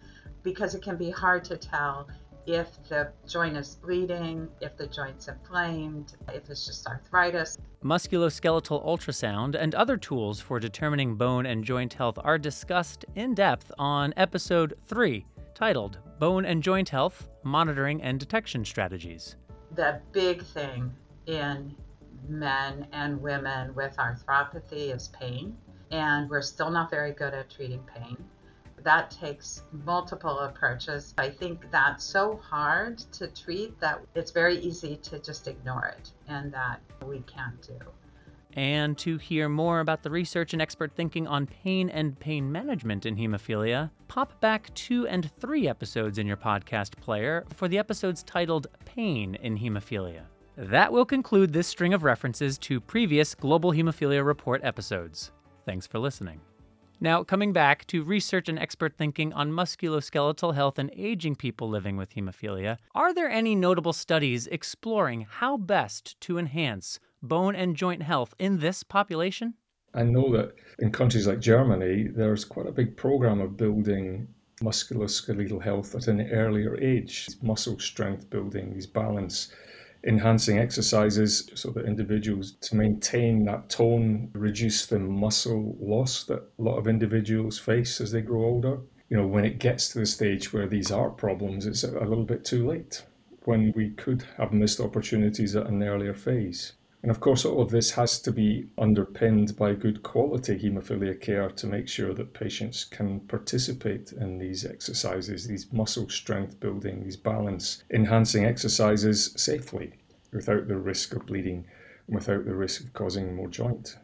because 0.43 0.75
it 0.75 0.83
can 0.83 0.97
be 0.97 1.11
hard 1.11 1.45
to 1.45 1.57
tell 1.57 2.09
if 2.47 2.83
the 2.89 3.11
joint 3.27 3.57
is 3.57 3.77
bleeding, 3.77 4.49
if 4.61 4.77
the 4.77 4.87
joint's 4.87 5.29
inflamed, 5.29 6.15
if 6.33 6.49
it's 6.51 6.67
just 6.67 6.87
arthritis. 6.87 7.59
Musculoskeletal 7.83 8.85
ultrasound 8.85 9.55
and 9.55 9.75
other 9.75 9.97
tools 9.97 10.41
for 10.41 10.59
determining 10.59 11.17
bone 11.17 11.47
and 11.47 11.65
joint 11.65 11.95
health 11.95 12.19
are 12.23 12.39
discussed 12.39 13.05
in 13.15 13.35
depth 13.35 13.71
on 13.79 14.13
episode 14.17 14.75
3, 14.87 15.25
titled 15.55 15.99
Bone 16.19 16.45
and 16.45 16.63
Joint 16.63 16.89
Health 16.89 17.29
Monitoring 17.43 18.03
and 18.03 18.19
Detection 18.19 18.65
Strategies. 18.65 19.37
The 19.73 20.01
big 20.13 20.43
thing 20.43 20.93
in 21.27 21.75
men 22.29 22.87
and 22.93 23.21
women 23.21 23.75
with 23.75 23.97
arthropathy 23.97 24.95
is 24.95 25.09
pain, 25.09 25.57
and 25.91 26.31
we're 26.31 26.43
still 26.43 26.71
not 26.71 26.91
very 26.91 27.13
good 27.13 27.35
at 27.35 27.51
treating 27.51 27.83
pain 27.83 28.17
that 28.85 29.11
takes 29.11 29.63
multiple 29.85 30.39
approaches. 30.41 31.15
I 31.19 31.31
think 31.31 31.71
that's 31.71 32.05
so 32.05 32.37
hard 32.37 32.99
to 33.13 33.27
treat 33.29 33.79
that 33.81 34.01
it's 34.15 34.31
very 34.31 34.59
easy 34.59 34.97
to 34.97 35.19
just 35.19 35.49
ignore 35.49 35.87
it, 35.99 36.13
and 36.29 36.53
that 36.53 36.81
we 37.05 37.21
can't 37.21 37.61
do. 37.63 37.79
And 38.57 38.97
to 38.99 39.19
hear 39.19 39.49
more 39.49 39.81
about 39.81 40.05
the 40.05 40.11
research 40.11 40.53
and 40.53 40.63
expert 40.63 40.93
thinking 40.95 41.27
on 41.27 41.47
pain 41.47 41.91
and 41.91 42.19
pain 42.21 42.53
management 42.53 43.05
in 43.05 43.17
hemophilia, 43.17 43.91
pop 44.07 44.41
back 44.41 44.73
two 44.75 45.09
and 45.09 45.29
three 45.41 45.67
episodes 45.67 46.19
in 46.19 46.27
your 46.27 46.37
podcast 46.37 46.97
player 47.01 47.45
for 47.53 47.67
the 47.67 47.79
episodes 47.79 48.23
titled 48.23 48.69
Pain 48.85 49.35
in 49.37 49.59
Hemophilia. 49.59 50.23
That 50.57 50.93
will 50.93 51.05
conclude 51.05 51.53
this 51.53 51.67
string 51.67 51.95
of 51.95 52.05
references 52.05 52.57
to 52.59 52.81
previous 52.81 53.35
Global 53.35 53.73
Hemophilia 53.73 54.25
Report 54.25 54.61
episodes. 54.63 55.33
Thanks 55.67 55.89
for 55.89 55.99
listening. 55.99 56.41
Now, 57.05 57.23
coming 57.23 57.53
back 57.53 57.87
to 57.89 58.03
research 58.03 58.49
and 58.49 58.59
expert 58.59 58.97
thinking 58.97 59.35
on 59.35 59.53
musculoskeletal 59.53 60.55
health 60.55 60.79
and 60.79 60.91
aging 60.97 61.37
people 61.37 61.69
living 61.69 61.99
with 61.99 62.15
hemophilia, 62.15 62.79
are 62.95 63.13
there 63.13 63.29
any 63.29 63.55
notable 63.55 63.93
studies 63.93 64.47
exploring 64.47 65.27
how 65.29 65.59
best 65.59 66.19
to 66.23 66.39
enhance 66.39 66.99
bone 67.23 67.55
and 67.55 67.77
joint 67.77 68.03
health 68.03 68.33
in 68.39 68.61
this 68.61 68.83
population? 68.83 69.53
I 69.93 70.05
know 70.05 70.33
that 70.33 70.55
in 70.79 70.93
countries 70.93 71.27
like 71.27 71.41
Germany, 71.41 72.09
there's 72.09 72.47
quite 72.47 72.69
a 72.69 72.73
big 72.73 72.97
program 72.97 73.43
of 73.43 73.59
building 73.59 74.27
musculoskeletal 74.63 75.63
health 75.63 75.95
at 75.95 76.09
an 76.09 76.23
earlier 76.31 76.81
age, 76.81 77.29
muscle 77.43 77.79
strength 77.79 78.31
building, 78.31 78.73
these 78.73 78.87
balance 78.87 79.53
enhancing 80.07 80.59
exercises 80.59 81.51
so 81.55 81.71
that 81.71 81.87
individuals 81.87 82.53
to 82.61 82.77
maintain 82.77 83.45
that 83.45 83.69
tone, 83.69 84.31
reduce 84.35 84.87
the 84.87 84.99
muscle 84.99 85.77
loss 85.81 86.25
that 86.25 86.43
a 86.59 86.63
lot 86.63 86.77
of 86.77 86.87
individuals 86.87 87.59
face 87.59 88.01
as 88.01 88.13
they 88.13 88.21
grow 88.21 88.45
older. 88.45 88.79
You 89.09 89.17
know, 89.17 89.27
when 89.27 89.45
it 89.45 89.59
gets 89.59 89.91
to 89.91 90.01
the 90.01 90.07
stage 90.07 90.53
where 90.53 90.67
these 90.67 90.91
are 90.91 91.11
problems, 91.11 91.67
it's 91.67 91.85
a 91.85 91.91
little 92.01 92.25
bit 92.25 92.45
too 92.45 92.67
late 92.67 93.03
when 93.45 93.73
we 93.77 93.91
could 93.91 94.25
have 94.39 94.53
missed 94.53 94.81
opportunities 94.81 95.55
at 95.55 95.67
an 95.67 95.83
earlier 95.83 96.15
phase. 96.15 96.73
And 97.05 97.11
of 97.11 97.21
course, 97.21 97.45
all 97.45 97.61
of 97.61 97.69
this 97.69 97.91
has 97.91 98.19
to 98.21 98.33
be 98.33 98.67
underpinned 98.79 99.59
by 99.59 99.75
good 99.75 100.03
quality 100.03 100.59
haemophilia 100.59 101.21
care 101.21 101.51
to 101.51 101.67
make 101.67 101.87
sure 101.87 102.15
that 102.15 102.33
patients 102.33 102.83
can 102.83 103.21
participate 103.21 104.13
in 104.13 104.39
these 104.39 104.65
exercises, 104.65 105.47
these 105.47 105.71
muscle 105.71 106.09
strength 106.09 106.59
building, 106.61 107.05
these 107.05 107.19
balance 107.19 107.85
enhancing 107.91 108.47
exercises 108.47 109.35
safely 109.37 109.93
without 110.33 110.67
the 110.67 110.79
risk 110.79 111.13
of 111.13 111.27
bleeding, 111.27 111.67
without 112.09 112.47
the 112.47 112.55
risk 112.55 112.85
of 112.85 112.95
causing 112.95 113.37
more 113.37 113.49
joint 113.49 113.99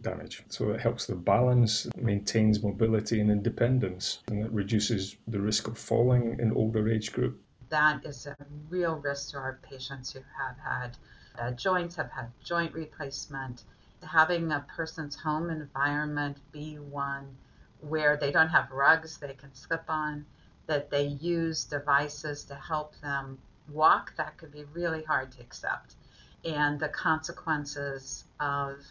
damage. 0.00 0.44
So 0.48 0.70
it 0.70 0.80
helps 0.80 1.06
the 1.06 1.16
balance, 1.16 1.88
maintains 1.96 2.62
mobility 2.62 3.20
and 3.20 3.32
independence, 3.32 4.20
and 4.28 4.44
it 4.44 4.52
reduces 4.52 5.16
the 5.26 5.40
risk 5.40 5.66
of 5.66 5.76
falling 5.76 6.38
in 6.38 6.52
older 6.52 6.88
age 6.88 7.12
group. 7.12 7.42
That 7.70 8.06
is 8.06 8.28
a 8.28 8.36
real 8.68 8.94
risk 8.94 9.32
to 9.32 9.38
our 9.38 9.58
patients 9.68 10.12
who 10.12 10.20
have 10.38 10.56
had 10.64 10.96
uh, 11.38 11.50
joints, 11.52 11.96
have 11.96 12.10
had 12.10 12.30
joint 12.42 12.72
replacement. 12.74 13.64
Having 14.02 14.52
a 14.52 14.66
person's 14.76 15.16
home 15.16 15.50
environment 15.50 16.36
be 16.52 16.78
one 16.78 17.36
where 17.80 18.16
they 18.16 18.30
don't 18.30 18.48
have 18.48 18.70
rugs 18.70 19.18
they 19.18 19.34
can 19.34 19.54
slip 19.54 19.84
on, 19.88 20.24
that 20.66 20.90
they 20.90 21.06
use 21.06 21.64
devices 21.64 22.44
to 22.44 22.54
help 22.54 22.94
them 23.00 23.38
walk, 23.70 24.14
that 24.16 24.36
could 24.36 24.52
be 24.52 24.64
really 24.72 25.02
hard 25.02 25.32
to 25.32 25.40
accept. 25.40 25.96
And 26.44 26.78
the 26.78 26.88
consequences 26.88 28.24
of 28.40 28.84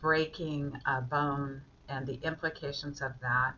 breaking 0.00 0.80
a 0.86 1.00
bone 1.00 1.62
and 1.88 2.06
the 2.06 2.18
implications 2.22 3.02
of 3.02 3.12
that, 3.20 3.54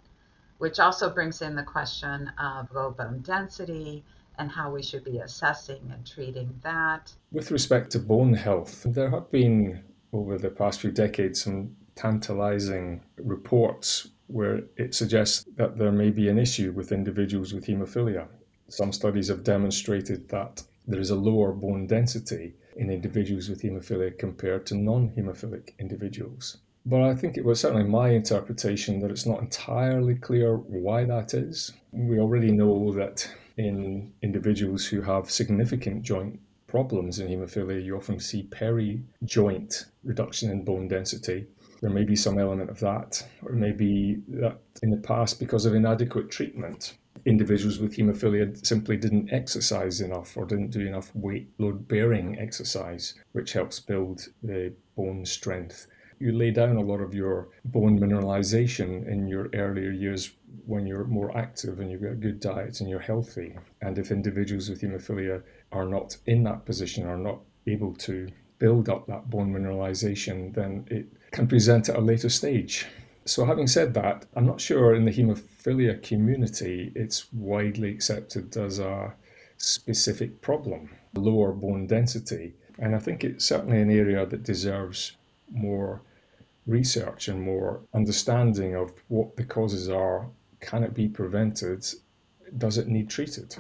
which 0.58 0.80
also 0.80 1.10
brings 1.10 1.42
in 1.42 1.54
the 1.54 1.62
question 1.62 2.28
of 2.38 2.72
low 2.72 2.90
bone 2.90 3.20
density 3.20 4.04
and 4.38 4.50
how 4.50 4.70
we 4.70 4.82
should 4.82 5.04
be 5.04 5.18
assessing 5.18 5.80
and 5.92 6.06
treating 6.06 6.52
that. 6.62 7.12
With 7.30 7.50
respect 7.50 7.90
to 7.92 7.98
bone 7.98 8.34
health, 8.34 8.84
there 8.86 9.10
have 9.10 9.30
been 9.30 9.82
over 10.12 10.38
the 10.38 10.50
past 10.50 10.80
few 10.80 10.90
decades 10.90 11.42
some 11.42 11.76
tantalizing 11.94 13.02
reports 13.16 14.08
where 14.26 14.60
it 14.76 14.94
suggests 14.94 15.44
that 15.56 15.76
there 15.76 15.92
may 15.92 16.10
be 16.10 16.28
an 16.28 16.38
issue 16.38 16.72
with 16.72 16.92
individuals 16.92 17.52
with 17.52 17.66
haemophilia. 17.66 18.26
Some 18.68 18.92
studies 18.92 19.28
have 19.28 19.44
demonstrated 19.44 20.28
that 20.30 20.62
there 20.86 21.00
is 21.00 21.10
a 21.10 21.16
lower 21.16 21.52
bone 21.52 21.86
density 21.86 22.54
in 22.76 22.90
individuals 22.90 23.48
with 23.48 23.62
haemophilia 23.62 24.18
compared 24.18 24.66
to 24.66 24.74
non 24.74 25.10
haemophilic 25.10 25.72
individuals. 25.78 26.58
But 26.84 27.02
I 27.02 27.14
think 27.14 27.36
it 27.36 27.44
was 27.44 27.60
certainly 27.60 27.84
my 27.84 28.08
interpretation 28.08 28.98
that 29.00 29.10
it's 29.10 29.26
not 29.26 29.40
entirely 29.40 30.16
clear 30.16 30.56
why 30.56 31.04
that 31.04 31.34
is. 31.34 31.72
We 31.92 32.18
already 32.18 32.50
know 32.50 32.92
that 32.94 33.28
in 33.56 34.12
individuals 34.22 34.86
who 34.86 35.00
have 35.02 35.30
significant 35.30 36.02
joint 36.02 36.40
problems 36.66 37.18
in 37.18 37.28
haemophilia, 37.28 37.84
you 37.84 37.96
often 37.96 38.18
see 38.18 38.44
peri-joint 38.44 39.86
reduction 40.04 40.50
in 40.50 40.64
bone 40.64 40.88
density. 40.88 41.46
There 41.82 41.90
may 41.90 42.04
be 42.04 42.16
some 42.16 42.38
element 42.38 42.70
of 42.70 42.80
that, 42.80 43.22
or 43.44 43.52
maybe 43.52 44.22
that 44.28 44.58
in 44.82 44.90
the 44.90 44.96
past, 44.96 45.38
because 45.38 45.66
of 45.66 45.74
inadequate 45.74 46.30
treatment, 46.30 46.96
individuals 47.26 47.78
with 47.78 47.96
haemophilia 47.96 48.64
simply 48.66 48.96
didn't 48.96 49.32
exercise 49.32 50.00
enough 50.00 50.36
or 50.36 50.44
didn't 50.46 50.70
do 50.70 50.86
enough 50.86 51.14
weight 51.14 51.50
load 51.58 51.86
bearing 51.88 52.38
exercise, 52.38 53.14
which 53.32 53.52
helps 53.52 53.78
build 53.78 54.28
the 54.42 54.72
bone 54.96 55.24
strength. 55.26 55.86
You 56.18 56.32
lay 56.32 56.52
down 56.52 56.76
a 56.76 56.80
lot 56.80 57.00
of 57.00 57.14
your 57.14 57.48
bone 57.64 57.98
mineralization 57.98 59.08
in 59.08 59.26
your 59.26 59.50
earlier 59.54 59.90
years 59.90 60.32
when 60.66 60.86
you're 60.86 61.04
more 61.04 61.36
active 61.36 61.80
and 61.80 61.90
you've 61.90 62.02
got 62.02 62.12
a 62.12 62.16
good 62.16 62.40
diet 62.40 62.80
and 62.80 62.88
you're 62.88 63.00
healthy. 63.00 63.56
And 63.80 63.98
if 63.98 64.10
individuals 64.10 64.68
with 64.68 64.80
haemophilia 64.80 65.42
are 65.72 65.86
not 65.86 66.16
in 66.26 66.42
that 66.44 66.64
position, 66.64 67.06
are 67.06 67.16
not 67.16 67.40
able 67.66 67.94
to 67.94 68.28
build 68.58 68.88
up 68.88 69.06
that 69.06 69.28
bone 69.28 69.52
mineralization, 69.52 70.54
then 70.54 70.86
it 70.88 71.06
can 71.32 71.46
present 71.46 71.88
at 71.88 71.96
a 71.96 72.00
later 72.00 72.28
stage. 72.28 72.86
So, 73.24 73.44
having 73.44 73.66
said 73.66 73.94
that, 73.94 74.26
I'm 74.34 74.46
not 74.46 74.60
sure 74.60 74.94
in 74.94 75.04
the 75.04 75.12
haemophilia 75.12 76.02
community 76.02 76.92
it's 76.94 77.32
widely 77.32 77.90
accepted 77.90 78.56
as 78.56 78.78
a 78.78 79.12
specific 79.58 80.40
problem, 80.40 80.90
lower 81.14 81.52
bone 81.52 81.86
density. 81.86 82.54
And 82.78 82.96
I 82.96 82.98
think 82.98 83.22
it's 83.22 83.44
certainly 83.44 83.80
an 83.80 83.90
area 83.90 84.26
that 84.26 84.42
deserves 84.42 85.16
more 85.50 86.02
research 86.66 87.28
and 87.28 87.40
more 87.40 87.80
understanding 87.94 88.74
of 88.74 88.92
what 89.08 89.36
the 89.36 89.44
causes 89.44 89.88
are 89.88 90.26
can 90.62 90.82
it 90.82 90.94
be 90.94 91.08
prevented? 91.08 91.84
Does 92.56 92.78
it 92.78 92.88
need 92.88 93.10
treated? 93.10 93.54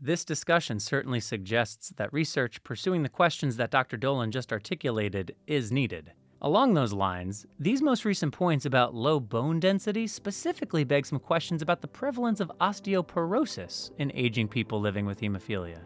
This 0.00 0.24
discussion 0.24 0.78
certainly 0.78 1.20
suggests 1.20 1.92
that 1.96 2.12
research 2.12 2.62
pursuing 2.62 3.02
the 3.02 3.08
questions 3.08 3.56
that 3.56 3.70
Dr. 3.70 3.96
Dolan 3.96 4.30
just 4.30 4.52
articulated 4.52 5.34
is 5.46 5.72
needed. 5.72 6.12
Along 6.42 6.74
those 6.74 6.92
lines, 6.92 7.46
these 7.58 7.80
most 7.80 8.04
recent 8.04 8.34
points 8.34 8.66
about 8.66 8.94
low 8.94 9.18
bone 9.18 9.60
density 9.60 10.06
specifically 10.06 10.84
beg 10.84 11.06
some 11.06 11.18
questions 11.18 11.62
about 11.62 11.80
the 11.80 11.88
prevalence 11.88 12.40
of 12.40 12.52
osteoporosis 12.60 13.92
in 13.98 14.12
aging 14.14 14.48
people 14.48 14.78
living 14.78 15.06
with 15.06 15.20
hemophilia. 15.20 15.78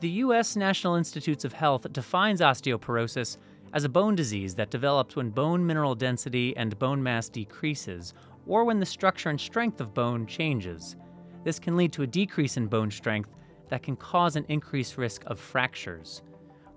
The 0.00 0.10
U.S. 0.10 0.56
National 0.56 0.96
Institutes 0.96 1.44
of 1.44 1.52
Health 1.52 1.92
defines 1.92 2.40
osteoporosis 2.40 3.36
as 3.72 3.84
a 3.84 3.88
bone 3.88 4.16
disease 4.16 4.54
that 4.56 4.70
develops 4.70 5.14
when 5.14 5.30
bone 5.30 5.64
mineral 5.64 5.94
density 5.94 6.56
and 6.56 6.78
bone 6.78 7.02
mass 7.02 7.28
decreases 7.28 8.14
or 8.46 8.64
when 8.64 8.80
the 8.80 8.86
structure 8.86 9.30
and 9.30 9.40
strength 9.40 9.80
of 9.80 9.94
bone 9.94 10.26
changes. 10.26 10.96
This 11.44 11.58
can 11.58 11.76
lead 11.76 11.92
to 11.92 12.02
a 12.02 12.06
decrease 12.06 12.56
in 12.56 12.66
bone 12.66 12.90
strength 12.90 13.30
that 13.68 13.82
can 13.82 13.96
cause 13.96 14.36
an 14.36 14.46
increased 14.48 14.96
risk 14.96 15.24
of 15.26 15.38
fractures. 15.38 16.22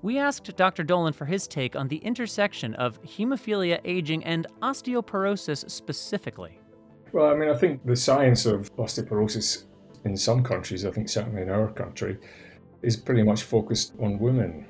We 0.02 0.20
asked 0.20 0.56
Dr. 0.56 0.84
Dolan 0.84 1.14
for 1.14 1.26
his 1.26 1.48
take 1.48 1.76
on 1.76 1.88
the 1.88 1.98
intersection 1.98 2.76
of 2.76 3.02
hemophilia 3.04 3.80
aging 3.84 4.24
and 4.26 4.46
osteoporosis 4.62 5.70
specifically. 5.70 6.60
Well, 7.12 7.28
I 7.28 7.36
mean, 7.36 7.50
I 7.50 7.56
think 7.56 7.86
the 7.86 7.96
science 7.96 8.46
of 8.46 8.74
osteoporosis 8.76 9.66
in 10.06 10.16
some 10.16 10.44
countries, 10.44 10.86
I 10.86 10.92
think 10.92 11.10
certainly 11.10 11.42
in 11.42 11.50
our 11.50 11.72
country, 11.72 12.18
is 12.82 12.96
pretty 12.96 13.24
much 13.24 13.44
focused 13.44 13.94
on 14.00 14.20
women 14.20 14.66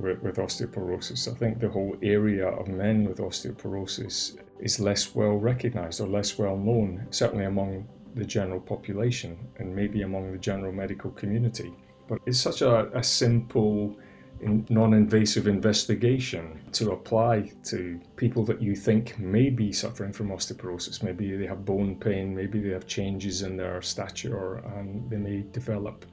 with, 0.00 0.22
with 0.22 0.36
osteoporosis. 0.36 1.30
I 1.30 1.36
think 1.36 1.60
the 1.60 1.68
whole 1.68 1.96
area 2.02 2.48
of 2.48 2.68
men 2.68 3.04
with 3.04 3.18
osteoporosis 3.18 4.36
is 4.58 4.80
less 4.80 5.14
well 5.14 5.36
recognized 5.36 6.00
or 6.00 6.08
less 6.08 6.38
well 6.38 6.56
known, 6.56 7.06
certainly 7.10 7.44
among 7.44 7.86
the 8.14 8.24
general 8.24 8.60
population 8.60 9.38
and 9.58 9.74
maybe 9.74 10.02
among 10.02 10.32
the 10.32 10.38
general 10.38 10.72
medical 10.72 11.10
community. 11.12 11.72
But 12.08 12.18
it's 12.26 12.40
such 12.40 12.62
a, 12.62 12.90
a 12.96 13.02
simple, 13.02 13.96
non 14.42 14.94
invasive 14.94 15.46
investigation 15.46 16.60
to 16.72 16.92
apply 16.92 17.52
to 17.64 18.00
people 18.16 18.44
that 18.46 18.60
you 18.60 18.74
think 18.74 19.18
may 19.18 19.50
be 19.50 19.72
suffering 19.72 20.12
from 20.12 20.30
osteoporosis. 20.30 21.02
Maybe 21.02 21.36
they 21.36 21.46
have 21.46 21.64
bone 21.64 21.96
pain, 21.96 22.34
maybe 22.34 22.60
they 22.60 22.70
have 22.70 22.86
changes 22.86 23.42
in 23.42 23.56
their 23.56 23.80
stature, 23.82 24.56
and 24.76 25.08
they 25.08 25.18
may 25.18 25.44
develop 25.52 26.04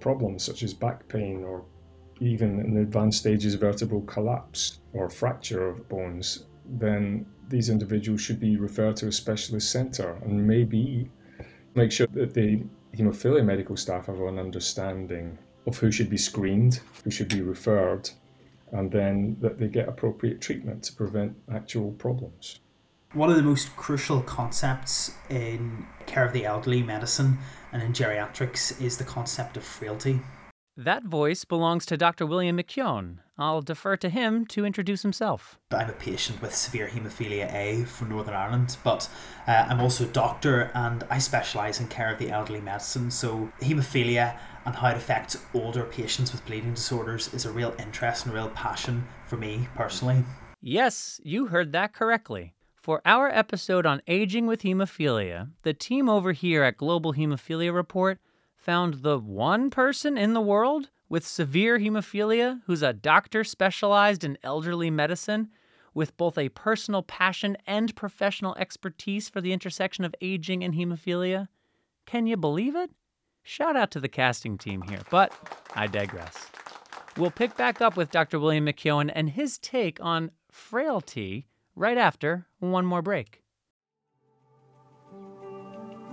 problems 0.00 0.42
such 0.42 0.62
as 0.62 0.74
back 0.74 1.06
pain 1.08 1.44
or 1.44 1.64
even 2.20 2.60
in 2.60 2.76
advanced 2.78 3.18
stages 3.18 3.54
of 3.54 3.60
vertebral 3.60 4.02
collapse 4.02 4.80
or 4.92 5.08
fracture 5.08 5.68
of 5.68 5.88
bones, 5.88 6.46
then 6.78 7.26
these 7.48 7.68
individuals 7.68 8.20
should 8.20 8.38
be 8.38 8.56
referred 8.56 8.96
to 8.96 9.08
a 9.08 9.12
specialist 9.12 9.70
centre 9.70 10.16
and 10.22 10.46
maybe 10.46 11.10
make 11.74 11.90
sure 11.90 12.06
that 12.12 12.34
the 12.34 12.62
haemophilia 12.96 13.44
medical 13.44 13.76
staff 13.76 14.06
have 14.06 14.20
an 14.20 14.38
understanding 14.38 15.36
of 15.66 15.78
who 15.78 15.90
should 15.90 16.10
be 16.10 16.16
screened, 16.16 16.80
who 17.04 17.10
should 17.10 17.28
be 17.28 17.42
referred, 17.42 18.08
and 18.72 18.90
then 18.90 19.36
that 19.40 19.58
they 19.58 19.68
get 19.68 19.88
appropriate 19.88 20.40
treatment 20.40 20.82
to 20.84 20.92
prevent 20.92 21.34
actual 21.52 21.92
problems. 21.92 22.60
One 23.12 23.28
of 23.28 23.36
the 23.36 23.42
most 23.42 23.74
crucial 23.76 24.22
concepts 24.22 25.12
in 25.28 25.86
care 26.06 26.24
of 26.24 26.32
the 26.32 26.44
elderly 26.44 26.82
medicine 26.82 27.38
and 27.72 27.82
in 27.82 27.92
geriatrics 27.92 28.80
is 28.80 28.98
the 28.98 29.04
concept 29.04 29.56
of 29.56 29.64
frailty. 29.64 30.20
That 30.80 31.04
voice 31.04 31.44
belongs 31.44 31.84
to 31.86 31.98
Dr. 31.98 32.24
William 32.24 32.56
McKeown. 32.56 33.18
I'll 33.36 33.60
defer 33.60 33.98
to 33.98 34.08
him 34.08 34.46
to 34.46 34.64
introduce 34.64 35.02
himself. 35.02 35.58
I'm 35.70 35.90
a 35.90 35.92
patient 35.92 36.40
with 36.40 36.54
severe 36.54 36.88
haemophilia 36.88 37.52
A 37.52 37.84
from 37.84 38.08
Northern 38.08 38.32
Ireland, 38.32 38.78
but 38.82 39.06
uh, 39.46 39.66
I'm 39.68 39.78
also 39.78 40.04
a 40.04 40.08
doctor 40.08 40.70
and 40.72 41.04
I 41.10 41.18
specialise 41.18 41.80
in 41.80 41.88
care 41.88 42.10
of 42.10 42.18
the 42.18 42.30
elderly 42.30 42.62
medicine. 42.62 43.10
So, 43.10 43.52
haemophilia 43.60 44.38
and 44.64 44.74
how 44.74 44.88
it 44.88 44.96
affects 44.96 45.36
older 45.52 45.84
patients 45.84 46.32
with 46.32 46.46
bleeding 46.46 46.72
disorders 46.72 47.34
is 47.34 47.44
a 47.44 47.52
real 47.52 47.74
interest 47.78 48.24
and 48.24 48.32
a 48.32 48.38
real 48.38 48.48
passion 48.48 49.06
for 49.26 49.36
me 49.36 49.68
personally. 49.74 50.24
Yes, 50.62 51.20
you 51.22 51.48
heard 51.48 51.72
that 51.72 51.92
correctly. 51.92 52.54
For 52.80 53.02
our 53.04 53.28
episode 53.28 53.84
on 53.84 54.00
aging 54.06 54.46
with 54.46 54.62
hemophilia, 54.62 55.50
the 55.62 55.74
team 55.74 56.08
over 56.08 56.32
here 56.32 56.62
at 56.62 56.78
Global 56.78 57.12
Hemophilia 57.12 57.74
Report 57.74 58.18
found 58.60 59.02
the 59.02 59.18
one 59.18 59.70
person 59.70 60.18
in 60.18 60.34
the 60.34 60.40
world 60.40 60.90
with 61.08 61.26
severe 61.26 61.78
hemophilia 61.78 62.60
who's 62.66 62.82
a 62.82 62.92
doctor 62.92 63.42
specialized 63.42 64.22
in 64.22 64.38
elderly 64.42 64.90
medicine 64.90 65.48
with 65.94 66.16
both 66.16 66.36
a 66.36 66.50
personal 66.50 67.02
passion 67.02 67.56
and 67.66 67.96
professional 67.96 68.54
expertise 68.56 69.28
for 69.28 69.40
the 69.40 69.52
intersection 69.52 70.04
of 70.04 70.14
aging 70.20 70.62
and 70.62 70.74
hemophilia. 70.74 71.48
Can 72.06 72.26
you 72.26 72.36
believe 72.36 72.76
it? 72.76 72.90
Shout 73.42 73.76
out 73.76 73.90
to 73.92 74.00
the 74.00 74.08
casting 74.08 74.58
team 74.58 74.82
here, 74.82 75.00
but 75.10 75.32
I 75.74 75.86
digress. 75.86 76.36
We'll 77.16 77.30
pick 77.30 77.56
back 77.56 77.80
up 77.80 77.96
with 77.96 78.10
Dr. 78.10 78.38
William 78.38 78.66
McKeown 78.66 79.10
and 79.12 79.30
his 79.30 79.58
take 79.58 79.98
on 80.00 80.30
frailty 80.50 81.46
right 81.74 81.98
after 81.98 82.46
one 82.58 82.84
more 82.84 83.02
break. 83.02 83.39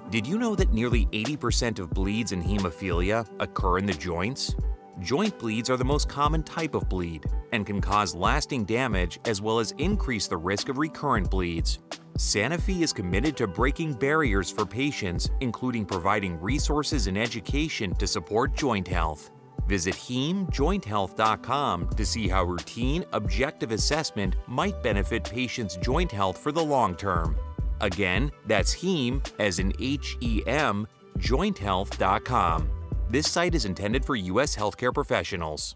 Did 0.10 0.26
you 0.26 0.38
know 0.38 0.56
that 0.56 0.72
nearly 0.72 1.06
80% 1.08 1.80
of 1.80 1.89
bleeds 1.89 2.32
in 2.32 2.41
hemophilia 2.41 3.28
occur 3.41 3.78
in 3.78 3.86
the 3.86 3.91
joints? 3.93 4.56
Joint 5.02 5.38
bleeds 5.38 5.70
are 5.70 5.76
the 5.76 5.84
most 5.84 6.08
common 6.08 6.43
type 6.43 6.76
of 6.76 6.88
bleed 6.88 7.26
and 7.52 7.65
can 7.65 7.82
cause 7.82 8.15
lasting 8.15 8.63
damage 8.63 9.20
as 9.26 9.41
well 9.41 9.60
as 9.60 9.72
increase 9.80 10.28
the 10.28 10.38
risk 10.38 10.70
of 10.70 10.78
recurrent 10.78 11.30
bleeds. 11.30 11.80
Sanofi 12.17 12.84
is 12.84 12.93
committed 12.93 13.36
to 13.36 13.48
breaking 13.48 13.96
barriers 13.96 14.50
for 14.50 14.65
patients, 14.65 15.30
including 15.41 15.86
providing 15.86 16.39
resources 16.39 17.08
and 17.08 17.17
education 17.17 17.93
to 17.96 18.08
support 18.08 18.56
joint 18.56 18.88
health. 18.88 19.30
Visit 19.67 19.96
HemeJointHealth.com 19.96 21.89
to 21.89 22.06
see 22.06 22.30
how 22.30 22.46
routine, 22.46 23.04
objective 23.12 23.74
assessment 23.74 24.38
might 24.48 24.82
benefit 24.82 25.26
patients' 25.26 25.76
joint 25.76 26.13
health 26.13 26.38
for 26.38 26.54
the 26.54 26.63
long 26.63 26.96
term. 26.96 27.36
Again, 27.82 28.32
that's 28.46 28.76
heme, 28.76 29.22
as 29.40 29.60
in 29.60 29.74
H 29.80 30.18
E 30.22 30.42
M, 30.48 30.88
jointhealth.com. 31.20 32.70
This 33.10 33.30
site 33.30 33.56
is 33.56 33.66
intended 33.66 34.04
for 34.04 34.16
U.S. 34.16 34.56
healthcare 34.56 34.94
professionals. 34.94 35.76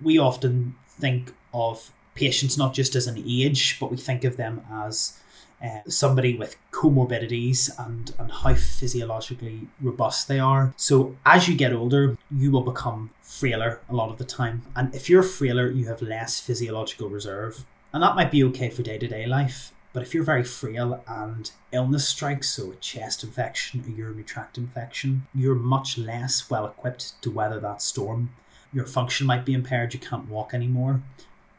We 0.00 0.18
often 0.18 0.74
think 0.88 1.32
of 1.54 1.92
patients 2.14 2.58
not 2.58 2.74
just 2.74 2.94
as 2.94 3.06
an 3.06 3.22
age, 3.26 3.78
but 3.78 3.90
we 3.90 3.96
think 3.96 4.24
of 4.24 4.36
them 4.36 4.62
as 4.70 5.18
uh, 5.64 5.80
somebody 5.88 6.36
with 6.36 6.56
comorbidities 6.72 7.70
and, 7.78 8.14
and 8.18 8.30
how 8.30 8.54
physiologically 8.54 9.68
robust 9.80 10.28
they 10.28 10.38
are. 10.38 10.72
So, 10.76 11.16
as 11.26 11.48
you 11.48 11.56
get 11.56 11.72
older, 11.72 12.16
you 12.30 12.50
will 12.50 12.62
become 12.62 13.10
frailer 13.22 13.80
a 13.88 13.94
lot 13.94 14.10
of 14.10 14.18
the 14.18 14.24
time. 14.24 14.62
And 14.76 14.94
if 14.94 15.08
you're 15.08 15.22
frailer, 15.22 15.70
you 15.70 15.86
have 15.86 16.02
less 16.02 16.40
physiological 16.40 17.08
reserve. 17.08 17.64
And 17.92 18.02
that 18.02 18.14
might 18.14 18.30
be 18.30 18.44
okay 18.44 18.70
for 18.70 18.82
day 18.82 18.98
to 18.98 19.08
day 19.08 19.26
life. 19.26 19.72
But 19.92 20.02
if 20.02 20.14
you're 20.14 20.24
very 20.24 20.44
frail 20.44 21.02
and 21.06 21.50
illness 21.72 22.06
strikes, 22.06 22.50
so 22.50 22.72
a 22.72 22.76
chest 22.76 23.24
infection, 23.24 23.84
a 23.86 23.90
urinary 23.90 24.24
tract 24.24 24.58
infection, 24.58 25.26
you're 25.34 25.54
much 25.54 25.96
less 25.96 26.48
well 26.50 26.66
equipped 26.66 27.20
to 27.22 27.30
weather 27.30 27.58
that 27.60 27.80
storm. 27.80 28.30
Your 28.72 28.84
function 28.84 29.26
might 29.26 29.46
be 29.46 29.54
impaired, 29.54 29.94
you 29.94 30.00
can't 30.00 30.28
walk 30.28 30.52
anymore. 30.52 31.02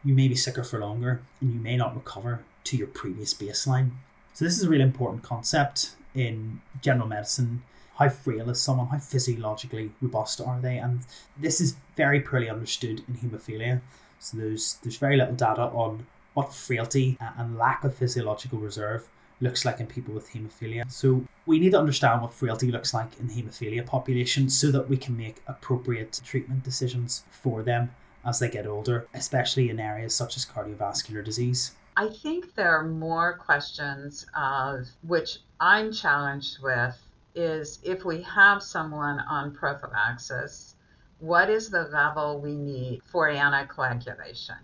You 0.04 0.13
may 0.13 0.28
be 0.28 0.36
sicker 0.36 0.63
for 0.63 0.80
longer, 0.80 1.22
and 1.42 1.54
you 1.54 1.60
may 1.60 1.76
not 1.76 1.96
recover 1.96 2.44
to 2.65 2.78
your 2.78 2.88
previous 2.88 3.34
baseline. 3.34 3.92
So, 4.34 4.46
this 4.46 4.58
is 4.58 4.63
a 4.63 4.70
really 4.70 4.84
important 4.84 5.24
concept 5.24 5.96
in 6.13 6.62
general 6.82 7.08
medicine. 7.08 7.63
How 7.96 8.10
frail 8.10 8.50
is 8.50 8.62
someone? 8.62 8.88
How 8.88 9.00
physiologically 9.00 9.92
robust 10.02 10.39
are 10.39 10.62
they? 10.62 10.78
And 10.78 11.02
this 11.38 11.60
is 11.60 11.76
very 11.98 12.22
poorly 12.22 12.50
understood 12.50 13.02
in 13.08 13.15
haemophilia. 13.15 13.82
So, 14.20 14.38
there's, 14.38 14.76
there's 14.84 14.98
very 14.98 15.18
little 15.18 15.36
data 15.36 15.63
on 15.63 16.06
what 16.34 16.54
frailty 16.54 17.18
and 17.38 17.58
lack 17.58 17.84
of 17.84 17.96
physiological 17.96 18.60
reserve 18.60 19.08
looks 19.42 19.65
like 19.65 19.80
in 19.80 19.88
people 19.88 20.13
with 20.13 20.30
haemophilia. 20.30 20.92
So 20.92 21.24
we 21.46 21.60
need 21.60 21.72
to 21.72 21.80
understand 21.80 22.22
what 22.22 22.34
frailty 22.34 22.72
looks 22.72 22.94
like 22.94 23.20
in 23.20 23.30
haemophilia 23.30 23.86
population 23.86 24.50
so 24.50 24.72
that 24.72 24.89
we 24.89 24.98
can 24.98 25.15
make 25.15 25.42
appropriate 25.48 26.20
treatment 26.26 26.63
decisions 26.63 27.24
for 27.32 27.63
them 27.63 27.92
as 28.26 28.39
they 28.39 28.50
get 28.50 28.68
older, 28.68 29.08
especially 29.13 29.70
in 29.70 29.80
areas 29.80 30.13
such 30.13 30.36
as 30.36 30.46
cardiovascular 30.46 31.24
disease. 31.24 31.72
I 31.96 32.10
think 32.10 32.56
there 32.56 32.72
are 32.72 32.88
more 32.88 33.38
questions 33.38 34.26
of 34.36 34.88
which 35.04 35.39
I'm 35.60 35.92
challenged 35.92 36.62
with 36.62 36.98
is 37.36 37.80
if 37.84 38.06
we 38.06 38.22
have 38.24 38.62
someone 38.62 39.20
on 39.20 39.54
prophylaxis, 39.54 40.76
what 41.20 41.50
is 41.50 41.70
the 41.70 41.84
level 41.84 42.39
we 42.42 42.56
need 42.56 43.02
for 43.04 43.30
anticoagulation? 43.30 44.60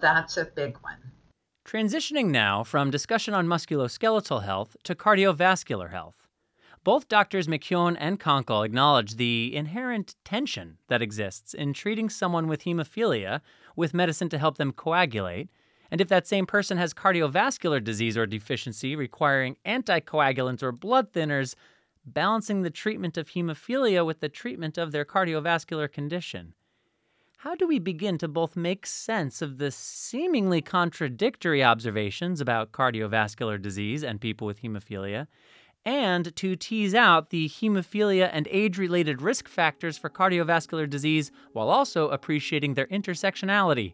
That's 0.00 0.36
a 0.36 0.44
big 0.44 0.76
one. 0.82 0.98
Transitioning 1.66 2.26
now 2.26 2.62
from 2.62 2.90
discussion 2.90 3.32
on 3.32 3.46
musculoskeletal 3.46 4.44
health 4.44 4.76
to 4.84 4.94
cardiovascular 4.94 5.90
health. 5.90 6.16
Both 6.84 7.08
doctors 7.08 7.46
McKeown 7.46 7.96
and 7.98 8.20
Konkle 8.20 8.66
acknowledge 8.66 9.14
the 9.14 9.56
inherent 9.56 10.16
tension 10.24 10.76
that 10.88 11.00
exists 11.00 11.54
in 11.54 11.72
treating 11.72 12.10
someone 12.10 12.46
with 12.46 12.64
hemophilia 12.64 13.40
with 13.74 13.94
medicine 13.94 14.28
to 14.28 14.38
help 14.38 14.58
them 14.58 14.72
coagulate, 14.72 15.48
and 15.90 16.02
if 16.02 16.08
that 16.08 16.26
same 16.26 16.44
person 16.44 16.76
has 16.76 16.92
cardiovascular 16.92 17.82
disease 17.82 18.18
or 18.18 18.26
deficiency 18.26 18.94
requiring 18.96 19.56
anticoagulants 19.64 20.62
or 20.62 20.72
blood 20.72 21.12
thinners, 21.12 21.54
balancing 22.04 22.60
the 22.60 22.70
treatment 22.70 23.16
of 23.16 23.30
hemophilia 23.30 24.04
with 24.04 24.20
the 24.20 24.28
treatment 24.28 24.76
of 24.76 24.92
their 24.92 25.06
cardiovascular 25.06 25.90
condition. 25.90 26.52
How 27.44 27.54
do 27.54 27.66
we 27.66 27.78
begin 27.78 28.16
to 28.18 28.26
both 28.26 28.56
make 28.56 28.86
sense 28.86 29.42
of 29.42 29.58
the 29.58 29.70
seemingly 29.70 30.62
contradictory 30.62 31.62
observations 31.62 32.40
about 32.40 32.72
cardiovascular 32.72 33.60
disease 33.60 34.02
and 34.02 34.18
people 34.18 34.46
with 34.46 34.62
hemophilia, 34.62 35.26
and 35.84 36.34
to 36.36 36.56
tease 36.56 36.94
out 36.94 37.28
the 37.28 37.50
hemophilia 37.50 38.30
and 38.32 38.48
age 38.50 38.78
related 38.78 39.20
risk 39.20 39.46
factors 39.46 39.98
for 39.98 40.08
cardiovascular 40.08 40.88
disease 40.88 41.30
while 41.52 41.68
also 41.68 42.08
appreciating 42.08 42.72
their 42.72 42.86
intersectionality? 42.86 43.92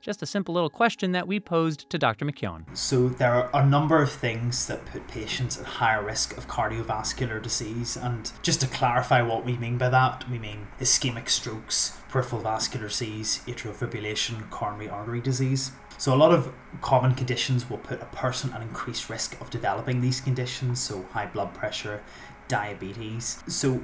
Just 0.00 0.22
a 0.22 0.26
simple 0.26 0.54
little 0.54 0.70
question 0.70 1.12
that 1.12 1.28
we 1.28 1.38
posed 1.38 1.90
to 1.90 1.98
Dr. 1.98 2.24
McKeown. 2.24 2.64
So, 2.74 3.10
there 3.10 3.34
are 3.34 3.50
a 3.52 3.66
number 3.66 4.00
of 4.00 4.10
things 4.10 4.66
that 4.66 4.86
put 4.86 5.06
patients 5.08 5.60
at 5.60 5.66
higher 5.66 6.02
risk 6.02 6.38
of 6.38 6.48
cardiovascular 6.48 7.42
disease. 7.42 7.98
And 7.98 8.32
just 8.40 8.62
to 8.62 8.66
clarify 8.66 9.20
what 9.20 9.44
we 9.44 9.58
mean 9.58 9.76
by 9.76 9.90
that, 9.90 10.28
we 10.30 10.38
mean 10.38 10.68
ischemic 10.80 11.28
strokes, 11.28 11.98
peripheral 12.08 12.40
vascular 12.40 12.88
disease, 12.88 13.42
atrial 13.46 13.74
fibrillation, 13.74 14.48
coronary 14.48 14.88
artery 14.88 15.20
disease. 15.20 15.72
So, 15.98 16.14
a 16.14 16.16
lot 16.16 16.32
of 16.32 16.50
common 16.80 17.14
conditions 17.14 17.68
will 17.68 17.76
put 17.76 18.00
a 18.00 18.06
person 18.06 18.54
at 18.54 18.62
increased 18.62 19.10
risk 19.10 19.38
of 19.38 19.50
developing 19.50 20.00
these 20.00 20.22
conditions, 20.22 20.80
so 20.80 21.02
high 21.10 21.26
blood 21.26 21.52
pressure, 21.52 22.02
diabetes. 22.48 23.42
So, 23.48 23.82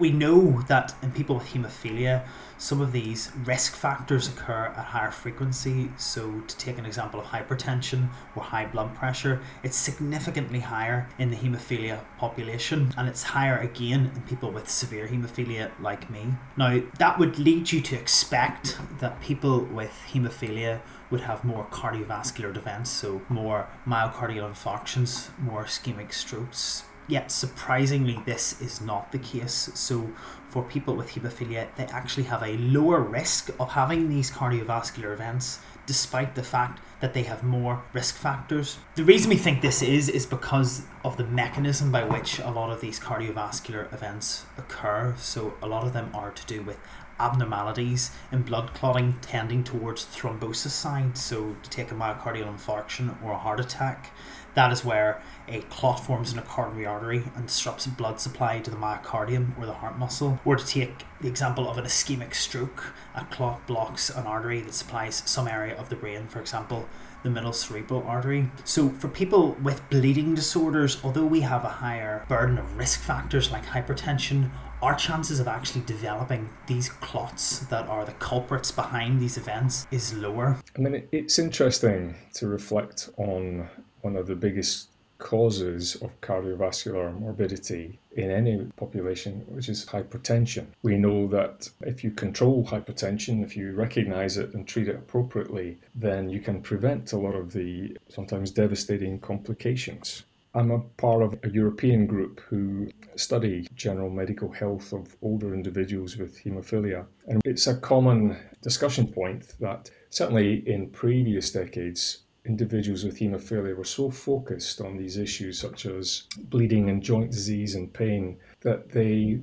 we 0.00 0.10
know 0.10 0.62
that 0.62 0.94
in 1.02 1.12
people 1.12 1.36
with 1.36 1.46
haemophilia, 1.48 2.24
some 2.56 2.80
of 2.80 2.92
these 2.92 3.30
risk 3.44 3.74
factors 3.74 4.28
occur 4.28 4.66
at 4.76 4.84
higher 4.86 5.10
frequency. 5.10 5.90
So, 5.96 6.40
to 6.40 6.56
take 6.56 6.78
an 6.78 6.84
example 6.84 7.20
of 7.20 7.26
hypertension 7.26 8.08
or 8.34 8.42
high 8.42 8.66
blood 8.66 8.94
pressure, 8.94 9.40
it's 9.62 9.76
significantly 9.76 10.60
higher 10.60 11.08
in 11.18 11.30
the 11.30 11.36
haemophilia 11.36 12.00
population, 12.18 12.92
and 12.96 13.08
it's 13.08 13.22
higher 13.22 13.58
again 13.58 14.10
in 14.14 14.22
people 14.22 14.50
with 14.50 14.68
severe 14.68 15.06
haemophilia 15.06 15.70
like 15.80 16.10
me. 16.10 16.34
Now, 16.56 16.82
that 16.98 17.18
would 17.18 17.38
lead 17.38 17.72
you 17.72 17.80
to 17.82 17.96
expect 17.96 18.78
that 18.98 19.20
people 19.20 19.60
with 19.60 19.92
haemophilia 20.12 20.80
would 21.10 21.22
have 21.22 21.44
more 21.44 21.66
cardiovascular 21.70 22.56
events, 22.56 22.90
so 22.90 23.20
more 23.28 23.68
myocardial 23.86 24.50
infarctions, 24.50 25.30
more 25.38 25.64
ischemic 25.64 26.12
strokes, 26.12 26.84
Yet, 27.10 27.32
surprisingly, 27.32 28.20
this 28.24 28.60
is 28.62 28.80
not 28.80 29.10
the 29.10 29.18
case. 29.18 29.68
So, 29.74 30.10
for 30.48 30.62
people 30.62 30.94
with 30.94 31.10
haemophilia, 31.10 31.66
they 31.74 31.86
actually 31.86 32.22
have 32.24 32.44
a 32.44 32.56
lower 32.56 33.00
risk 33.00 33.50
of 33.58 33.70
having 33.72 34.08
these 34.08 34.30
cardiovascular 34.30 35.12
events, 35.12 35.58
despite 35.86 36.36
the 36.36 36.44
fact 36.44 36.80
that 37.00 37.12
they 37.12 37.24
have 37.24 37.42
more 37.42 37.82
risk 37.92 38.14
factors. 38.14 38.78
The 38.94 39.02
reason 39.02 39.28
we 39.28 39.36
think 39.36 39.60
this 39.60 39.82
is, 39.82 40.08
is 40.08 40.24
because 40.24 40.82
of 41.04 41.16
the 41.16 41.24
mechanism 41.24 41.90
by 41.90 42.04
which 42.04 42.38
a 42.38 42.50
lot 42.52 42.70
of 42.70 42.80
these 42.80 43.00
cardiovascular 43.00 43.92
events 43.92 44.46
occur. 44.56 45.16
So, 45.18 45.54
a 45.60 45.66
lot 45.66 45.84
of 45.84 45.92
them 45.92 46.10
are 46.14 46.30
to 46.30 46.46
do 46.46 46.62
with 46.62 46.78
abnormalities 47.18 48.12
in 48.30 48.42
blood 48.42 48.72
clotting 48.72 49.18
tending 49.20 49.64
towards 49.64 50.06
thrombosis 50.06 50.70
side. 50.70 51.18
So, 51.18 51.56
to 51.60 51.70
take 51.70 51.90
a 51.90 51.94
myocardial 51.96 52.54
infarction 52.56 53.20
or 53.20 53.32
a 53.32 53.38
heart 53.38 53.58
attack, 53.58 54.12
that 54.54 54.72
is 54.72 54.84
where 54.84 55.22
a 55.48 55.60
clot 55.62 56.04
forms 56.04 56.32
in 56.32 56.38
a 56.38 56.42
coronary 56.42 56.86
artery 56.86 57.24
and 57.34 57.46
disrupts 57.46 57.86
blood 57.86 58.20
supply 58.20 58.60
to 58.60 58.70
the 58.70 58.76
myocardium 58.76 59.58
or 59.58 59.66
the 59.66 59.74
heart 59.74 59.98
muscle. 59.98 60.40
Or 60.44 60.56
to 60.56 60.66
take 60.66 61.04
the 61.20 61.28
example 61.28 61.68
of 61.68 61.78
an 61.78 61.84
ischemic 61.84 62.34
stroke, 62.34 62.92
a 63.14 63.24
clot 63.24 63.66
blocks 63.66 64.10
an 64.10 64.26
artery 64.26 64.60
that 64.60 64.74
supplies 64.74 65.22
some 65.26 65.48
area 65.48 65.76
of 65.76 65.88
the 65.88 65.96
brain, 65.96 66.28
for 66.28 66.40
example, 66.40 66.88
the 67.22 67.30
middle 67.30 67.52
cerebral 67.52 68.02
artery. 68.04 68.50
So, 68.64 68.88
for 68.88 69.08
people 69.08 69.56
with 69.62 69.88
bleeding 69.90 70.34
disorders, 70.34 70.98
although 71.04 71.26
we 71.26 71.42
have 71.42 71.64
a 71.64 71.68
higher 71.68 72.24
burden 72.28 72.56
of 72.56 72.76
risk 72.78 73.00
factors 73.00 73.50
like 73.50 73.66
hypertension, 73.66 74.50
our 74.82 74.94
chances 74.94 75.40
of 75.40 75.46
actually 75.46 75.82
developing 75.84 76.48
these 76.66 76.88
clots 76.88 77.60
that 77.66 77.86
are 77.88 78.04
the 78.06 78.12
culprits 78.12 78.70
behind 78.70 79.20
these 79.20 79.36
events 79.36 79.86
is 79.90 80.14
lower. 80.14 80.56
I 80.76 80.80
mean, 80.80 81.06
it's 81.12 81.38
interesting 81.38 82.14
to 82.34 82.46
reflect 82.46 83.10
on 83.18 83.68
one 84.02 84.16
of 84.16 84.26
the 84.26 84.34
biggest 84.34 84.88
causes 85.20 85.96
of 85.96 86.18
cardiovascular 86.22 87.16
morbidity 87.20 87.98
in 88.12 88.30
any 88.30 88.64
population, 88.76 89.44
which 89.48 89.68
is 89.68 89.84
hypertension. 89.86 90.66
We 90.82 90.96
know 90.96 91.28
that 91.28 91.68
if 91.82 92.02
you 92.02 92.10
control 92.10 92.64
hypertension, 92.64 93.44
if 93.44 93.56
you 93.56 93.72
recognize 93.72 94.38
it 94.38 94.54
and 94.54 94.66
treat 94.66 94.88
it 94.88 94.96
appropriately, 94.96 95.78
then 95.94 96.30
you 96.30 96.40
can 96.40 96.62
prevent 96.62 97.12
a 97.12 97.18
lot 97.18 97.34
of 97.34 97.52
the 97.52 97.96
sometimes 98.08 98.50
devastating 98.50 99.20
complications. 99.20 100.24
I'm 100.52 100.72
a 100.72 100.80
part 100.80 101.22
of 101.22 101.38
a 101.44 101.50
European 101.50 102.06
group 102.06 102.40
who 102.40 102.90
study 103.14 103.68
general 103.76 104.10
medical 104.10 104.50
health 104.50 104.92
of 104.92 105.16
older 105.22 105.54
individuals 105.54 106.16
with 106.16 106.42
haemophilia. 106.42 107.06
And 107.28 107.40
it's 107.44 107.68
a 107.68 107.76
common 107.76 108.36
discussion 108.60 109.06
point 109.06 109.54
that 109.60 109.90
certainly 110.08 110.68
in 110.68 110.90
previous 110.90 111.52
decades, 111.52 112.22
individuals 112.44 113.04
with 113.04 113.18
haemophilia 113.18 113.76
were 113.76 113.84
so 113.84 114.10
focused 114.10 114.80
on 114.80 114.96
these 114.96 115.16
issues 115.16 115.58
such 115.58 115.86
as 115.86 116.24
bleeding 116.44 116.88
and 116.88 117.02
joint 117.02 117.30
disease 117.30 117.74
and 117.74 117.92
pain 117.92 118.38
that 118.60 118.90
they 118.90 119.40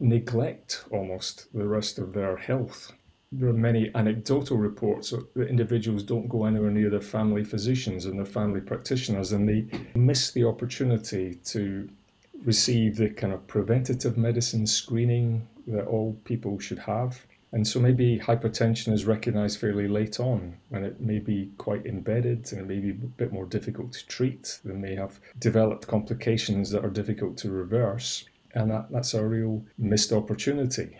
neglect 0.00 0.84
almost 0.90 1.52
the 1.52 1.66
rest 1.66 1.98
of 1.98 2.12
their 2.12 2.36
health. 2.36 2.92
There 3.30 3.48
are 3.48 3.52
many 3.52 3.90
anecdotal 3.94 4.56
reports 4.56 5.10
that 5.10 5.48
individuals 5.48 6.02
don't 6.02 6.28
go 6.28 6.46
anywhere 6.46 6.70
near 6.70 6.88
their 6.88 7.00
family 7.00 7.44
physicians 7.44 8.06
and 8.06 8.18
their 8.18 8.24
family 8.24 8.60
practitioners, 8.60 9.32
and 9.32 9.46
they 9.46 9.66
miss 9.94 10.30
the 10.30 10.44
opportunity 10.44 11.34
to 11.46 11.88
receive 12.44 12.96
the 12.96 13.10
kind 13.10 13.34
of 13.34 13.46
preventative 13.46 14.16
medicine 14.16 14.66
screening 14.66 15.46
that 15.66 15.86
all 15.86 16.14
people 16.24 16.58
should 16.58 16.78
have. 16.78 17.26
And 17.52 17.66
so 17.66 17.80
maybe 17.80 18.18
hypertension 18.18 18.92
is 18.92 19.06
recognized 19.06 19.58
fairly 19.58 19.88
late 19.88 20.20
on 20.20 20.56
and 20.70 20.84
it 20.84 21.00
may 21.00 21.18
be 21.18 21.50
quite 21.56 21.86
embedded 21.86 22.52
and 22.52 22.60
it 22.60 22.66
may 22.66 22.78
be 22.78 22.90
a 22.90 22.94
bit 22.94 23.32
more 23.32 23.46
difficult 23.46 23.92
to 23.92 24.06
treat. 24.06 24.60
They 24.64 24.74
may 24.74 24.94
have 24.94 25.18
developed 25.38 25.86
complications 25.86 26.70
that 26.70 26.84
are 26.84 26.90
difficult 26.90 27.38
to 27.38 27.50
reverse. 27.50 28.26
And 28.54 28.70
that, 28.70 28.88
that's 28.90 29.14
a 29.14 29.24
real 29.24 29.64
missed 29.78 30.12
opportunity. 30.12 30.96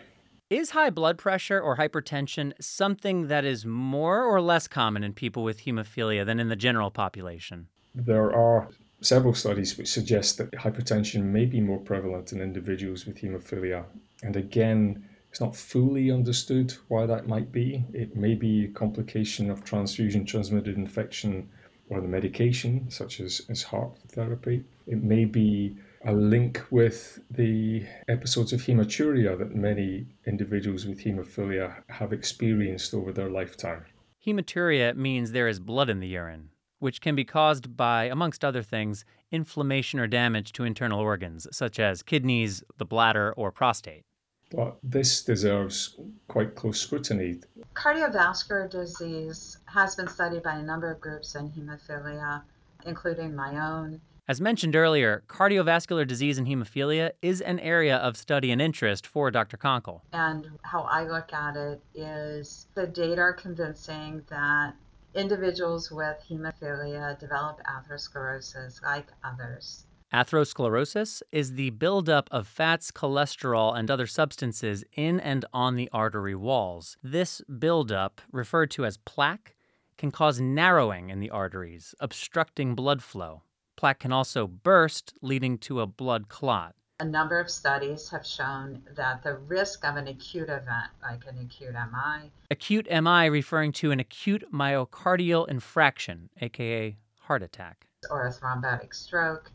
Is 0.49 0.71
high 0.71 0.89
blood 0.89 1.19
pressure 1.19 1.61
or 1.61 1.77
hypertension 1.77 2.53
something 2.59 3.27
that 3.27 3.45
is 3.45 3.67
more 3.67 4.23
or 4.23 4.41
less 4.41 4.67
common 4.67 5.03
in 5.03 5.13
people 5.13 5.43
with 5.43 5.65
hemophilia 5.65 6.25
than 6.25 6.39
in 6.39 6.49
the 6.49 6.55
general 6.55 6.89
population? 6.89 7.67
There 7.93 8.33
are 8.33 8.69
several 9.01 9.33
studies 9.33 9.77
which 9.77 9.87
suggest 9.87 10.37
that 10.39 10.51
hypertension 10.51 11.23
may 11.23 11.45
be 11.45 11.61
more 11.61 11.77
prevalent 11.77 12.33
in 12.33 12.41
individuals 12.41 13.05
with 13.05 13.17
hemophilia. 13.17 13.85
And 14.23 14.35
again, 14.35 15.07
it's 15.29 15.41
not 15.41 15.55
fully 15.55 16.11
understood 16.11 16.73
why 16.87 17.05
that 17.05 17.27
might 17.27 17.51
be. 17.51 17.85
It 17.93 18.15
may 18.15 18.33
be 18.35 18.65
a 18.65 18.69
complication 18.69 19.49
of 19.49 19.63
transfusion 19.63 20.25
transmitted 20.25 20.75
infection 20.75 21.49
or 21.89 22.01
the 22.01 22.07
medication, 22.07 22.89
such 22.89 23.19
as, 23.19 23.41
as 23.49 23.63
HAART 23.63 23.97
therapy. 24.09 24.63
It 24.87 25.03
may 25.03 25.25
be 25.25 25.75
a 26.05 26.13
link 26.13 26.61
with 26.71 27.19
the 27.31 27.85
episodes 28.07 28.53
of 28.53 28.61
hematuria 28.61 29.37
that 29.37 29.55
many 29.55 30.07
individuals 30.25 30.85
with 30.85 30.99
hemophilia 30.99 31.75
have 31.89 32.13
experienced 32.13 32.93
over 32.93 33.11
their 33.11 33.29
lifetime. 33.29 33.85
Hematuria 34.25 34.95
means 34.95 35.31
there 35.31 35.47
is 35.47 35.59
blood 35.59 35.89
in 35.89 35.99
the 35.99 36.07
urine, 36.07 36.49
which 36.79 37.01
can 37.01 37.15
be 37.15 37.25
caused 37.25 37.75
by, 37.75 38.05
amongst 38.05 38.45
other 38.45 38.63
things, 38.63 39.03
inflammation 39.31 39.99
or 39.99 40.07
damage 40.07 40.53
to 40.53 40.63
internal 40.63 40.99
organs, 40.99 41.47
such 41.51 41.79
as 41.79 42.03
kidneys, 42.03 42.63
the 42.77 42.85
bladder, 42.85 43.33
or 43.33 43.51
prostate. 43.51 44.03
But 44.51 44.77
this 44.81 45.23
deserves 45.23 45.99
quite 46.27 46.55
close 46.55 46.81
scrutiny. 46.81 47.39
Cardiovascular 47.75 48.69
disease 48.69 49.57
has 49.65 49.95
been 49.95 50.07
studied 50.07 50.43
by 50.43 50.55
a 50.55 50.63
number 50.63 50.91
of 50.91 50.99
groups 50.99 51.35
in 51.35 51.49
hemophilia, 51.51 52.41
including 52.85 53.35
my 53.35 53.59
own. 53.59 54.01
As 54.27 54.39
mentioned 54.39 54.75
earlier, 54.75 55.23
cardiovascular 55.27 56.07
disease 56.07 56.37
and 56.37 56.47
hemophilia 56.47 57.11
is 57.21 57.41
an 57.41 57.59
area 57.59 57.97
of 57.97 58.15
study 58.15 58.51
and 58.51 58.61
interest 58.61 59.07
for 59.07 59.31
Dr. 59.31 59.57
Konkle. 59.57 60.01
And 60.13 60.47
how 60.61 60.81
I 60.81 61.03
look 61.03 61.33
at 61.33 61.55
it 61.55 61.81
is 61.95 62.67
the 62.75 62.85
data 62.85 63.21
are 63.21 63.33
convincing 63.33 64.23
that 64.29 64.75
individuals 65.15 65.91
with 65.91 66.17
hemophilia 66.29 67.17
develop 67.19 67.59
atherosclerosis 67.65 68.83
like 68.83 69.07
others. 69.23 69.85
Atherosclerosis 70.13 71.21
is 71.31 71.53
the 71.53 71.69
buildup 71.69 72.29
of 72.31 72.47
fats, 72.47 72.89
cholesterol, 72.89 73.77
and 73.77 73.91
other 73.91 74.07
substances 74.07 74.83
in 74.93 75.19
and 75.19 75.45
on 75.53 75.75
the 75.75 75.87
artery 75.93 76.33
walls. 76.33 76.97
This 77.03 77.41
buildup, 77.41 78.19
referred 78.31 78.71
to 78.71 78.85
as 78.85 78.97
plaque, 78.97 79.55
can 79.99 80.09
cause 80.09 80.41
narrowing 80.41 81.11
in 81.11 81.19
the 81.19 81.29
arteries, 81.29 81.93
obstructing 81.99 82.73
blood 82.73 83.03
flow. 83.03 83.43
Plaque 83.75 83.99
can 83.99 84.11
also 84.11 84.47
burst, 84.47 85.13
leading 85.21 85.59
to 85.59 85.81
a 85.81 85.85
blood 85.85 86.27
clot. 86.27 86.73
A 87.01 87.05
number 87.05 87.39
of 87.39 87.49
studies 87.49 88.09
have 88.09 88.25
shown 88.25 88.81
that 88.95 89.23
the 89.23 89.35
risk 89.35 89.85
of 89.85 89.95
an 89.95 90.07
acute 90.07 90.49
event, 90.49 90.89
like 91.03 91.23
an 91.27 91.37
acute 91.39 91.73
MI, 91.73 92.31
acute 92.49 92.87
MI 92.89 93.29
referring 93.29 93.71
to 93.73 93.91
an 93.91 93.99
acute 93.99 94.43
myocardial 94.51 95.47
infarction, 95.47 96.29
aka 96.41 96.97
heart 97.19 97.43
attack, 97.43 97.85
or 98.09 98.27
a 98.27 98.31
thrombotic 98.31 98.93
stroke, 98.93 99.51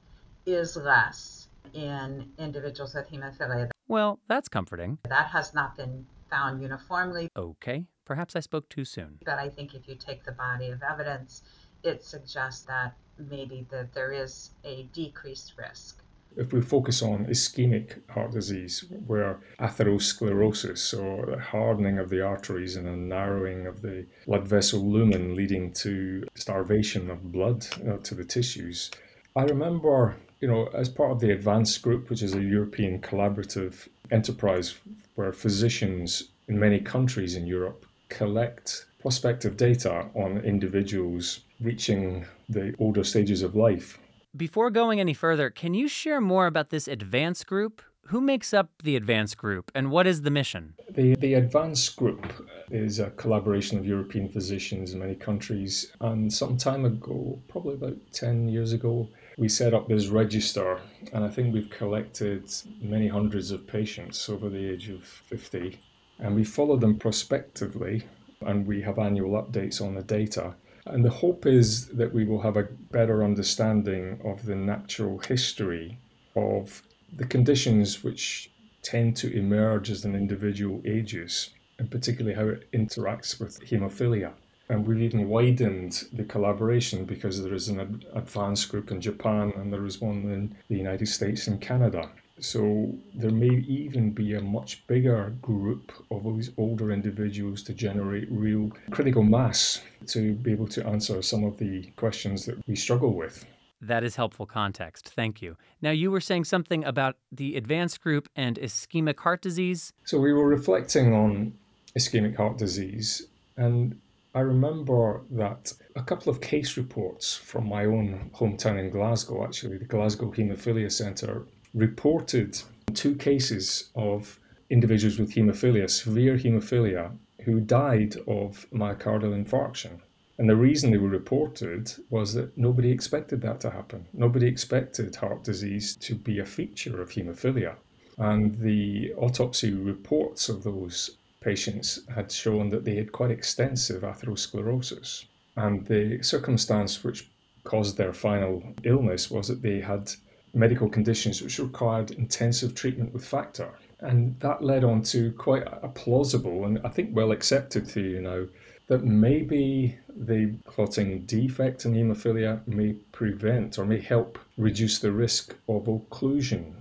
is 0.46 0.76
less 0.76 1.48
in 1.72 2.30
individuals 2.38 2.94
with 2.94 3.08
hemophilia. 3.08 3.70
Well, 3.88 4.20
that's 4.28 4.48
comforting. 4.48 4.98
That 5.08 5.26
has 5.26 5.54
not 5.54 5.76
been 5.76 6.06
found 6.30 6.62
uniformly. 6.62 7.28
Okay, 7.36 7.86
perhaps 8.04 8.36
I 8.36 8.40
spoke 8.40 8.68
too 8.68 8.84
soon. 8.84 9.18
But 9.24 9.38
I 9.38 9.48
think 9.48 9.74
if 9.74 9.88
you 9.88 9.94
take 9.94 10.24
the 10.24 10.32
body 10.32 10.70
of 10.70 10.82
evidence, 10.82 11.42
it 11.82 12.02
suggests 12.02 12.64
that 12.64 12.94
maybe 13.18 13.66
that 13.70 13.92
there 13.92 14.12
is 14.12 14.50
a 14.64 14.88
decreased 14.92 15.54
risk. 15.58 16.02
If 16.36 16.52
we 16.52 16.60
focus 16.60 17.00
on 17.00 17.26
ischemic 17.26 18.10
heart 18.10 18.32
disease, 18.32 18.84
where 19.06 19.38
atherosclerosis, 19.60 20.98
or 21.00 21.26
the 21.26 21.38
hardening 21.40 21.98
of 21.98 22.10
the 22.10 22.22
arteries 22.22 22.74
and 22.74 22.88
a 22.88 22.96
narrowing 22.96 23.68
of 23.68 23.82
the 23.82 24.06
blood 24.26 24.48
vessel 24.48 24.80
lumen 24.80 25.36
leading 25.36 25.72
to 25.74 26.24
starvation 26.34 27.08
of 27.08 27.30
blood 27.30 27.64
uh, 27.88 27.98
to 27.98 28.16
the 28.16 28.24
tissues, 28.24 28.90
I 29.36 29.42
remember 29.42 30.16
you 30.40 30.48
know, 30.48 30.66
as 30.74 30.88
part 30.88 31.10
of 31.10 31.20
the 31.20 31.30
ADVANCE 31.30 31.78
group, 31.78 32.10
which 32.10 32.22
is 32.22 32.34
a 32.34 32.42
European 32.42 33.00
collaborative 33.00 33.88
enterprise 34.10 34.74
where 35.14 35.32
physicians 35.32 36.30
in 36.48 36.58
many 36.58 36.80
countries 36.80 37.36
in 37.36 37.46
Europe 37.46 37.86
collect 38.08 38.86
prospective 39.00 39.56
data 39.56 40.06
on 40.14 40.38
individuals 40.38 41.40
reaching 41.60 42.24
the 42.48 42.74
older 42.78 43.04
stages 43.04 43.42
of 43.42 43.54
life. 43.54 43.98
Before 44.36 44.70
going 44.70 44.98
any 44.98 45.14
further, 45.14 45.50
can 45.50 45.74
you 45.74 45.88
share 45.88 46.20
more 46.20 46.46
about 46.46 46.70
this 46.70 46.88
ADVANCE 46.88 47.44
group? 47.44 47.82
Who 48.08 48.20
makes 48.20 48.52
up 48.52 48.70
the 48.82 48.96
ADVANCE 48.96 49.34
group 49.34 49.70
and 49.74 49.90
what 49.90 50.06
is 50.06 50.20
the 50.20 50.30
mission? 50.30 50.74
The, 50.90 51.16
the 51.16 51.34
ADVANCE 51.34 51.88
group 51.96 52.46
is 52.70 52.98
a 52.98 53.10
collaboration 53.12 53.78
of 53.78 53.86
European 53.86 54.28
physicians 54.28 54.92
in 54.92 54.98
many 54.98 55.14
countries. 55.14 55.90
And 56.02 56.30
some 56.30 56.58
time 56.58 56.84
ago, 56.84 57.40
probably 57.48 57.74
about 57.74 57.96
10 58.12 58.48
years 58.50 58.74
ago, 58.74 59.08
we 59.38 59.48
set 59.48 59.72
up 59.72 59.88
this 59.88 60.08
register, 60.08 60.80
and 61.14 61.24
I 61.24 61.28
think 61.28 61.54
we've 61.54 61.70
collected 61.70 62.52
many 62.82 63.08
hundreds 63.08 63.50
of 63.50 63.66
patients 63.66 64.28
over 64.28 64.50
the 64.50 64.70
age 64.70 64.90
of 64.90 65.02
50, 65.02 65.80
and 66.18 66.34
we 66.34 66.44
follow 66.44 66.76
them 66.76 66.98
prospectively, 66.98 68.02
and 68.42 68.66
we 68.66 68.82
have 68.82 68.98
annual 68.98 69.42
updates 69.42 69.80
on 69.80 69.94
the 69.94 70.02
data. 70.02 70.54
And 70.86 71.02
the 71.02 71.10
hope 71.10 71.46
is 71.46 71.88
that 71.88 72.12
we 72.12 72.26
will 72.26 72.42
have 72.42 72.58
a 72.58 72.68
better 72.92 73.24
understanding 73.24 74.20
of 74.24 74.44
the 74.44 74.54
natural 74.54 75.18
history 75.18 75.98
of 76.36 76.82
the 77.16 77.26
conditions 77.26 78.02
which 78.02 78.50
tend 78.82 79.16
to 79.16 79.32
emerge 79.36 79.90
as 79.90 80.04
an 80.04 80.14
individual 80.14 80.82
ages, 80.84 81.50
and 81.78 81.90
particularly 81.90 82.36
how 82.36 82.48
it 82.48 82.70
interacts 82.72 83.40
with 83.40 83.60
haemophilia. 83.60 84.32
And 84.68 84.86
we've 84.86 85.02
even 85.02 85.28
widened 85.28 86.04
the 86.12 86.24
collaboration 86.24 87.04
because 87.04 87.42
there 87.42 87.54
is 87.54 87.68
an 87.68 88.02
ADVANCE 88.14 88.64
group 88.66 88.90
in 88.90 89.00
Japan 89.00 89.52
and 89.56 89.72
there 89.72 89.84
is 89.84 90.00
one 90.00 90.22
in 90.32 90.56
the 90.68 90.76
United 90.76 91.06
States 91.06 91.46
and 91.48 91.60
Canada. 91.60 92.08
So 92.40 92.92
there 93.14 93.30
may 93.30 93.62
even 93.68 94.10
be 94.10 94.34
a 94.34 94.40
much 94.40 94.84
bigger 94.86 95.34
group 95.40 95.92
of 96.10 96.24
these 96.24 96.50
older 96.56 96.90
individuals 96.90 97.62
to 97.64 97.74
generate 97.74 98.26
real 98.30 98.72
critical 98.90 99.22
mass 99.22 99.82
to 100.08 100.32
be 100.34 100.50
able 100.50 100.66
to 100.68 100.84
answer 100.86 101.22
some 101.22 101.44
of 101.44 101.58
the 101.58 101.82
questions 101.96 102.44
that 102.46 102.56
we 102.66 102.74
struggle 102.74 103.12
with. 103.12 103.46
That 103.86 104.04
is 104.04 104.16
helpful 104.16 104.46
context. 104.46 105.12
Thank 105.14 105.42
you. 105.42 105.56
Now, 105.82 105.90
you 105.90 106.10
were 106.10 106.20
saying 106.20 106.44
something 106.44 106.84
about 106.84 107.16
the 107.30 107.56
ADVANCE 107.56 107.98
group 107.98 108.28
and 108.34 108.58
ischemic 108.58 109.18
heart 109.20 109.42
disease. 109.42 109.92
So, 110.04 110.18
we 110.18 110.32
were 110.32 110.48
reflecting 110.48 111.12
on 111.12 111.52
ischemic 111.98 112.36
heart 112.36 112.58
disease, 112.58 113.26
and 113.56 114.00
I 114.34 114.40
remember 114.40 115.22
that 115.30 115.72
a 115.94 116.02
couple 116.02 116.30
of 116.30 116.40
case 116.40 116.76
reports 116.76 117.36
from 117.36 117.68
my 117.68 117.84
own 117.84 118.30
hometown 118.34 118.80
in 118.80 118.90
Glasgow, 118.90 119.44
actually, 119.44 119.78
the 119.78 119.84
Glasgow 119.84 120.32
Haemophilia 120.32 120.90
Centre, 120.90 121.46
reported 121.72 122.60
two 122.94 123.14
cases 123.14 123.90
of 123.94 124.40
individuals 124.70 125.18
with 125.18 125.30
haemophilia, 125.34 125.88
severe 125.88 126.36
haemophilia, 126.36 127.16
who 127.44 127.60
died 127.60 128.16
of 128.26 128.66
myocardial 128.72 129.34
infarction. 129.40 130.00
And 130.38 130.50
the 130.50 130.56
reason 130.56 130.90
they 130.90 130.98
were 130.98 131.08
reported 131.08 131.92
was 132.10 132.34
that 132.34 132.56
nobody 132.58 132.90
expected 132.90 133.40
that 133.42 133.60
to 133.60 133.70
happen. 133.70 134.06
Nobody 134.12 134.46
expected 134.48 135.14
heart 135.14 135.44
disease 135.44 135.96
to 135.96 136.14
be 136.14 136.40
a 136.40 136.46
feature 136.46 137.00
of 137.00 137.10
haemophilia. 137.10 137.76
And 138.18 138.58
the 138.58 139.12
autopsy 139.14 139.72
reports 139.72 140.48
of 140.48 140.64
those 140.64 141.18
patients 141.40 142.00
had 142.12 142.32
shown 142.32 142.68
that 142.70 142.84
they 142.84 142.96
had 142.96 143.12
quite 143.12 143.30
extensive 143.30 144.02
atherosclerosis. 144.02 145.26
And 145.56 145.86
the 145.86 146.22
circumstance 146.22 147.04
which 147.04 147.30
caused 147.62 147.96
their 147.96 148.12
final 148.12 148.62
illness 148.82 149.30
was 149.30 149.48
that 149.48 149.62
they 149.62 149.80
had 149.80 150.10
medical 150.52 150.88
conditions 150.88 151.42
which 151.42 151.58
required 151.58 152.12
intensive 152.12 152.74
treatment 152.74 153.12
with 153.12 153.24
factor. 153.24 153.70
And 154.00 154.38
that 154.40 154.62
led 154.62 154.84
on 154.84 155.02
to 155.02 155.32
quite 155.32 155.64
a 155.66 155.88
plausible 155.88 156.64
and 156.64 156.80
I 156.84 156.88
think 156.88 157.10
well 157.12 157.32
accepted 157.32 157.86
theory 157.86 158.20
now 158.20 158.46
that 158.86 159.04
maybe 159.04 159.96
the 160.16 160.54
clotting 160.66 161.20
defect 161.22 161.84
in 161.84 161.94
haemophilia 161.94 162.66
may 162.68 162.92
prevent 163.12 163.78
or 163.78 163.84
may 163.84 164.00
help 164.00 164.38
reduce 164.56 164.98
the 164.98 165.10
risk 165.10 165.54
of 165.68 165.84
occlusion 165.84 166.72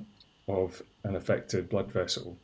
of 0.47 0.81
an 1.03 1.15
affected 1.15 1.69
blood 1.69 1.91
vessel. 1.91 2.37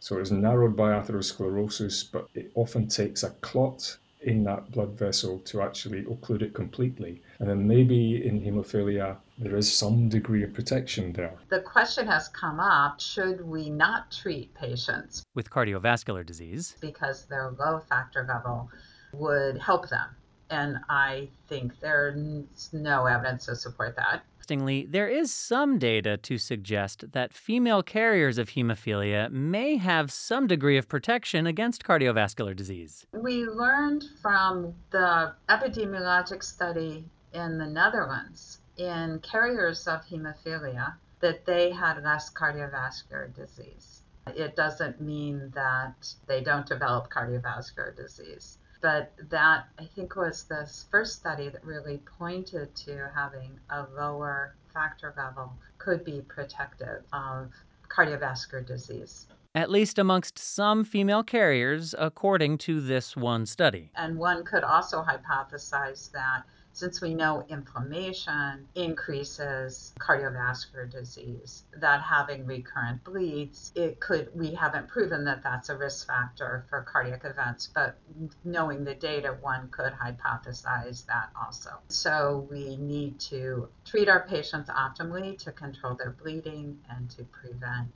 So 0.00 0.18
it's 0.18 0.30
narrowed 0.30 0.76
by 0.76 0.92
atherosclerosis, 0.92 2.12
but 2.12 2.28
it 2.34 2.52
often 2.54 2.88
takes 2.88 3.22
a 3.22 3.30
clot 3.40 3.96
in 4.22 4.44
that 4.44 4.70
blood 4.72 4.98
vessel 4.98 5.38
to 5.40 5.62
actually 5.62 6.02
occlude 6.04 6.42
it 6.42 6.52
completely. 6.52 7.22
And 7.38 7.48
then 7.48 7.66
maybe 7.66 8.26
in 8.26 8.40
haemophilia, 8.40 9.16
there 9.38 9.56
is 9.56 9.72
some 9.72 10.08
degree 10.08 10.42
of 10.42 10.52
protection 10.52 11.12
there. 11.12 11.34
The 11.48 11.60
question 11.60 12.06
has 12.06 12.28
come 12.28 12.60
up 12.60 13.00
should 13.00 13.40
we 13.46 13.70
not 13.70 14.10
treat 14.10 14.52
patients 14.54 15.22
with 15.34 15.50
cardiovascular 15.50 16.24
disease 16.26 16.76
because 16.80 17.26
their 17.26 17.50
low 17.58 17.80
factor 17.88 18.26
level 18.28 18.70
would 19.12 19.58
help 19.58 19.88
them? 19.88 20.08
And 20.50 20.78
I 20.88 21.28
think 21.48 21.80
there's 21.80 22.70
no 22.72 23.06
evidence 23.06 23.46
to 23.46 23.56
support 23.56 23.96
that. 23.96 24.22
Interestingly, 24.48 24.86
there 24.88 25.08
is 25.08 25.32
some 25.32 25.76
data 25.76 26.16
to 26.18 26.38
suggest 26.38 27.10
that 27.10 27.34
female 27.34 27.82
carriers 27.82 28.38
of 28.38 28.50
hemophilia 28.50 29.28
may 29.28 29.76
have 29.76 30.12
some 30.12 30.46
degree 30.46 30.78
of 30.78 30.88
protection 30.88 31.48
against 31.48 31.82
cardiovascular 31.82 32.54
disease. 32.54 33.06
We 33.12 33.44
learned 33.44 34.04
from 34.22 34.74
the 34.90 35.34
epidemiologic 35.48 36.44
study 36.44 37.04
in 37.32 37.58
the 37.58 37.66
Netherlands 37.66 38.60
in 38.76 39.18
carriers 39.18 39.88
of 39.88 40.06
hemophilia 40.06 40.94
that 41.18 41.44
they 41.44 41.72
had 41.72 42.04
less 42.04 42.32
cardiovascular 42.32 43.34
disease. 43.34 44.02
It 44.28 44.54
doesn't 44.54 45.00
mean 45.00 45.50
that 45.56 46.14
they 46.28 46.40
don't 46.40 46.66
develop 46.66 47.10
cardiovascular 47.10 47.96
disease 47.96 48.58
but 48.80 49.12
that 49.30 49.68
I 49.78 49.84
think 49.94 50.16
was 50.16 50.44
the 50.44 50.70
first 50.90 51.16
study 51.16 51.48
that 51.48 51.64
really 51.64 52.00
pointed 52.18 52.74
to 52.76 53.10
having 53.14 53.58
a 53.70 53.86
lower 53.96 54.54
factor 54.72 55.14
level 55.16 55.52
could 55.78 56.04
be 56.04 56.22
protective 56.28 57.02
of 57.12 57.52
cardiovascular 57.88 58.66
disease. 58.66 59.26
At 59.54 59.70
least 59.70 59.98
amongst 59.98 60.38
some 60.38 60.84
female 60.84 61.22
carriers, 61.22 61.94
according 61.98 62.58
to 62.58 62.80
this 62.80 63.16
one 63.16 63.46
study. 63.46 63.90
And 63.96 64.18
one 64.18 64.44
could 64.44 64.64
also 64.64 65.02
hypothesize 65.02 66.12
that 66.12 66.42
since 66.76 67.00
we 67.00 67.14
know 67.14 67.42
inflammation 67.48 68.68
increases 68.74 69.94
cardiovascular 69.98 70.90
disease, 70.90 71.62
that 71.78 72.02
having 72.02 72.44
recurrent 72.44 73.02
bleeds, 73.02 73.72
it 73.74 73.98
could, 73.98 74.28
we 74.34 74.52
haven't 74.52 74.86
proven 74.86 75.24
that 75.24 75.42
that's 75.42 75.70
a 75.70 75.76
risk 75.76 76.06
factor 76.06 76.66
for 76.68 76.82
cardiac 76.82 77.24
events, 77.24 77.70
but 77.74 77.96
knowing 78.44 78.84
the 78.84 78.94
data, 78.94 79.38
one 79.40 79.68
could 79.70 79.94
hypothesize 79.94 81.06
that 81.06 81.30
also. 81.34 81.70
So 81.88 82.46
we 82.50 82.76
need 82.76 83.18
to 83.20 83.70
treat 83.86 84.10
our 84.10 84.26
patients 84.28 84.68
optimally 84.68 85.38
to 85.44 85.52
control 85.52 85.94
their 85.94 86.10
bleeding 86.10 86.78
and 86.90 87.08
to 87.12 87.24
prevent 87.24 87.88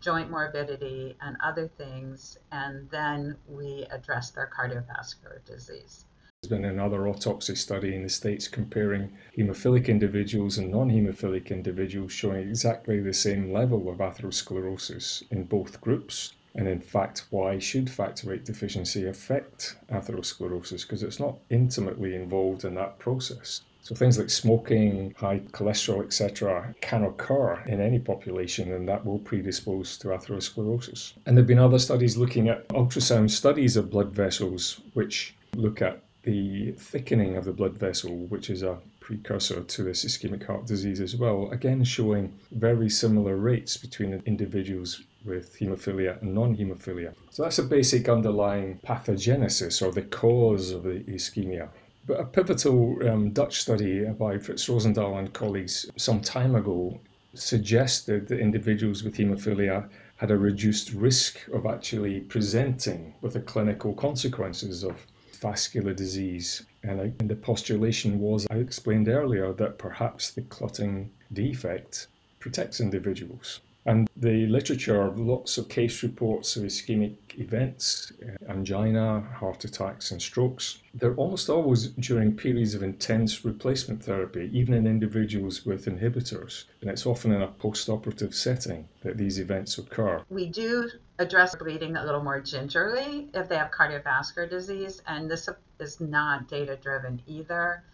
joint 0.00 0.32
morbidity 0.32 1.16
and 1.20 1.36
other 1.44 1.68
things, 1.78 2.38
and 2.50 2.90
then 2.90 3.36
we 3.48 3.86
address 3.92 4.30
their 4.30 4.50
cardiovascular 4.52 5.44
disease. 5.44 6.06
There's 6.46 6.60
been 6.60 6.70
another 6.70 7.08
autopsy 7.08 7.56
study 7.56 7.92
in 7.92 8.04
the 8.04 8.08
States 8.08 8.46
comparing 8.46 9.10
haemophilic 9.36 9.88
individuals 9.88 10.58
and 10.58 10.70
non 10.70 10.90
haemophilic 10.90 11.50
individuals 11.50 12.12
showing 12.12 12.48
exactly 12.48 13.00
the 13.00 13.12
same 13.12 13.52
level 13.52 13.88
of 13.88 13.98
atherosclerosis 13.98 15.24
in 15.32 15.42
both 15.42 15.80
groups. 15.80 16.34
And 16.54 16.68
in 16.68 16.78
fact, 16.78 17.26
why 17.30 17.58
should 17.58 17.90
factor 17.90 18.28
VIII 18.28 18.44
deficiency 18.44 19.08
affect 19.08 19.74
atherosclerosis? 19.90 20.82
Because 20.82 21.02
it's 21.02 21.18
not 21.18 21.36
intimately 21.50 22.14
involved 22.14 22.64
in 22.64 22.76
that 22.76 23.00
process. 23.00 23.62
So 23.80 23.96
things 23.96 24.16
like 24.16 24.30
smoking, 24.30 25.14
high 25.16 25.40
cholesterol, 25.50 26.04
etc., 26.04 26.76
can 26.80 27.02
occur 27.02 27.60
in 27.66 27.80
any 27.80 27.98
population, 27.98 28.72
and 28.72 28.88
that 28.88 29.04
will 29.04 29.18
predispose 29.18 29.98
to 29.98 30.08
atherosclerosis. 30.08 31.14
And 31.26 31.36
there 31.36 31.42
have 31.42 31.48
been 31.48 31.58
other 31.58 31.80
studies 31.80 32.16
looking 32.16 32.48
at 32.48 32.68
ultrasound 32.68 33.32
studies 33.32 33.76
of 33.76 33.90
blood 33.90 34.12
vessels, 34.12 34.80
which 34.92 35.34
look 35.56 35.82
at 35.82 36.02
the 36.26 36.72
thickening 36.72 37.36
of 37.36 37.44
the 37.44 37.52
blood 37.52 37.78
vessel, 37.78 38.10
which 38.26 38.50
is 38.50 38.64
a 38.64 38.78
precursor 38.98 39.62
to 39.62 39.82
this 39.84 40.04
ischemic 40.04 40.44
heart 40.44 40.66
disease 40.66 41.00
as 41.00 41.14
well, 41.14 41.48
again 41.52 41.84
showing 41.84 42.36
very 42.50 42.90
similar 42.90 43.36
rates 43.36 43.76
between 43.76 44.20
individuals 44.26 45.04
with 45.24 45.56
haemophilia 45.56 46.20
and 46.20 46.34
non 46.34 46.56
haemophilia. 46.56 47.14
So 47.30 47.44
that's 47.44 47.60
a 47.60 47.62
basic 47.62 48.08
underlying 48.08 48.80
pathogenesis 48.84 49.80
or 49.80 49.92
the 49.92 50.02
cause 50.02 50.72
of 50.72 50.82
the 50.82 51.04
ischemia. 51.06 51.68
But 52.08 52.18
a 52.18 52.24
pivotal 52.24 52.98
um, 53.08 53.30
Dutch 53.30 53.60
study 53.60 54.04
by 54.04 54.36
Frits 54.36 54.68
Rosendaal 54.68 55.18
and 55.18 55.32
colleagues 55.32 55.88
some 55.96 56.20
time 56.20 56.56
ago 56.56 56.98
suggested 57.34 58.26
that 58.26 58.40
individuals 58.40 59.04
with 59.04 59.16
haemophilia 59.16 59.88
had 60.16 60.32
a 60.32 60.36
reduced 60.36 60.92
risk 60.92 61.38
of 61.52 61.66
actually 61.66 62.20
presenting 62.20 63.14
with 63.20 63.34
the 63.34 63.40
clinical 63.40 63.94
consequences 63.94 64.82
of 64.82 65.06
vascular 65.36 65.94
disease. 65.94 66.64
And, 66.82 67.00
I, 67.00 67.12
and 67.20 67.28
the 67.28 67.36
postulation 67.36 68.18
was, 68.20 68.46
I 68.50 68.56
explained 68.56 69.08
earlier, 69.08 69.52
that 69.54 69.78
perhaps 69.78 70.30
the 70.30 70.42
clotting 70.42 71.10
defect 71.32 72.08
protects 72.40 72.80
individuals. 72.80 73.60
And 73.86 74.10
the 74.16 74.46
literature, 74.48 75.12
lots 75.12 75.58
of 75.58 75.68
case 75.68 76.02
reports 76.02 76.56
of 76.56 76.64
ischemic 76.64 77.14
events, 77.38 78.12
uh, 78.20 78.50
angina, 78.50 79.20
heart 79.32 79.64
attacks, 79.64 80.10
and 80.10 80.20
strokes. 80.20 80.82
They're 80.92 81.14
almost 81.14 81.48
always 81.48 81.90
during 81.90 82.36
periods 82.36 82.74
of 82.74 82.82
intense 82.82 83.44
replacement 83.44 84.02
therapy, 84.02 84.50
even 84.52 84.74
in 84.74 84.88
individuals 84.88 85.64
with 85.64 85.86
inhibitors. 85.86 86.64
And 86.80 86.90
it's 86.90 87.06
often 87.06 87.30
in 87.30 87.42
a 87.42 87.46
post 87.46 87.88
operative 87.88 88.34
setting 88.34 88.88
that 89.02 89.18
these 89.18 89.38
events 89.38 89.78
occur. 89.78 90.20
We 90.30 90.46
do 90.46 90.90
address 91.20 91.54
bleeding 91.54 91.94
a 91.94 92.04
little 92.04 92.24
more 92.24 92.40
gingerly 92.40 93.30
if 93.34 93.48
they 93.48 93.56
have 93.56 93.70
cardiovascular 93.70 94.50
disease, 94.50 95.00
and 95.06 95.30
this 95.30 95.48
is 95.78 96.00
not 96.00 96.48
data 96.48 96.76
driven 96.82 97.22
either. 97.28 97.84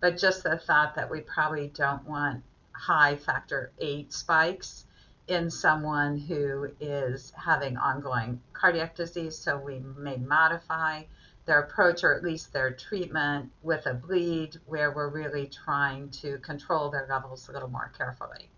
But 0.00 0.16
just 0.16 0.44
the 0.44 0.56
thought 0.56 0.94
that 0.94 1.10
we 1.10 1.20
probably 1.20 1.68
don't 1.74 2.08
want 2.08 2.42
high 2.72 3.16
factor 3.16 3.70
VIII 3.78 4.06
spikes 4.08 4.86
in 5.28 5.50
someone 5.50 6.18
who 6.18 6.70
is 6.80 7.32
having 7.36 7.76
ongoing 7.76 8.40
cardiac 8.52 8.94
disease. 8.94 9.36
So 9.36 9.58
we 9.58 9.80
may 9.96 10.16
modify 10.16 11.04
their 11.44 11.60
approach 11.60 12.04
or 12.04 12.14
at 12.14 12.22
least 12.22 12.52
their 12.52 12.70
treatment 12.72 13.50
with 13.62 13.86
a 13.86 13.94
bleed 13.94 14.56
where 14.66 14.92
we're 14.92 15.08
really 15.08 15.46
trying 15.46 16.08
to 16.10 16.38
control 16.38 16.90
their 16.90 17.06
levels 17.08 17.48
a 17.48 17.52
little 17.52 17.68
more 17.68 17.90
carefully. 17.96 18.48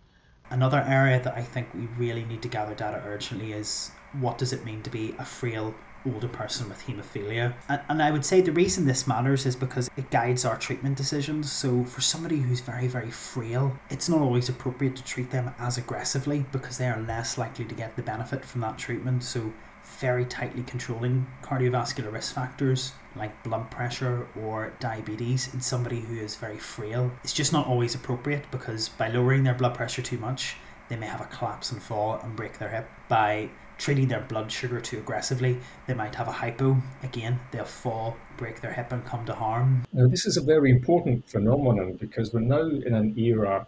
Another 0.50 0.84
area 0.86 1.22
that 1.22 1.34
I 1.34 1.42
think 1.42 1.72
we 1.72 1.86
really 1.96 2.24
need 2.24 2.42
to 2.42 2.48
gather 2.48 2.74
data 2.74 3.02
urgently 3.06 3.52
is 3.52 3.90
what 4.20 4.36
does 4.36 4.52
it 4.52 4.64
mean 4.64 4.82
to 4.82 4.90
be 4.90 5.14
a 5.18 5.24
frail 5.24 5.74
older 6.06 6.28
person 6.28 6.68
with 6.68 6.80
haemophilia. 6.82 7.54
And, 7.68 7.80
and 7.88 8.02
I 8.02 8.10
would 8.10 8.24
say 8.24 8.40
the 8.40 8.52
reason 8.52 8.86
this 8.86 9.06
matters 9.06 9.46
is 9.46 9.56
because 9.56 9.90
it 9.96 10.10
guides 10.10 10.44
our 10.44 10.56
treatment 10.56 10.96
decisions. 10.96 11.50
So 11.50 11.84
for 11.84 12.00
somebody 12.00 12.38
who's 12.38 12.60
very, 12.60 12.86
very 12.86 13.10
frail, 13.10 13.76
it's 13.90 14.08
not 14.08 14.20
always 14.20 14.48
appropriate 14.48 14.96
to 14.96 15.04
treat 15.04 15.30
them 15.30 15.54
as 15.58 15.78
aggressively 15.78 16.44
because 16.52 16.78
they 16.78 16.88
are 16.88 17.00
less 17.00 17.38
likely 17.38 17.64
to 17.64 17.74
get 17.74 17.96
the 17.96 18.02
benefit 18.02 18.44
from 18.44 18.60
that 18.62 18.78
treatment. 18.78 19.22
So 19.24 19.52
very 19.98 20.24
tightly 20.24 20.62
controlling 20.62 21.26
cardiovascular 21.42 22.12
risk 22.12 22.34
factors 22.34 22.92
like 23.16 23.42
blood 23.42 23.70
pressure 23.70 24.26
or 24.42 24.72
diabetes 24.80 25.52
in 25.54 25.60
somebody 25.60 26.00
who 26.00 26.16
is 26.16 26.36
very 26.36 26.58
frail. 26.58 27.12
It's 27.22 27.32
just 27.32 27.52
not 27.52 27.66
always 27.66 27.94
appropriate 27.94 28.50
because 28.50 28.88
by 28.88 29.08
lowering 29.08 29.44
their 29.44 29.54
blood 29.54 29.74
pressure 29.74 30.02
too 30.02 30.18
much, 30.18 30.56
they 30.88 30.96
may 30.96 31.06
have 31.06 31.20
a 31.20 31.26
collapse 31.26 31.70
and 31.72 31.82
fall 31.82 32.18
and 32.22 32.34
break 32.34 32.58
their 32.58 32.70
hip. 32.70 32.88
By 33.08 33.50
treating 33.78 34.08
their 34.08 34.22
blood 34.22 34.50
sugar 34.50 34.80
too 34.80 34.98
aggressively, 34.98 35.58
they 35.86 35.94
might 35.94 36.14
have 36.14 36.28
a 36.28 36.32
hypo. 36.32 36.76
Again, 37.02 37.38
they'll 37.50 37.64
fall, 37.64 38.16
break 38.36 38.60
their 38.60 38.72
hip, 38.72 38.92
and 38.92 39.04
come 39.04 39.24
to 39.26 39.34
harm. 39.34 39.84
Now, 39.92 40.06
this 40.08 40.26
is 40.26 40.36
a 40.36 40.42
very 40.42 40.70
important 40.70 41.28
phenomenon 41.28 41.94
because 42.00 42.32
we're 42.32 42.40
now 42.40 42.66
in 42.66 42.94
an 42.94 43.18
era 43.18 43.66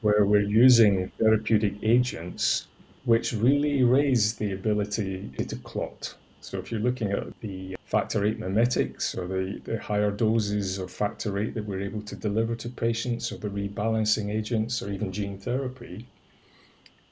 where 0.00 0.24
we're 0.24 0.42
using 0.42 1.10
therapeutic 1.18 1.74
agents 1.82 2.68
which 3.04 3.32
really 3.32 3.82
raise 3.82 4.34
the 4.34 4.52
ability 4.52 5.30
to 5.38 5.56
clot. 5.56 6.14
So 6.40 6.58
if 6.58 6.70
you're 6.70 6.80
looking 6.80 7.10
at 7.12 7.40
the 7.40 7.76
factor 7.84 8.20
VIII 8.20 8.34
mimetics 8.34 9.14
or 9.14 9.26
the, 9.26 9.60
the 9.64 9.80
higher 9.80 10.10
doses 10.10 10.78
of 10.78 10.90
factor 10.90 11.32
VIII 11.32 11.50
that 11.50 11.64
we're 11.64 11.80
able 11.80 12.02
to 12.02 12.14
deliver 12.14 12.54
to 12.56 12.68
patients 12.68 13.32
or 13.32 13.38
the 13.38 13.48
rebalancing 13.48 14.30
agents 14.30 14.82
or 14.82 14.92
even 14.92 15.10
gene 15.10 15.38
therapy, 15.38 16.06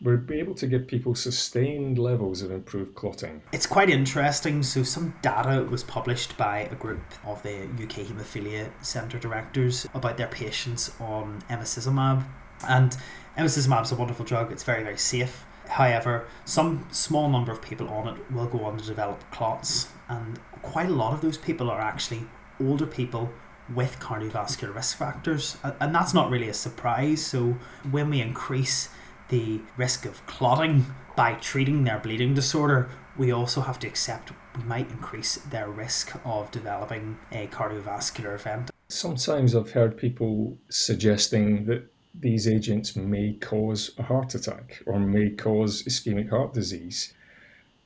we're 0.00 0.22
able 0.32 0.54
to 0.54 0.66
give 0.66 0.86
people 0.86 1.14
sustained 1.14 1.98
levels 1.98 2.42
of 2.42 2.50
improved 2.50 2.94
clotting. 2.94 3.42
It's 3.52 3.66
quite 3.66 3.88
interesting. 3.88 4.62
So, 4.62 4.82
some 4.82 5.14
data 5.22 5.66
was 5.70 5.82
published 5.84 6.36
by 6.36 6.60
a 6.60 6.74
group 6.74 7.00
of 7.24 7.42
the 7.42 7.62
UK 7.62 8.06
Haemophilia 8.06 8.70
Centre 8.84 9.18
directors 9.18 9.86
about 9.94 10.16
their 10.16 10.26
patients 10.26 10.92
on 11.00 11.42
emicizumab. 11.48 12.24
And 12.68 12.96
emicizumab 13.38 13.84
is 13.84 13.92
a 13.92 13.96
wonderful 13.96 14.24
drug, 14.24 14.52
it's 14.52 14.64
very, 14.64 14.82
very 14.82 14.98
safe. 14.98 15.44
However, 15.68 16.26
some 16.44 16.86
small 16.92 17.28
number 17.28 17.50
of 17.50 17.60
people 17.60 17.88
on 17.88 18.08
it 18.08 18.30
will 18.30 18.46
go 18.46 18.64
on 18.64 18.78
to 18.78 18.84
develop 18.84 19.28
clots, 19.30 19.88
and 20.08 20.38
quite 20.62 20.88
a 20.88 20.92
lot 20.92 21.12
of 21.12 21.22
those 21.22 21.38
people 21.38 21.70
are 21.70 21.80
actually 21.80 22.22
older 22.60 22.86
people 22.86 23.32
with 23.74 23.98
cardiovascular 23.98 24.72
risk 24.74 24.96
factors, 24.96 25.56
and 25.80 25.92
that's 25.94 26.14
not 26.14 26.30
really 26.30 26.48
a 26.48 26.54
surprise. 26.54 27.26
So, 27.26 27.56
when 27.90 28.10
we 28.10 28.20
increase 28.20 28.90
the 29.28 29.60
risk 29.76 30.06
of 30.06 30.24
clotting 30.26 30.86
by 31.16 31.34
treating 31.34 31.84
their 31.84 31.98
bleeding 31.98 32.34
disorder, 32.34 32.88
we 33.16 33.32
also 33.32 33.60
have 33.60 33.78
to 33.80 33.86
accept 33.86 34.32
we 34.56 34.64
might 34.64 34.90
increase 34.90 35.36
their 35.50 35.68
risk 35.68 36.16
of 36.24 36.50
developing 36.50 37.18
a 37.32 37.46
cardiovascular 37.48 38.34
event. 38.34 38.70
Sometimes 38.88 39.54
I've 39.54 39.70
heard 39.70 39.96
people 39.96 40.56
suggesting 40.70 41.66
that 41.66 41.90
these 42.18 42.48
agents 42.48 42.96
may 42.96 43.34
cause 43.34 43.90
a 43.98 44.02
heart 44.02 44.34
attack 44.34 44.82
or 44.86 44.98
may 44.98 45.30
cause 45.30 45.82
ischemic 45.82 46.30
heart 46.30 46.54
disease. 46.54 47.12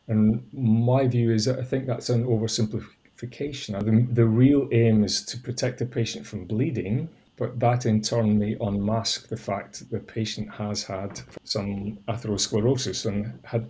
And 0.06 0.46
my 0.52 1.06
view 1.06 1.32
is 1.32 1.44
that 1.46 1.58
I 1.58 1.64
think 1.64 1.86
that's 1.86 2.10
an 2.10 2.24
oversimplification. 2.24 3.78
The, 3.84 4.14
the 4.14 4.26
real 4.26 4.68
aim 4.72 5.02
is 5.04 5.24
to 5.26 5.38
protect 5.38 5.78
the 5.78 5.86
patient 5.86 6.26
from 6.26 6.44
bleeding, 6.44 7.08
but 7.40 7.58
that 7.58 7.86
in 7.86 8.02
turn 8.02 8.38
may 8.38 8.54
unmask 8.60 9.28
the 9.28 9.36
fact 9.36 9.78
that 9.78 9.90
the 9.90 9.98
patient 9.98 10.46
has 10.52 10.82
had 10.84 11.18
some 11.42 11.98
atherosclerosis 12.06 13.06
and 13.06 13.40
had 13.44 13.66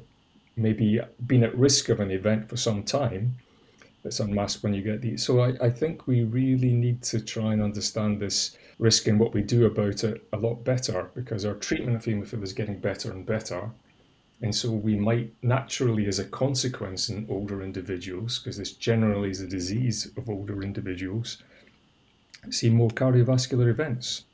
maybe 0.56 1.00
been 1.28 1.44
at 1.44 1.56
risk 1.56 1.88
of 1.88 2.00
an 2.00 2.10
event 2.10 2.48
for 2.48 2.56
some 2.56 2.82
time 2.82 3.32
that's 4.02 4.18
unmasked 4.18 4.64
when 4.64 4.74
you 4.74 4.82
get 4.82 5.00
these. 5.00 5.24
So 5.24 5.40
I, 5.40 5.54
I 5.62 5.70
think 5.70 6.08
we 6.08 6.24
really 6.24 6.72
need 6.72 7.00
to 7.04 7.20
try 7.20 7.52
and 7.52 7.62
understand 7.62 8.18
this 8.18 8.56
risk 8.80 9.06
and 9.06 9.20
what 9.20 9.34
we 9.34 9.42
do 9.42 9.66
about 9.66 10.02
it 10.02 10.26
a 10.32 10.36
lot 10.36 10.64
better 10.64 11.08
because 11.14 11.44
our 11.44 11.54
treatment 11.54 11.96
of 11.96 12.04
haemophilia 12.04 12.42
is 12.42 12.52
getting 12.52 12.80
better 12.80 13.12
and 13.12 13.24
better. 13.24 13.70
And 14.42 14.52
so 14.52 14.68
we 14.72 14.96
might 14.96 15.32
naturally, 15.42 16.08
as 16.08 16.18
a 16.18 16.24
consequence 16.24 17.08
in 17.08 17.24
older 17.30 17.62
individuals, 17.62 18.40
because 18.40 18.56
this 18.56 18.72
generally 18.72 19.30
is 19.30 19.40
a 19.40 19.46
disease 19.46 20.10
of 20.16 20.28
older 20.28 20.62
individuals, 20.62 21.42
see 22.48 22.70
more 22.70 22.90
cardiovascular 22.90 23.68
events. 23.68 24.24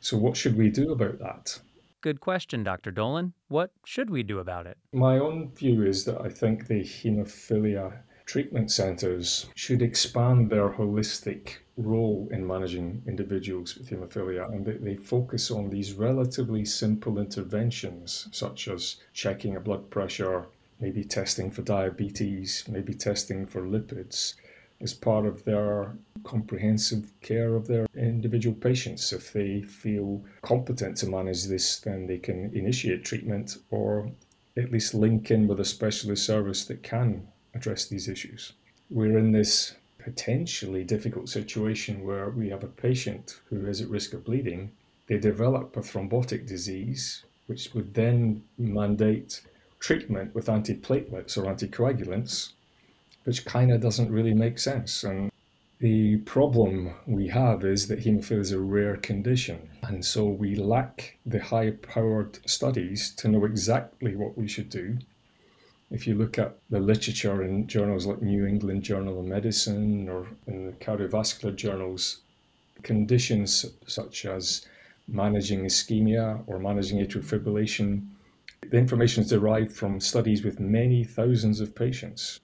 So, 0.00 0.16
what 0.16 0.36
should 0.36 0.56
we 0.56 0.68
do 0.70 0.92
about 0.92 1.18
that? 1.18 1.58
Good 2.00 2.20
question, 2.20 2.64
Dr. 2.64 2.90
Dolan. 2.90 3.32
What 3.48 3.70
should 3.84 4.10
we 4.10 4.24
do 4.24 4.40
about 4.40 4.66
it? 4.66 4.76
My 4.92 5.18
own 5.18 5.52
view 5.54 5.84
is 5.84 6.04
that 6.04 6.20
I 6.20 6.28
think 6.28 6.66
the 6.66 6.80
haemophilia 6.80 7.92
treatment 8.26 8.70
centres 8.70 9.46
should 9.54 9.82
expand 9.82 10.50
their 10.50 10.70
holistic 10.70 11.58
role 11.76 12.28
in 12.30 12.46
managing 12.46 13.02
individuals 13.06 13.76
with 13.76 13.90
haemophilia 13.90 14.50
and 14.52 14.64
they, 14.64 14.78
they, 14.78 14.96
focus 14.96 15.50
on 15.50 15.70
these 15.70 15.94
relatively 15.94 16.64
simple 16.64 17.18
interventions 17.18 18.28
such 18.32 18.68
as 18.68 18.96
checking 19.12 19.56
a 19.56 19.60
blood 19.60 19.88
pressure 19.90 20.46
maybe 20.80 21.04
testing 21.04 21.50
for 21.50 21.62
diabetes 21.62 22.64
maybe 22.68 22.94
testing 22.94 23.46
for 23.46 23.62
lipids 23.62 24.34
as 24.80 24.92
part 24.92 25.26
of 25.26 25.44
their 25.44 25.94
comprehensive 26.24 27.12
care 27.20 27.54
of 27.54 27.66
their 27.66 27.86
individual 27.94 28.56
patients. 28.56 29.12
If 29.12 29.32
they 29.32 29.62
feel 29.62 30.24
competent 30.42 30.96
to 30.98 31.06
manage 31.06 31.44
this 31.46 31.80
then 31.80 32.06
they 32.06 32.18
can 32.18 32.50
initiate 32.54 33.04
treatment 33.04 33.58
or 33.70 34.10
at 34.56 34.70
least 34.70 34.94
link 34.94 35.30
in 35.30 35.48
with 35.48 35.60
a 35.60 35.64
specialist 35.64 36.26
service 36.26 36.64
that 36.66 36.82
can 36.82 37.26
address 37.54 37.86
these 37.86 38.08
issues. 38.08 38.52
We're 38.90 39.18
in 39.18 39.32
this 39.32 39.74
potentially 40.02 40.84
difficult 40.84 41.28
situation 41.28 42.04
where 42.04 42.30
we 42.30 42.50
have 42.50 42.64
a 42.64 42.68
patient 42.68 43.40
who 43.48 43.66
is 43.66 43.80
at 43.80 43.88
risk 43.88 44.12
of 44.12 44.24
bleeding, 44.24 44.72
they 45.06 45.18
develop 45.18 45.76
a 45.76 45.80
thrombotic 45.80 46.46
disease, 46.46 47.24
which 47.46 47.72
would 47.74 47.94
then 47.94 48.42
mandate 48.58 49.42
treatment 49.78 50.34
with 50.34 50.46
antiplatelets 50.46 51.36
or 51.36 51.42
anticoagulants, 51.42 52.52
which 53.24 53.44
kind 53.44 53.72
of 53.72 53.80
doesn't 53.80 54.10
really 54.10 54.34
make 54.34 54.58
sense. 54.58 55.04
And 55.04 55.30
the 55.82 56.16
problem 56.18 56.94
we 57.08 57.26
have 57.26 57.64
is 57.64 57.88
that 57.88 57.98
haemophilia 57.98 58.38
is 58.38 58.52
a 58.52 58.60
rare 58.60 58.96
condition, 58.98 59.68
and 59.82 60.04
so 60.04 60.24
we 60.24 60.54
lack 60.54 61.18
the 61.26 61.40
high 61.40 61.72
powered 61.72 62.38
studies 62.48 63.12
to 63.16 63.26
know 63.26 63.44
exactly 63.44 64.14
what 64.14 64.38
we 64.38 64.46
should 64.46 64.70
do. 64.70 64.96
If 65.90 66.06
you 66.06 66.14
look 66.14 66.38
at 66.38 66.56
the 66.70 66.78
literature 66.78 67.42
in 67.42 67.66
journals 67.66 68.06
like 68.06 68.22
New 68.22 68.46
England 68.46 68.84
Journal 68.84 69.18
of 69.18 69.26
Medicine 69.26 70.08
or 70.08 70.28
in 70.46 70.66
the 70.66 70.72
cardiovascular 70.74 71.56
journals, 71.56 72.20
conditions 72.84 73.66
such 73.88 74.24
as 74.24 74.64
managing 75.08 75.64
ischemia 75.64 76.44
or 76.46 76.60
managing 76.60 77.00
atrial 77.00 77.24
fibrillation, 77.24 78.06
the 78.70 78.78
information 78.78 79.24
is 79.24 79.30
derived 79.30 79.72
from 79.72 79.98
studies 79.98 80.44
with 80.44 80.60
many 80.60 81.02
thousands 81.02 81.60
of 81.60 81.74
patients 81.74 82.38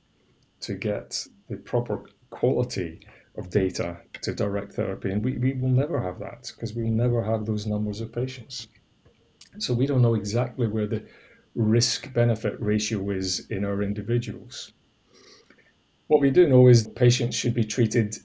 to 0.62 0.74
get 0.74 1.24
the 1.48 1.56
proper 1.56 2.02
quality 2.30 3.00
of 3.38 3.50
data 3.50 3.96
to 4.22 4.34
direct 4.34 4.72
therapy. 4.72 5.10
And 5.12 5.24
we, 5.24 5.38
we 5.38 5.52
will 5.52 5.68
never 5.68 6.00
have 6.00 6.18
that 6.18 6.50
because 6.54 6.74
we 6.74 6.82
will 6.82 6.90
never 6.90 7.22
have 7.22 7.46
those 7.46 7.66
numbers 7.66 8.00
of 8.00 8.12
patients. 8.12 8.66
So 9.58 9.72
we 9.72 9.86
don't 9.86 10.02
know 10.02 10.14
exactly 10.14 10.66
where 10.66 10.86
the 10.86 11.04
risk 11.54 12.12
benefit 12.12 12.60
ratio 12.60 13.10
is 13.10 13.46
in 13.50 13.64
our 13.64 13.82
individuals. 13.82 14.72
What 16.08 16.20
we 16.20 16.30
do 16.30 16.48
know 16.48 16.68
is 16.68 16.86
patients 16.88 17.36
should 17.36 17.54
be 17.54 17.64
treated 17.64 18.16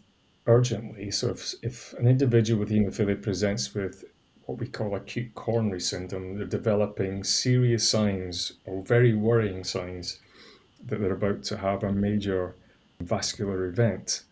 urgently. 0.48 1.12
So, 1.12 1.30
if, 1.30 1.54
if 1.62 1.94
an 1.94 2.08
individual 2.08 2.60
with 2.60 2.70
haemophilia 2.70 3.22
presents 3.22 3.74
with 3.74 4.04
what 4.46 4.58
we 4.58 4.68
call 4.68 4.96
acute 4.96 5.34
coronary 5.36 5.80
syndrome, 5.80 6.38
they're 6.38 6.46
developing 6.46 7.24
serious 7.24 7.88
signs 7.88 8.54
or 8.66 8.84
very 8.84 9.14
worrying 9.14 9.64
signs 9.64 10.20
that 10.86 11.00
they're 11.00 11.14
about 11.14 11.44
to 11.44 11.58
have 11.58 11.84
a 11.84 11.92
major 11.92 12.56
vascular 13.00 13.66
event, 13.66 14.24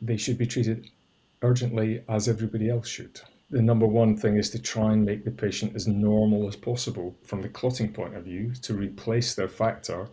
they 0.00 0.16
should 0.16 0.38
be 0.38 0.46
treated 0.46 0.90
urgently 1.42 2.02
as 2.08 2.28
everybody 2.28 2.68
else 2.68 2.88
should 2.88 3.20
the 3.50 3.62
number 3.62 3.86
one 3.86 4.16
thing 4.16 4.36
is 4.36 4.50
to 4.50 4.58
try 4.58 4.92
and 4.92 5.04
make 5.04 5.24
the 5.24 5.30
patient 5.30 5.74
as 5.74 5.88
normal 5.88 6.46
as 6.48 6.56
possible 6.56 7.16
from 7.24 7.40
the 7.40 7.48
clotting 7.48 7.92
point 7.92 8.14
of 8.14 8.24
view 8.24 8.52
to 8.62 8.74
replace 8.74 9.34
their 9.34 9.48
factor 9.48 10.08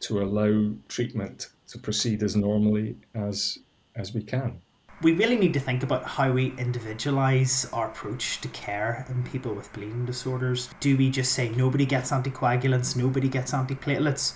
to 0.00 0.22
allow 0.22 0.72
treatment 0.88 1.48
to 1.68 1.78
proceed 1.78 2.22
as 2.22 2.34
normally 2.34 2.96
as 3.14 3.58
as 3.96 4.14
we 4.14 4.22
can. 4.22 4.60
We 5.02 5.12
really 5.12 5.36
need 5.36 5.54
to 5.54 5.60
think 5.60 5.82
about 5.82 6.04
how 6.04 6.32
we 6.32 6.54
individualize 6.58 7.68
our 7.72 7.88
approach 7.88 8.40
to 8.40 8.48
care 8.48 9.06
in 9.08 9.22
people 9.22 9.54
with 9.54 9.72
bleeding 9.72 10.04
disorders. 10.06 10.70
Do 10.80 10.96
we 10.96 11.10
just 11.10 11.32
say 11.32 11.50
nobody 11.50 11.86
gets 11.86 12.10
anticoagulants, 12.10 12.96
nobody 12.96 13.28
gets 13.28 13.52
antiplatelets? 13.52 14.34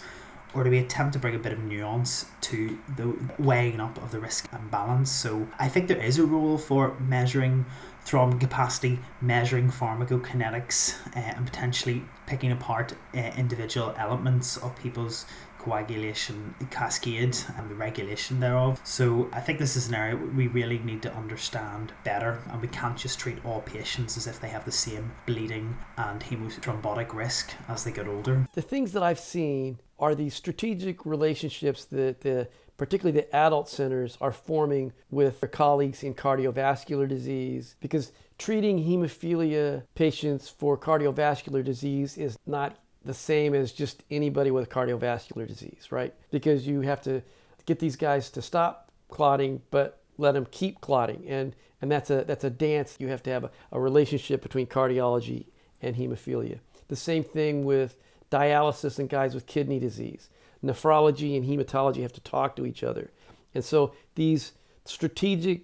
Or 0.54 0.64
do 0.64 0.70
we 0.70 0.78
attempt 0.78 1.14
to 1.14 1.18
bring 1.18 1.34
a 1.34 1.38
bit 1.38 1.52
of 1.52 1.58
nuance 1.60 2.26
to 2.42 2.78
the 2.96 3.16
weighing 3.38 3.80
up 3.80 3.96
of 4.02 4.10
the 4.10 4.20
risk 4.20 4.48
and 4.52 4.70
balance? 4.70 5.10
So 5.10 5.48
I 5.58 5.68
think 5.68 5.88
there 5.88 6.02
is 6.02 6.18
a 6.18 6.26
role 6.26 6.58
for 6.58 6.96
measuring 7.00 7.64
thrombin 8.04 8.40
capacity, 8.40 8.98
measuring 9.20 9.70
pharmacokinetics, 9.70 10.96
uh, 11.16 11.20
and 11.20 11.46
potentially 11.46 12.02
picking 12.26 12.52
apart 12.52 12.94
uh, 13.14 13.18
individual 13.36 13.94
elements 13.96 14.56
of 14.56 14.76
people's 14.76 15.26
coagulation 15.62 16.54
cascade 16.70 17.36
and 17.56 17.70
the 17.70 17.74
regulation 17.74 18.40
thereof. 18.40 18.80
So 18.84 19.28
I 19.32 19.40
think 19.40 19.58
this 19.58 19.76
is 19.76 19.88
an 19.88 19.94
area 19.94 20.16
we 20.16 20.48
really 20.48 20.78
need 20.78 21.02
to 21.02 21.14
understand 21.14 21.92
better, 22.04 22.40
and 22.50 22.60
we 22.60 22.68
can't 22.68 22.96
just 22.96 23.18
treat 23.18 23.44
all 23.44 23.60
patients 23.60 24.16
as 24.16 24.26
if 24.26 24.40
they 24.40 24.48
have 24.48 24.64
the 24.64 24.72
same 24.72 25.12
bleeding 25.26 25.76
and 25.96 26.20
hemothrombotic 26.20 27.14
risk 27.14 27.52
as 27.68 27.84
they 27.84 27.92
get 27.92 28.08
older. 28.08 28.46
The 28.54 28.62
things 28.62 28.92
that 28.92 29.02
I've 29.02 29.20
seen 29.20 29.78
are 29.98 30.14
these 30.14 30.34
strategic 30.34 31.06
relationships 31.06 31.84
that 31.86 32.22
the 32.22 32.48
particularly 32.76 33.20
the 33.20 33.36
adult 33.36 33.68
centers 33.68 34.18
are 34.20 34.32
forming 34.32 34.92
with 35.10 35.38
their 35.38 35.48
colleagues 35.48 36.02
in 36.02 36.14
cardiovascular 36.14 37.06
disease 37.08 37.76
because 37.80 38.10
treating 38.38 38.78
hemophilia 38.78 39.84
patients 39.94 40.48
for 40.48 40.76
cardiovascular 40.76 41.62
disease 41.62 42.18
is 42.18 42.36
not 42.44 42.76
the 43.04 43.14
same 43.14 43.54
as 43.54 43.72
just 43.72 44.02
anybody 44.10 44.50
with 44.50 44.68
cardiovascular 44.68 45.46
disease, 45.46 45.88
right? 45.90 46.14
Because 46.30 46.66
you 46.66 46.82
have 46.82 47.00
to 47.02 47.22
get 47.66 47.78
these 47.78 47.96
guys 47.96 48.30
to 48.30 48.42
stop 48.42 48.90
clotting, 49.08 49.62
but 49.70 50.00
let 50.18 50.32
them 50.32 50.46
keep 50.50 50.80
clotting, 50.80 51.24
and 51.26 51.54
and 51.80 51.90
that's 51.90 52.10
a 52.10 52.24
that's 52.24 52.44
a 52.44 52.50
dance. 52.50 52.96
You 52.98 53.08
have 53.08 53.22
to 53.24 53.30
have 53.30 53.44
a, 53.44 53.50
a 53.72 53.80
relationship 53.80 54.42
between 54.42 54.66
cardiology 54.66 55.46
and 55.80 55.96
hemophilia. 55.96 56.60
The 56.88 56.96
same 56.96 57.24
thing 57.24 57.64
with 57.64 57.96
dialysis 58.30 58.98
and 58.98 59.08
guys 59.08 59.34
with 59.34 59.46
kidney 59.46 59.78
disease. 59.78 60.28
Nephrology 60.64 61.36
and 61.36 61.44
hematology 61.44 62.02
have 62.02 62.12
to 62.12 62.20
talk 62.20 62.54
to 62.56 62.66
each 62.66 62.84
other, 62.84 63.10
and 63.54 63.64
so 63.64 63.94
these 64.14 64.52
strategic 64.84 65.62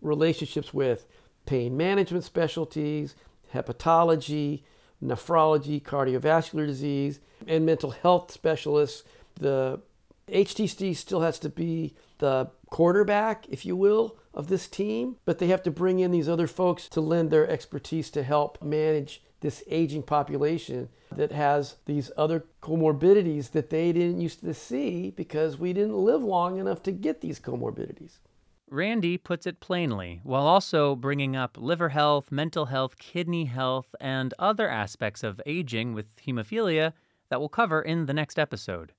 relationships 0.00 0.74
with 0.74 1.06
pain 1.46 1.76
management 1.76 2.24
specialties, 2.24 3.14
hepatology, 3.52 4.62
nephrology, 5.04 5.82
cardiovascular 5.82 6.66
disease, 6.66 7.20
and 7.46 7.66
mental 7.66 7.90
health 7.90 8.32
specialists. 8.32 9.04
The 9.36 9.80
HTC 10.28 10.96
still 10.96 11.20
has 11.20 11.38
to 11.40 11.48
be 11.48 11.94
the 12.18 12.50
quarterback, 12.70 13.46
if 13.48 13.66
you 13.66 13.76
will, 13.76 14.16
of 14.32 14.48
this 14.48 14.66
team, 14.66 15.16
but 15.24 15.38
they 15.38 15.48
have 15.48 15.62
to 15.62 15.70
bring 15.70 16.00
in 16.00 16.10
these 16.10 16.28
other 16.28 16.46
folks 16.46 16.88
to 16.88 17.00
lend 17.00 17.30
their 17.30 17.48
expertise 17.48 18.10
to 18.10 18.22
help 18.22 18.62
manage 18.62 19.22
this 19.40 19.62
aging 19.68 20.02
population 20.02 20.88
that 21.14 21.30
has 21.30 21.76
these 21.84 22.10
other 22.16 22.44
comorbidities 22.62 23.50
that 23.52 23.70
they 23.70 23.92
didn't 23.92 24.20
used 24.20 24.40
to 24.40 24.54
see 24.54 25.10
because 25.10 25.58
we 25.58 25.72
didn't 25.72 25.96
live 25.96 26.22
long 26.22 26.58
enough 26.58 26.82
to 26.82 26.90
get 26.90 27.20
these 27.20 27.38
comorbidities. 27.38 28.18
Randy 28.70 29.18
puts 29.18 29.46
it 29.46 29.60
plainly, 29.60 30.20
while 30.22 30.46
also 30.46 30.96
bringing 30.96 31.36
up 31.36 31.56
liver 31.58 31.90
health, 31.90 32.32
mental 32.32 32.66
health, 32.66 32.98
kidney 32.98 33.44
health, 33.44 33.94
and 34.00 34.32
other 34.38 34.68
aspects 34.68 35.22
of 35.22 35.40
aging 35.46 35.92
with 35.94 36.16
hemophilia 36.26 36.92
that 37.28 37.40
we'll 37.40 37.48
cover 37.48 37.82
in 37.82 38.06
the 38.06 38.14
next 38.14 38.38
episode. 38.38 38.92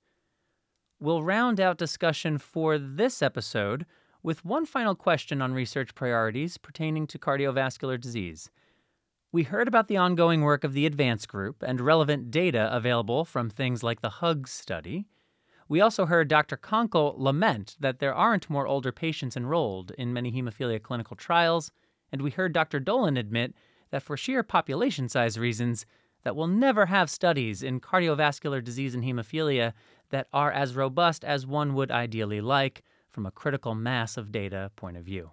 We'll 1.00 1.24
round 1.24 1.60
out 1.60 1.78
discussion 1.78 2.38
for 2.38 2.78
this 2.78 3.22
episode 3.22 3.86
with 4.24 4.46
one 4.46 4.66
final 4.66 4.96
question 4.96 5.42
on 5.42 5.54
research 5.54 5.94
priorities 5.94 6.58
pertaining 6.58 7.06
to 7.08 7.20
cardiovascular 7.20 8.00
disease. 8.00 8.50
We 9.32 9.44
heard 9.44 9.68
about 9.68 9.88
the 9.88 9.98
ongoing 9.98 10.42
work 10.42 10.64
of 10.64 10.74
the 10.74 10.86
Advance 10.86 11.26
Group 11.26 11.62
and 11.62 11.82
relevant 11.82 12.32
data 12.32 12.70
available 12.74 13.26
from 13.26 13.50
things 13.50 13.84
like 13.84 14.02
the 14.02 14.10
HUGS 14.10 14.52
study. 14.52 15.06
We 15.68 15.82
also 15.82 16.06
heard 16.06 16.28
Dr. 16.28 16.58
Konkle 16.58 17.16
lament 17.18 17.76
that 17.80 18.00
there 18.00 18.14
aren't 18.14 18.50
more 18.50 18.68
older 18.68 18.92
patients 18.92 19.36
enrolled 19.36 19.92
in 19.98 20.14
many 20.14 20.32
hemophilia 20.32 20.82
clinical 20.82 21.16
trials, 21.16 21.72
and 22.12 22.22
we 22.22 22.30
heard 22.30 22.54
Dr. 22.54 22.80
Dolan 22.80 23.18
admit 23.18 23.56
that 23.90 24.04
for 24.04 24.16
sheer 24.16 24.44
population 24.44 25.10
size 25.10 25.40
reasons, 25.40 25.86
that 26.24 26.36
we'll 26.36 26.48
never 26.48 26.86
have 26.88 27.10
studies 27.10 27.64
in 27.64 27.80
cardiovascular 27.80 28.64
disease 28.64 28.94
and 28.94 29.04
hemophilia 29.04 29.74
that 30.10 30.28
are 30.34 30.52
as 30.52 30.76
robust 30.76 31.24
as 31.24 31.48
one 31.48 31.74
would 31.74 31.92
ideally 31.92 32.42
like 32.42 32.84
from 33.10 33.26
a 33.26 33.32
critical 33.32 33.74
mass 33.74 34.18
of 34.18 34.32
data 34.32 34.72
point 34.76 34.98
of 34.98 35.06
view. 35.06 35.32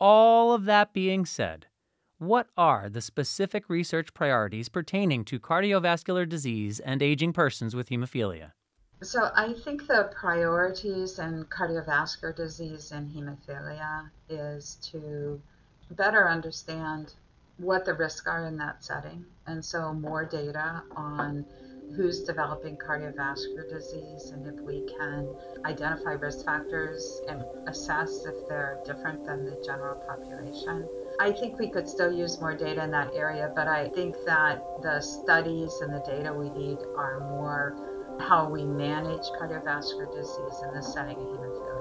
All 0.00 0.52
of 0.52 0.64
that 0.64 0.92
being 0.92 1.24
said, 1.24 1.66
what 2.18 2.48
are 2.56 2.88
the 2.88 3.00
specific 3.00 3.68
research 3.68 4.14
priorities 4.14 4.68
pertaining 4.68 5.24
to 5.26 5.38
cardiovascular 5.38 6.28
disease 6.28 6.80
and 6.80 7.02
aging 7.02 7.32
persons 7.32 7.76
with 7.76 7.88
hemophilia? 7.88 8.52
So 9.02 9.30
I 9.34 9.52
think 9.52 9.88
the 9.88 10.10
priorities 10.14 11.18
in 11.18 11.44
cardiovascular 11.46 12.36
disease 12.36 12.92
and 12.92 13.10
hemophilia 13.10 14.08
is 14.28 14.76
to 14.92 15.42
better 15.90 16.28
understand 16.28 17.12
what 17.56 17.84
the 17.84 17.94
risks 17.94 18.28
are 18.28 18.46
in 18.46 18.56
that 18.58 18.84
setting. 18.84 19.24
And 19.46 19.64
so 19.64 19.92
more 19.92 20.24
data 20.24 20.82
on 20.94 21.44
who's 21.96 22.20
developing 22.20 22.76
cardiovascular 22.76 23.68
disease 23.68 24.30
and 24.30 24.46
if 24.46 24.60
we 24.60 24.86
can 24.96 25.28
identify 25.64 26.12
risk 26.12 26.44
factors 26.44 27.20
and 27.28 27.44
assess 27.66 28.24
if 28.24 28.48
they're 28.48 28.78
different 28.86 29.26
than 29.26 29.44
the 29.44 29.60
general 29.66 29.96
population. 29.96 30.88
I 31.20 31.32
think 31.32 31.58
we 31.58 31.68
could 31.68 31.88
still 31.88 32.12
use 32.12 32.40
more 32.40 32.54
data 32.54 32.84
in 32.84 32.92
that 32.92 33.12
area, 33.14 33.52
but 33.54 33.66
I 33.66 33.88
think 33.88 34.14
that 34.26 34.62
the 34.80 35.00
studies 35.00 35.80
and 35.82 35.92
the 35.92 36.00
data 36.00 36.32
we 36.32 36.50
need 36.50 36.78
are 36.96 37.18
more 37.18 37.91
how 38.22 38.48
we 38.48 38.64
manage 38.64 39.24
cardiovascular 39.40 40.12
disease 40.14 40.62
in 40.62 40.74
the 40.74 40.82
setting 40.82 41.16
of 41.16 41.26
hemophilia 41.26 41.72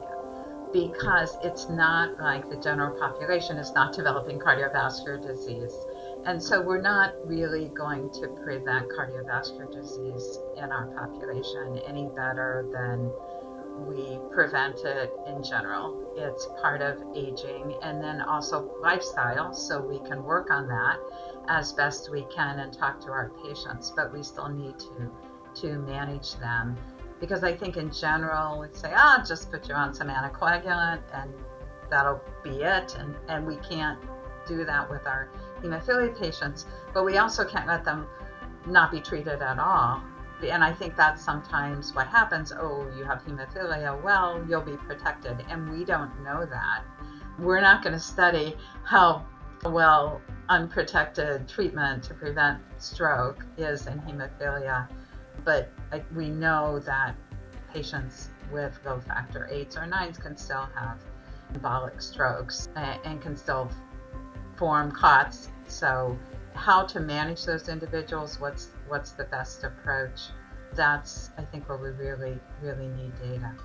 because 0.73 1.37
it's 1.43 1.69
not 1.69 2.17
like 2.19 2.49
the 2.49 2.55
general 2.55 2.97
population 2.97 3.57
is 3.57 3.73
not 3.73 3.93
developing 3.93 4.39
cardiovascular 4.39 5.21
disease. 5.21 5.75
And 6.25 6.41
so 6.41 6.61
we're 6.61 6.81
not 6.81 7.13
really 7.25 7.69
going 7.69 8.09
to 8.21 8.27
prevent 8.43 8.87
cardiovascular 8.89 9.71
disease 9.71 10.39
in 10.55 10.71
our 10.71 10.87
population 10.95 11.79
any 11.87 12.09
better 12.15 12.65
than 12.71 13.11
we 13.87 14.19
prevent 14.33 14.79
it 14.85 15.11
in 15.27 15.43
general. 15.43 16.13
It's 16.15 16.47
part 16.61 16.81
of 16.81 16.97
aging 17.15 17.75
and 17.81 18.01
then 18.01 18.21
also 18.21 18.71
lifestyle, 18.81 19.53
so 19.53 19.81
we 19.81 19.99
can 20.07 20.23
work 20.23 20.51
on 20.51 20.67
that 20.67 20.99
as 21.47 21.73
best 21.73 22.11
we 22.11 22.25
can 22.33 22.59
and 22.59 22.71
talk 22.71 23.01
to 23.01 23.11
our 23.11 23.31
patients, 23.43 23.91
but 23.95 24.13
we 24.13 24.23
still 24.23 24.49
need 24.49 24.77
to 24.77 25.11
to 25.55 25.79
manage 25.79 26.35
them. 26.35 26.77
Because 27.19 27.43
I 27.43 27.55
think 27.55 27.77
in 27.77 27.91
general, 27.91 28.59
we'd 28.59 28.75
say, 28.75 28.91
ah, 28.95 29.23
just 29.25 29.51
put 29.51 29.67
you 29.69 29.75
on 29.75 29.93
some 29.93 30.07
anticoagulant 30.07 31.01
and 31.13 31.31
that'll 31.89 32.21
be 32.43 32.63
it. 32.63 32.95
And, 32.97 33.15
and 33.27 33.45
we 33.45 33.57
can't 33.57 33.99
do 34.47 34.65
that 34.65 34.89
with 34.89 35.05
our 35.05 35.29
hemophilia 35.61 36.17
patients, 36.17 36.65
but 36.93 37.05
we 37.05 37.17
also 37.17 37.45
can't 37.45 37.67
let 37.67 37.83
them 37.85 38.07
not 38.65 38.91
be 38.91 38.99
treated 38.99 39.41
at 39.41 39.59
all. 39.59 40.01
And 40.41 40.63
I 40.63 40.71
think 40.73 40.95
that's 40.95 41.23
sometimes 41.23 41.93
what 41.93 42.07
happens. 42.07 42.51
Oh, 42.51 42.87
you 42.97 43.03
have 43.03 43.23
hemophilia. 43.23 44.01
Well, 44.01 44.43
you'll 44.49 44.61
be 44.61 44.77
protected. 44.77 45.45
And 45.49 45.69
we 45.69 45.85
don't 45.85 46.23
know 46.23 46.45
that. 46.45 46.83
We're 47.37 47.61
not 47.61 47.83
going 47.83 47.93
to 47.93 47.99
study 47.99 48.55
how 48.83 49.25
well 49.63 50.21
unprotected 50.49 51.47
treatment 51.47 52.03
to 52.03 52.13
prevent 52.15 52.59
stroke 52.77 53.45
is 53.57 53.85
in 53.85 53.99
hemophilia 53.99 54.87
but 55.43 55.69
we 56.15 56.29
know 56.29 56.79
that 56.79 57.15
patients 57.73 58.29
with 58.51 58.77
low 58.85 58.99
factor 58.99 59.47
eights 59.51 59.77
or 59.77 59.85
nines 59.85 60.17
can 60.17 60.35
still 60.35 60.67
have 60.75 60.99
embolic 61.53 62.01
strokes 62.01 62.69
and 62.75 63.21
can 63.21 63.35
still 63.35 63.69
form 64.55 64.91
clots. 64.91 65.49
So, 65.67 66.17
how 66.53 66.83
to 66.85 66.99
manage 66.99 67.45
those 67.45 67.69
individuals? 67.69 68.39
What's 68.39 68.69
what's 68.87 69.11
the 69.11 69.23
best 69.25 69.63
approach? 69.63 70.19
That's 70.73 71.31
I 71.37 71.43
think 71.43 71.67
where 71.67 71.77
we 71.77 71.89
really 71.89 72.37
really 72.61 72.87
need 72.87 73.13
data. 73.21 73.55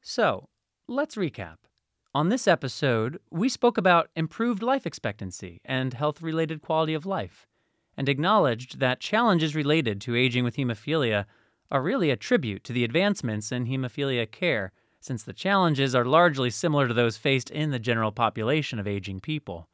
So, 0.00 0.48
let's 0.88 1.16
recap. 1.16 1.56
On 2.12 2.28
this 2.28 2.48
episode, 2.48 3.20
we 3.30 3.48
spoke 3.48 3.78
about 3.78 4.08
improved 4.16 4.64
life 4.64 4.84
expectancy 4.84 5.60
and 5.64 5.94
health 5.94 6.20
related 6.20 6.60
quality 6.60 6.94
of 6.94 7.06
life 7.06 7.46
and 8.00 8.08
acknowledged 8.08 8.80
that 8.80 8.98
challenges 8.98 9.54
related 9.54 10.00
to 10.00 10.16
aging 10.16 10.42
with 10.42 10.56
hemophilia 10.56 11.26
are 11.70 11.82
really 11.82 12.08
a 12.08 12.16
tribute 12.16 12.64
to 12.64 12.72
the 12.72 12.82
advancements 12.82 13.52
in 13.52 13.66
hemophilia 13.66 14.24
care, 14.24 14.72
since 15.00 15.22
the 15.22 15.34
challenges 15.34 15.94
are 15.94 16.06
largely 16.06 16.48
similar 16.48 16.88
to 16.88 16.94
those 16.94 17.18
faced 17.18 17.50
in 17.50 17.72
the 17.72 17.78
general 17.78 18.10
population 18.10 18.78
of 18.78 18.86
aging 18.86 19.20
people. 19.20 19.68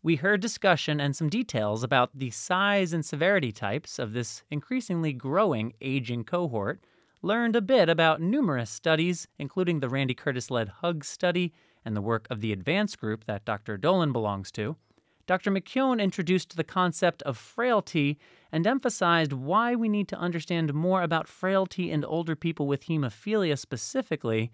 We 0.00 0.14
heard 0.14 0.40
discussion 0.40 1.00
and 1.00 1.16
some 1.16 1.28
details 1.28 1.82
about 1.82 2.16
the 2.16 2.30
size 2.30 2.92
and 2.92 3.04
severity 3.04 3.50
types 3.50 3.98
of 3.98 4.12
this 4.12 4.44
increasingly 4.48 5.12
growing 5.12 5.72
aging 5.80 6.22
cohort, 6.22 6.84
learned 7.20 7.56
a 7.56 7.60
bit 7.60 7.88
about 7.88 8.20
numerous 8.20 8.70
studies, 8.70 9.26
including 9.40 9.80
the 9.80 9.88
Randy 9.88 10.14
Curtis 10.14 10.52
led 10.52 10.68
HUGS 10.68 11.08
study 11.08 11.52
and 11.84 11.96
the 11.96 12.00
work 12.00 12.28
of 12.30 12.40
the 12.40 12.52
Advance 12.52 12.94
group 12.94 13.24
that 13.24 13.44
Dr. 13.44 13.76
Dolan 13.76 14.12
belongs 14.12 14.52
to, 14.52 14.76
Dr. 15.26 15.50
McKeown 15.50 16.02
introduced 16.02 16.56
the 16.56 16.64
concept 16.64 17.22
of 17.22 17.38
frailty 17.38 18.18
and 18.52 18.66
emphasized 18.66 19.32
why 19.32 19.74
we 19.74 19.88
need 19.88 20.06
to 20.08 20.18
understand 20.18 20.74
more 20.74 21.02
about 21.02 21.28
frailty 21.28 21.90
in 21.90 22.04
older 22.04 22.36
people 22.36 22.66
with 22.66 22.84
hemophilia 22.84 23.58
specifically. 23.58 24.52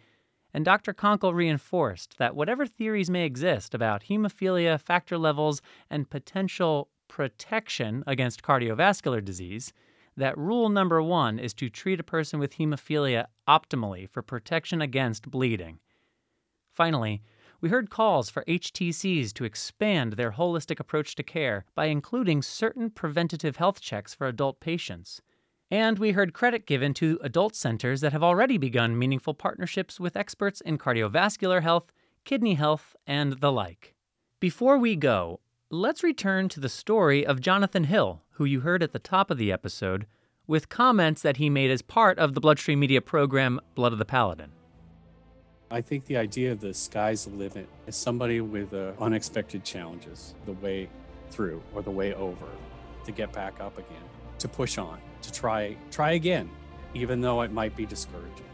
And 0.55 0.65
Dr. 0.65 0.95
Konkle 0.95 1.35
reinforced 1.35 2.19
that 2.19 2.37
whatever 2.37 2.67
theories 2.67 3.11
may 3.11 3.25
exist 3.25 3.75
about 3.75 4.05
hemophilia 4.05 4.81
factor 4.81 5.19
levels 5.19 5.61
and 5.91 6.09
potential 6.09 6.89
protection 7.09 8.05
against 8.07 8.43
cardiovascular 8.43 9.25
disease, 9.25 9.73
that 10.17 10.39
rule 10.39 10.69
number 10.69 11.03
one 11.03 11.39
is 11.41 11.55
to 11.55 11.69
treat 11.69 11.99
a 11.99 12.05
person 12.05 12.39
with 12.39 12.55
hemophilia 12.55 13.27
optimally 13.49 14.09
for 14.09 14.23
protection 14.23 14.81
against 14.81 15.31
bleeding. 15.31 15.81
Finally, 16.73 17.23
we 17.61 17.69
heard 17.69 17.91
calls 17.91 18.31
for 18.31 18.45
HTCs 18.45 19.33
to 19.35 19.45
expand 19.45 20.15
their 20.15 20.33
holistic 20.33 20.81
approach 20.81 21.15
to 21.17 21.23
care 21.23 21.65
by 21.75 21.87
including 21.87 22.43
certain 22.43 22.91
preventative 22.91 23.57
health 23.57 23.81
checks 23.81 24.15
for 24.15 24.27
adult 24.27 24.61
patients. 24.61 25.21
And 25.71 25.99
we 25.99 26.13
heard 26.13 26.33
credit 26.33 26.67
given 26.67 26.95
to 26.95 27.21
adult 27.23 27.55
centers 27.55 28.01
that 28.01 28.13
have 28.13 28.23
already 28.23 28.59
begun 28.59 28.99
meaningful 28.99 29.35
partnerships 29.35 30.01
with 30.01 30.17
experts 30.17 30.61
in 30.61 30.79
cardiovascular 30.79 31.63
health, 31.63 31.93
kidney 32.25 32.55
health, 32.55 32.97
and 33.07 33.35
the 33.35 33.53
like. 33.53 33.95
Before 34.41 34.79
we 34.79 34.97
go, 34.97 35.41
let's 35.71 36.03
return 36.03 36.49
to 36.49 36.61
the 36.61 36.69
story 36.69 37.25
of 37.25 37.41
Jonathan 37.41 37.85
Hill, 37.85 38.23
who 38.31 38.45
you 38.45 38.61
heard 38.61 38.83
at 38.83 38.93
the 38.93 38.99
top 38.99 39.31
of 39.31 39.39
the 39.39 39.53
episode, 39.53 40.07
with 40.47 40.69
comments 40.69 41.23
that 41.23 41.37
he 41.37 41.49
made 41.49 41.71
as 41.71 41.83
part 41.83 42.19
of 42.19 42.35
the 42.35 42.41
Bloodstream 42.41 42.81
Media 42.81 43.01
program 43.01 43.61
Blood 43.77 43.93
of 43.93 43.99
the 43.99 44.05
Paladin. 44.05 44.51
I 45.73 45.81
think 45.81 46.05
the 46.07 46.17
idea 46.17 46.51
of 46.51 46.59
the 46.59 46.75
sky's 46.75 47.27
the 47.27 47.31
limit 47.31 47.69
is 47.87 47.95
somebody 47.95 48.41
with 48.41 48.75
uh, 48.75 48.91
unexpected 49.01 49.63
challenges, 49.63 50.35
the 50.45 50.55
way 50.55 50.89
through 51.31 51.63
or 51.73 51.81
the 51.81 51.93
way 51.93 52.13
over, 52.15 52.47
to 53.05 53.13
get 53.13 53.33
back 53.33 53.61
up 53.61 53.79
again, 53.79 54.03
to 54.41 54.49
push 54.49 54.79
on, 54.79 54.99
to 55.23 55.31
try 55.31 55.77
try 55.93 56.13
again, 56.13 56.51
even 56.93 57.21
though 57.21 57.43
it 57.43 57.53
might 57.53 57.77
be 57.77 57.87
discouraging. 57.87 58.47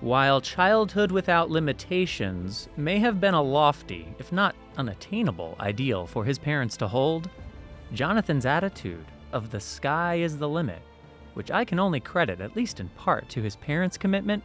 While 0.00 0.40
childhood 0.40 1.12
without 1.12 1.50
limitations 1.50 2.70
may 2.78 2.98
have 3.00 3.20
been 3.20 3.34
a 3.34 3.42
lofty, 3.42 4.08
if 4.18 4.32
not 4.32 4.56
unattainable, 4.78 5.54
ideal 5.60 6.06
for 6.06 6.24
his 6.24 6.38
parents 6.38 6.78
to 6.78 6.88
hold, 6.88 7.28
Jonathan's 7.92 8.46
attitude 8.46 9.04
of 9.34 9.50
the 9.50 9.60
sky 9.60 10.14
is 10.14 10.38
the 10.38 10.48
limit, 10.48 10.80
which 11.34 11.50
I 11.50 11.66
can 11.66 11.78
only 11.78 12.00
credit, 12.00 12.40
at 12.40 12.56
least 12.56 12.80
in 12.80 12.88
part, 12.90 13.28
to 13.30 13.42
his 13.42 13.56
parents' 13.56 13.98
commitment 13.98 14.42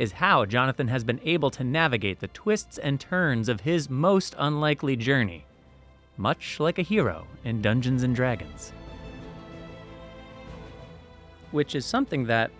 is 0.00 0.12
how 0.12 0.46
Jonathan 0.46 0.88
has 0.88 1.04
been 1.04 1.20
able 1.24 1.50
to 1.50 1.62
navigate 1.62 2.20
the 2.20 2.28
twists 2.28 2.78
and 2.78 2.98
turns 2.98 3.50
of 3.50 3.60
his 3.60 3.90
most 3.90 4.34
unlikely 4.38 4.96
journey, 4.96 5.44
much 6.16 6.58
like 6.58 6.78
a 6.78 6.82
hero 6.82 7.26
in 7.44 7.60
Dungeons 7.60 8.02
and 8.02 8.16
Dragons. 8.16 8.72
Which 11.50 11.74
is 11.74 11.84
something 11.84 12.24
that, 12.24 12.50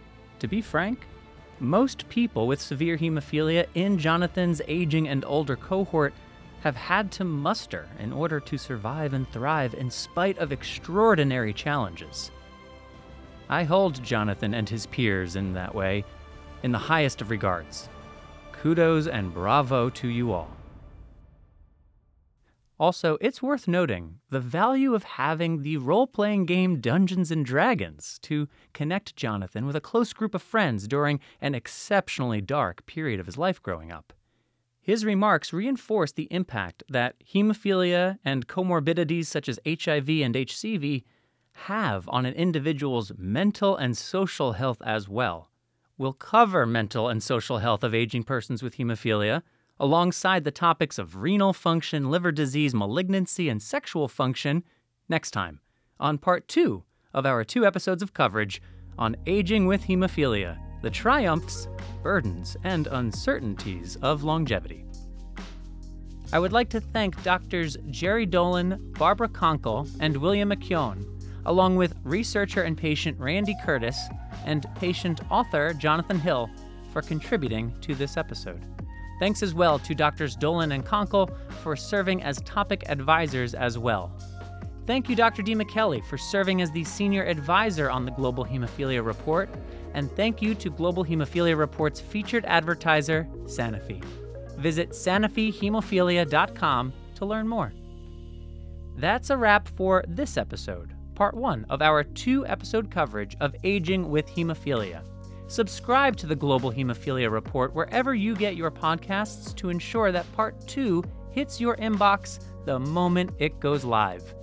to 0.41 0.49
be 0.49 0.61
frank, 0.61 1.07
most 1.61 2.07
people 2.11 2.47
with 2.47 2.61
severe 2.61 2.99
hemophilia 2.99 3.67
in 3.75 3.97
Jonathan's 3.97 4.61
aging 4.69 5.09
and 5.09 5.25
older 5.25 5.57
cohort 5.57 6.13
have 6.61 6.77
had 6.77 7.11
to 7.13 7.25
muster 7.25 7.89
in 7.99 8.13
order 8.13 8.39
to 8.39 8.59
survive 8.59 9.15
and 9.15 9.27
thrive 9.33 9.73
in 9.73 9.91
spite 9.91 10.37
of 10.37 10.53
extraordinary 10.53 11.55
challenges. 11.55 12.31
I 13.49 13.65
hold 13.65 14.05
Jonathan 14.05 14.53
and 14.53 14.69
his 14.69 14.85
peers 14.85 15.37
in 15.37 15.55
that 15.55 15.75
way 15.75 16.05
in 16.63 16.73
the 16.73 16.79
highest 16.79 17.21
of 17.21 17.31
regards. 17.31 17.89
Kudos 18.53 19.07
and 19.07 19.33
bravo 19.33 19.89
to 19.91 20.09
you 20.09 20.33
all. 20.33 20.51
Also, 22.79 23.19
it's 23.21 23.43
worth 23.43 23.69
noting 23.69 24.21
the 24.31 24.41
value 24.41 24.95
of 24.95 25.03
having 25.05 25.63
the 25.63 25.77
role 25.77 26.07
playing 26.07 26.47
game 26.47 26.81
Dungeons 26.81 27.31
and 27.31 27.45
Dragons 27.45 28.19
to 28.23 28.49
connect 28.73 29.15
Jonathan 29.17 29.67
with 29.67 29.77
a 29.77 29.83
close 29.83 30.15
group 30.15 30.35
of 30.35 30.41
friends 30.41 30.89
during 30.89 31.21
an 31.43 31.55
exceptionally 31.55 32.41
dark 32.41 32.87
period 32.87 33.21
of 33.21 33.27
his 33.27 33.37
life 33.37 33.63
growing 33.63 33.93
up. 33.93 34.15
His 34.81 35.05
remarks 35.05 35.53
reinforce 35.53 36.13
the 36.13 36.27
impact 36.31 36.83
that 36.89 37.17
hemophilia 37.35 38.19
and 38.25 38.49
comorbidities 38.49 39.27
such 39.27 39.47
as 39.47 39.61
HIV 39.67 40.09
and 40.09 40.35
HCV 40.35 41.05
have 41.53 42.09
on 42.09 42.25
an 42.25 42.33
individual's 42.33 43.13
mental 43.19 43.77
and 43.77 43.95
social 43.95 44.53
health 44.53 44.81
as 44.87 45.07
well 45.07 45.50
will 46.01 46.15
cover 46.15 46.65
mental 46.65 47.11
and 47.11 47.23
social 47.23 47.59
health 47.59 47.85
of 47.85 47.95
aging 47.95 48.23
persons 48.23 48.63
with 48.63 48.79
hemophilia, 48.79 49.43
alongside 49.79 50.45
the 50.45 50.51
topics 50.51 50.99
of 50.99 51.17
renal 51.17 51.53
function, 51.53 52.11
liver 52.11 52.33
disease, 52.33 52.75
malignancy, 52.75 53.51
and 53.51 53.61
sexual 53.63 54.09
function 54.09 54.65
next 55.11 55.31
time 55.31 55.61
on 56.01 56.17
part 56.17 56.49
two 56.49 56.83
of 57.13 57.27
our 57.27 57.45
two 57.45 57.67
episodes 57.67 58.03
of 58.03 58.15
coverage 58.15 58.63
on 58.99 59.15
aging 59.27 59.67
with 59.67 59.83
hemophilia 59.85 60.59
the 60.81 60.89
triumphs, 60.89 61.69
burdens, 62.03 62.57
and 62.65 62.87
uncertainties 62.87 63.97
of 63.97 64.23
longevity. 64.23 64.83
I 66.33 66.39
would 66.39 66.55
like 66.55 66.71
to 66.71 66.81
thank 66.81 67.23
doctors 67.23 67.77
Gerry 67.91 68.25
Dolan, 68.25 68.95
Barbara 68.99 69.29
Konkle, 69.29 69.87
and 70.01 70.17
William 70.17 70.49
McKeown, 70.49 71.20
along 71.47 71.77
with 71.77 71.95
researcher 72.05 72.63
and 72.63 72.77
patient 72.77 73.19
Randy 73.19 73.57
Curtis 73.65 73.99
and 74.45 74.67
patient 74.77 75.21
author 75.31 75.73
Jonathan 75.75 76.19
Hill 76.19 76.51
for 76.93 77.03
contributing 77.03 77.75
to 77.83 77.95
this 77.95 78.17
episode. 78.17 78.61
Thanks 79.19 79.43
as 79.43 79.55
well 79.55 79.79
to 79.81 79.95
Doctors 79.95 80.35
Dolan 80.35 80.73
and 80.73 80.85
Konkle 80.85 81.31
for 81.63 81.77
serving 81.77 82.23
as 82.23 82.41
topic 82.43 82.85
advisors 82.89 83.55
as 83.55 83.79
well. 83.79 84.13
Thank 84.87 85.09
you, 85.09 85.15
Dr. 85.15 85.43
DiMichele, 85.43 86.05
for 86.07 86.17
serving 86.17 86.63
as 86.63 86.71
the 86.73 86.85
senior 86.85 87.25
advisor 87.25 87.91
on 87.91 88.07
the 88.07 88.11
Global 88.11 88.45
Hemophilia 88.45 89.05
Report, 89.05 89.49
and 89.95 90.11
thank 90.17 90.41
you 90.41 90.55
to 90.55 90.71
Global 90.71 91.05
Hemophilia 91.05 91.57
Report's 91.57 92.01
featured 92.01 92.45
advertiser, 92.47 93.29
Sanofi. 93.45 94.03
Visit 94.57 94.91
SanofiHemophilia.com 94.91 96.93
to 97.15 97.25
learn 97.25 97.47
more. 97.47 97.73
That's 98.97 99.31
a 99.31 99.37
wrap 99.37 99.69
for 99.69 100.05
this 100.09 100.37
episode 100.37 100.93
part 101.21 101.35
one 101.35 101.67
of 101.69 101.83
our 101.83 102.03
two 102.03 102.47
episode 102.47 102.91
coverage 102.91 103.37
of 103.41 103.55
aging 103.63 104.09
with 104.09 104.27
hemophilia. 104.27 105.03
Subscribe 105.49 106.17
to 106.17 106.27
the 106.27 106.35
Global 106.35 106.73
Hemophilia 106.73 107.31
Report 107.31 107.75
wherever 107.75 108.15
you 108.15 108.35
get 108.35 108.57
your 108.57 108.71
podcasts 108.71 109.55
to 109.57 109.69
ensure 109.69 110.13
that 110.13 110.33
part 110.33 110.67
two 110.67 111.05
hits 111.31 111.61
your 111.61 111.77
inbox 111.77 112.43
the 112.65 112.79
moment 112.79 113.33
it 113.39 113.61
goes 113.61 113.85
live. 113.85 114.35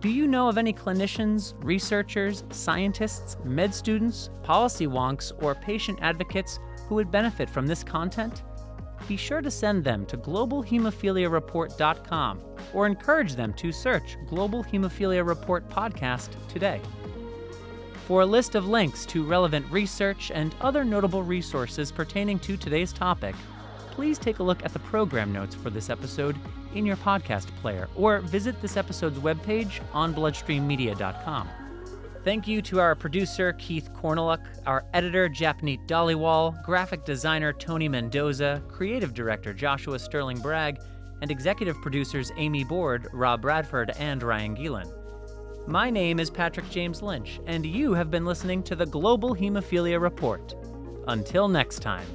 Do 0.00 0.10
you 0.10 0.26
know 0.26 0.46
of 0.46 0.58
any 0.58 0.74
clinicians, 0.74 1.54
researchers, 1.64 2.44
scientists, 2.50 3.38
med 3.42 3.74
students, 3.74 4.28
policy 4.42 4.86
wonks, 4.86 5.32
or 5.42 5.54
patient 5.54 6.00
advocates 6.02 6.58
who 6.86 6.96
would 6.96 7.10
benefit 7.10 7.48
from 7.48 7.66
this 7.66 7.82
content? 7.82 8.42
Be 9.08 9.16
sure 9.16 9.40
to 9.40 9.50
send 9.50 9.82
them 9.84 10.06
to 10.06 10.16
globalhemophiliareport.com 10.16 12.40
or 12.72 12.86
encourage 12.86 13.34
them 13.34 13.52
to 13.54 13.72
search 13.72 14.16
Global 14.28 14.62
Hemophilia 14.64 15.26
Report 15.26 15.68
Podcast 15.68 16.30
today. 16.48 16.80
For 18.06 18.22
a 18.22 18.26
list 18.26 18.54
of 18.54 18.66
links 18.66 19.04
to 19.06 19.24
relevant 19.24 19.66
research 19.70 20.30
and 20.34 20.54
other 20.60 20.84
notable 20.84 21.22
resources 21.22 21.92
pertaining 21.92 22.38
to 22.40 22.56
today's 22.56 22.92
topic, 22.92 23.36
please 23.90 24.18
take 24.18 24.40
a 24.40 24.42
look 24.42 24.64
at 24.64 24.72
the 24.72 24.80
program 24.80 25.32
notes 25.32 25.54
for 25.54 25.70
this 25.70 25.88
episode 25.88 26.36
in 26.74 26.84
your 26.84 26.96
podcast 26.96 27.46
player 27.60 27.88
or 27.94 28.18
visit 28.20 28.60
this 28.60 28.76
episode's 28.76 29.18
webpage 29.18 29.80
on 29.92 30.12
bloodstreammedia.com. 30.14 31.48
Thank 32.24 32.46
you 32.46 32.62
to 32.62 32.78
our 32.78 32.94
producer, 32.94 33.52
Keith 33.54 33.90
Corneluk, 33.94 34.46
our 34.64 34.84
editor, 34.94 35.28
Japneet 35.28 35.88
Dhaliwal, 35.88 36.62
graphic 36.64 37.04
designer, 37.04 37.52
Tony 37.52 37.88
Mendoza, 37.88 38.62
creative 38.68 39.12
director, 39.12 39.52
Joshua 39.52 39.98
Sterling 39.98 40.38
Bragg, 40.38 40.78
and 41.20 41.32
executive 41.32 41.80
producers, 41.82 42.30
Amy 42.36 42.62
Board, 42.62 43.08
Rob 43.12 43.42
Bradford, 43.42 43.90
and 43.98 44.22
Ryan 44.22 44.54
Gielen. 44.54 44.88
My 45.66 45.90
name 45.90 46.20
is 46.20 46.30
Patrick 46.30 46.70
James 46.70 47.02
Lynch, 47.02 47.40
and 47.46 47.66
you 47.66 47.92
have 47.92 48.10
been 48.10 48.24
listening 48.24 48.62
to 48.64 48.76
the 48.76 48.86
Global 48.86 49.34
Hemophilia 49.34 50.00
Report. 50.00 50.54
Until 51.08 51.48
next 51.48 51.80
time. 51.80 52.06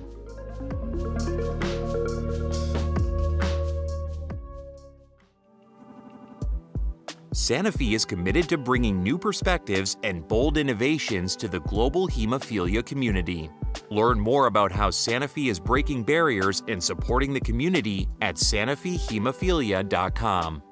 Sanofi 7.38 7.94
is 7.94 8.04
committed 8.04 8.50
to 8.50 8.58
bringing 8.58 9.04
new 9.04 9.16
perspectives 9.16 9.98
and 10.02 10.28
bold 10.28 10.58
innovations 10.58 11.36
to 11.36 11.48
the 11.48 11.60
global 11.60 12.08
hemophilia 12.08 12.84
community. 12.84 13.52
Learn 13.92 14.20
more 14.20 14.48
about 14.48 14.72
how 14.72 14.90
Sanofi 14.90 15.52
is 15.52 15.60
breaking 15.60 16.04
barriers 16.04 16.64
and 16.68 16.84
supporting 16.84 17.34
the 17.34 17.40
community 17.40 18.08
at 18.22 18.38
sanofihemophilia.com. 18.38 20.64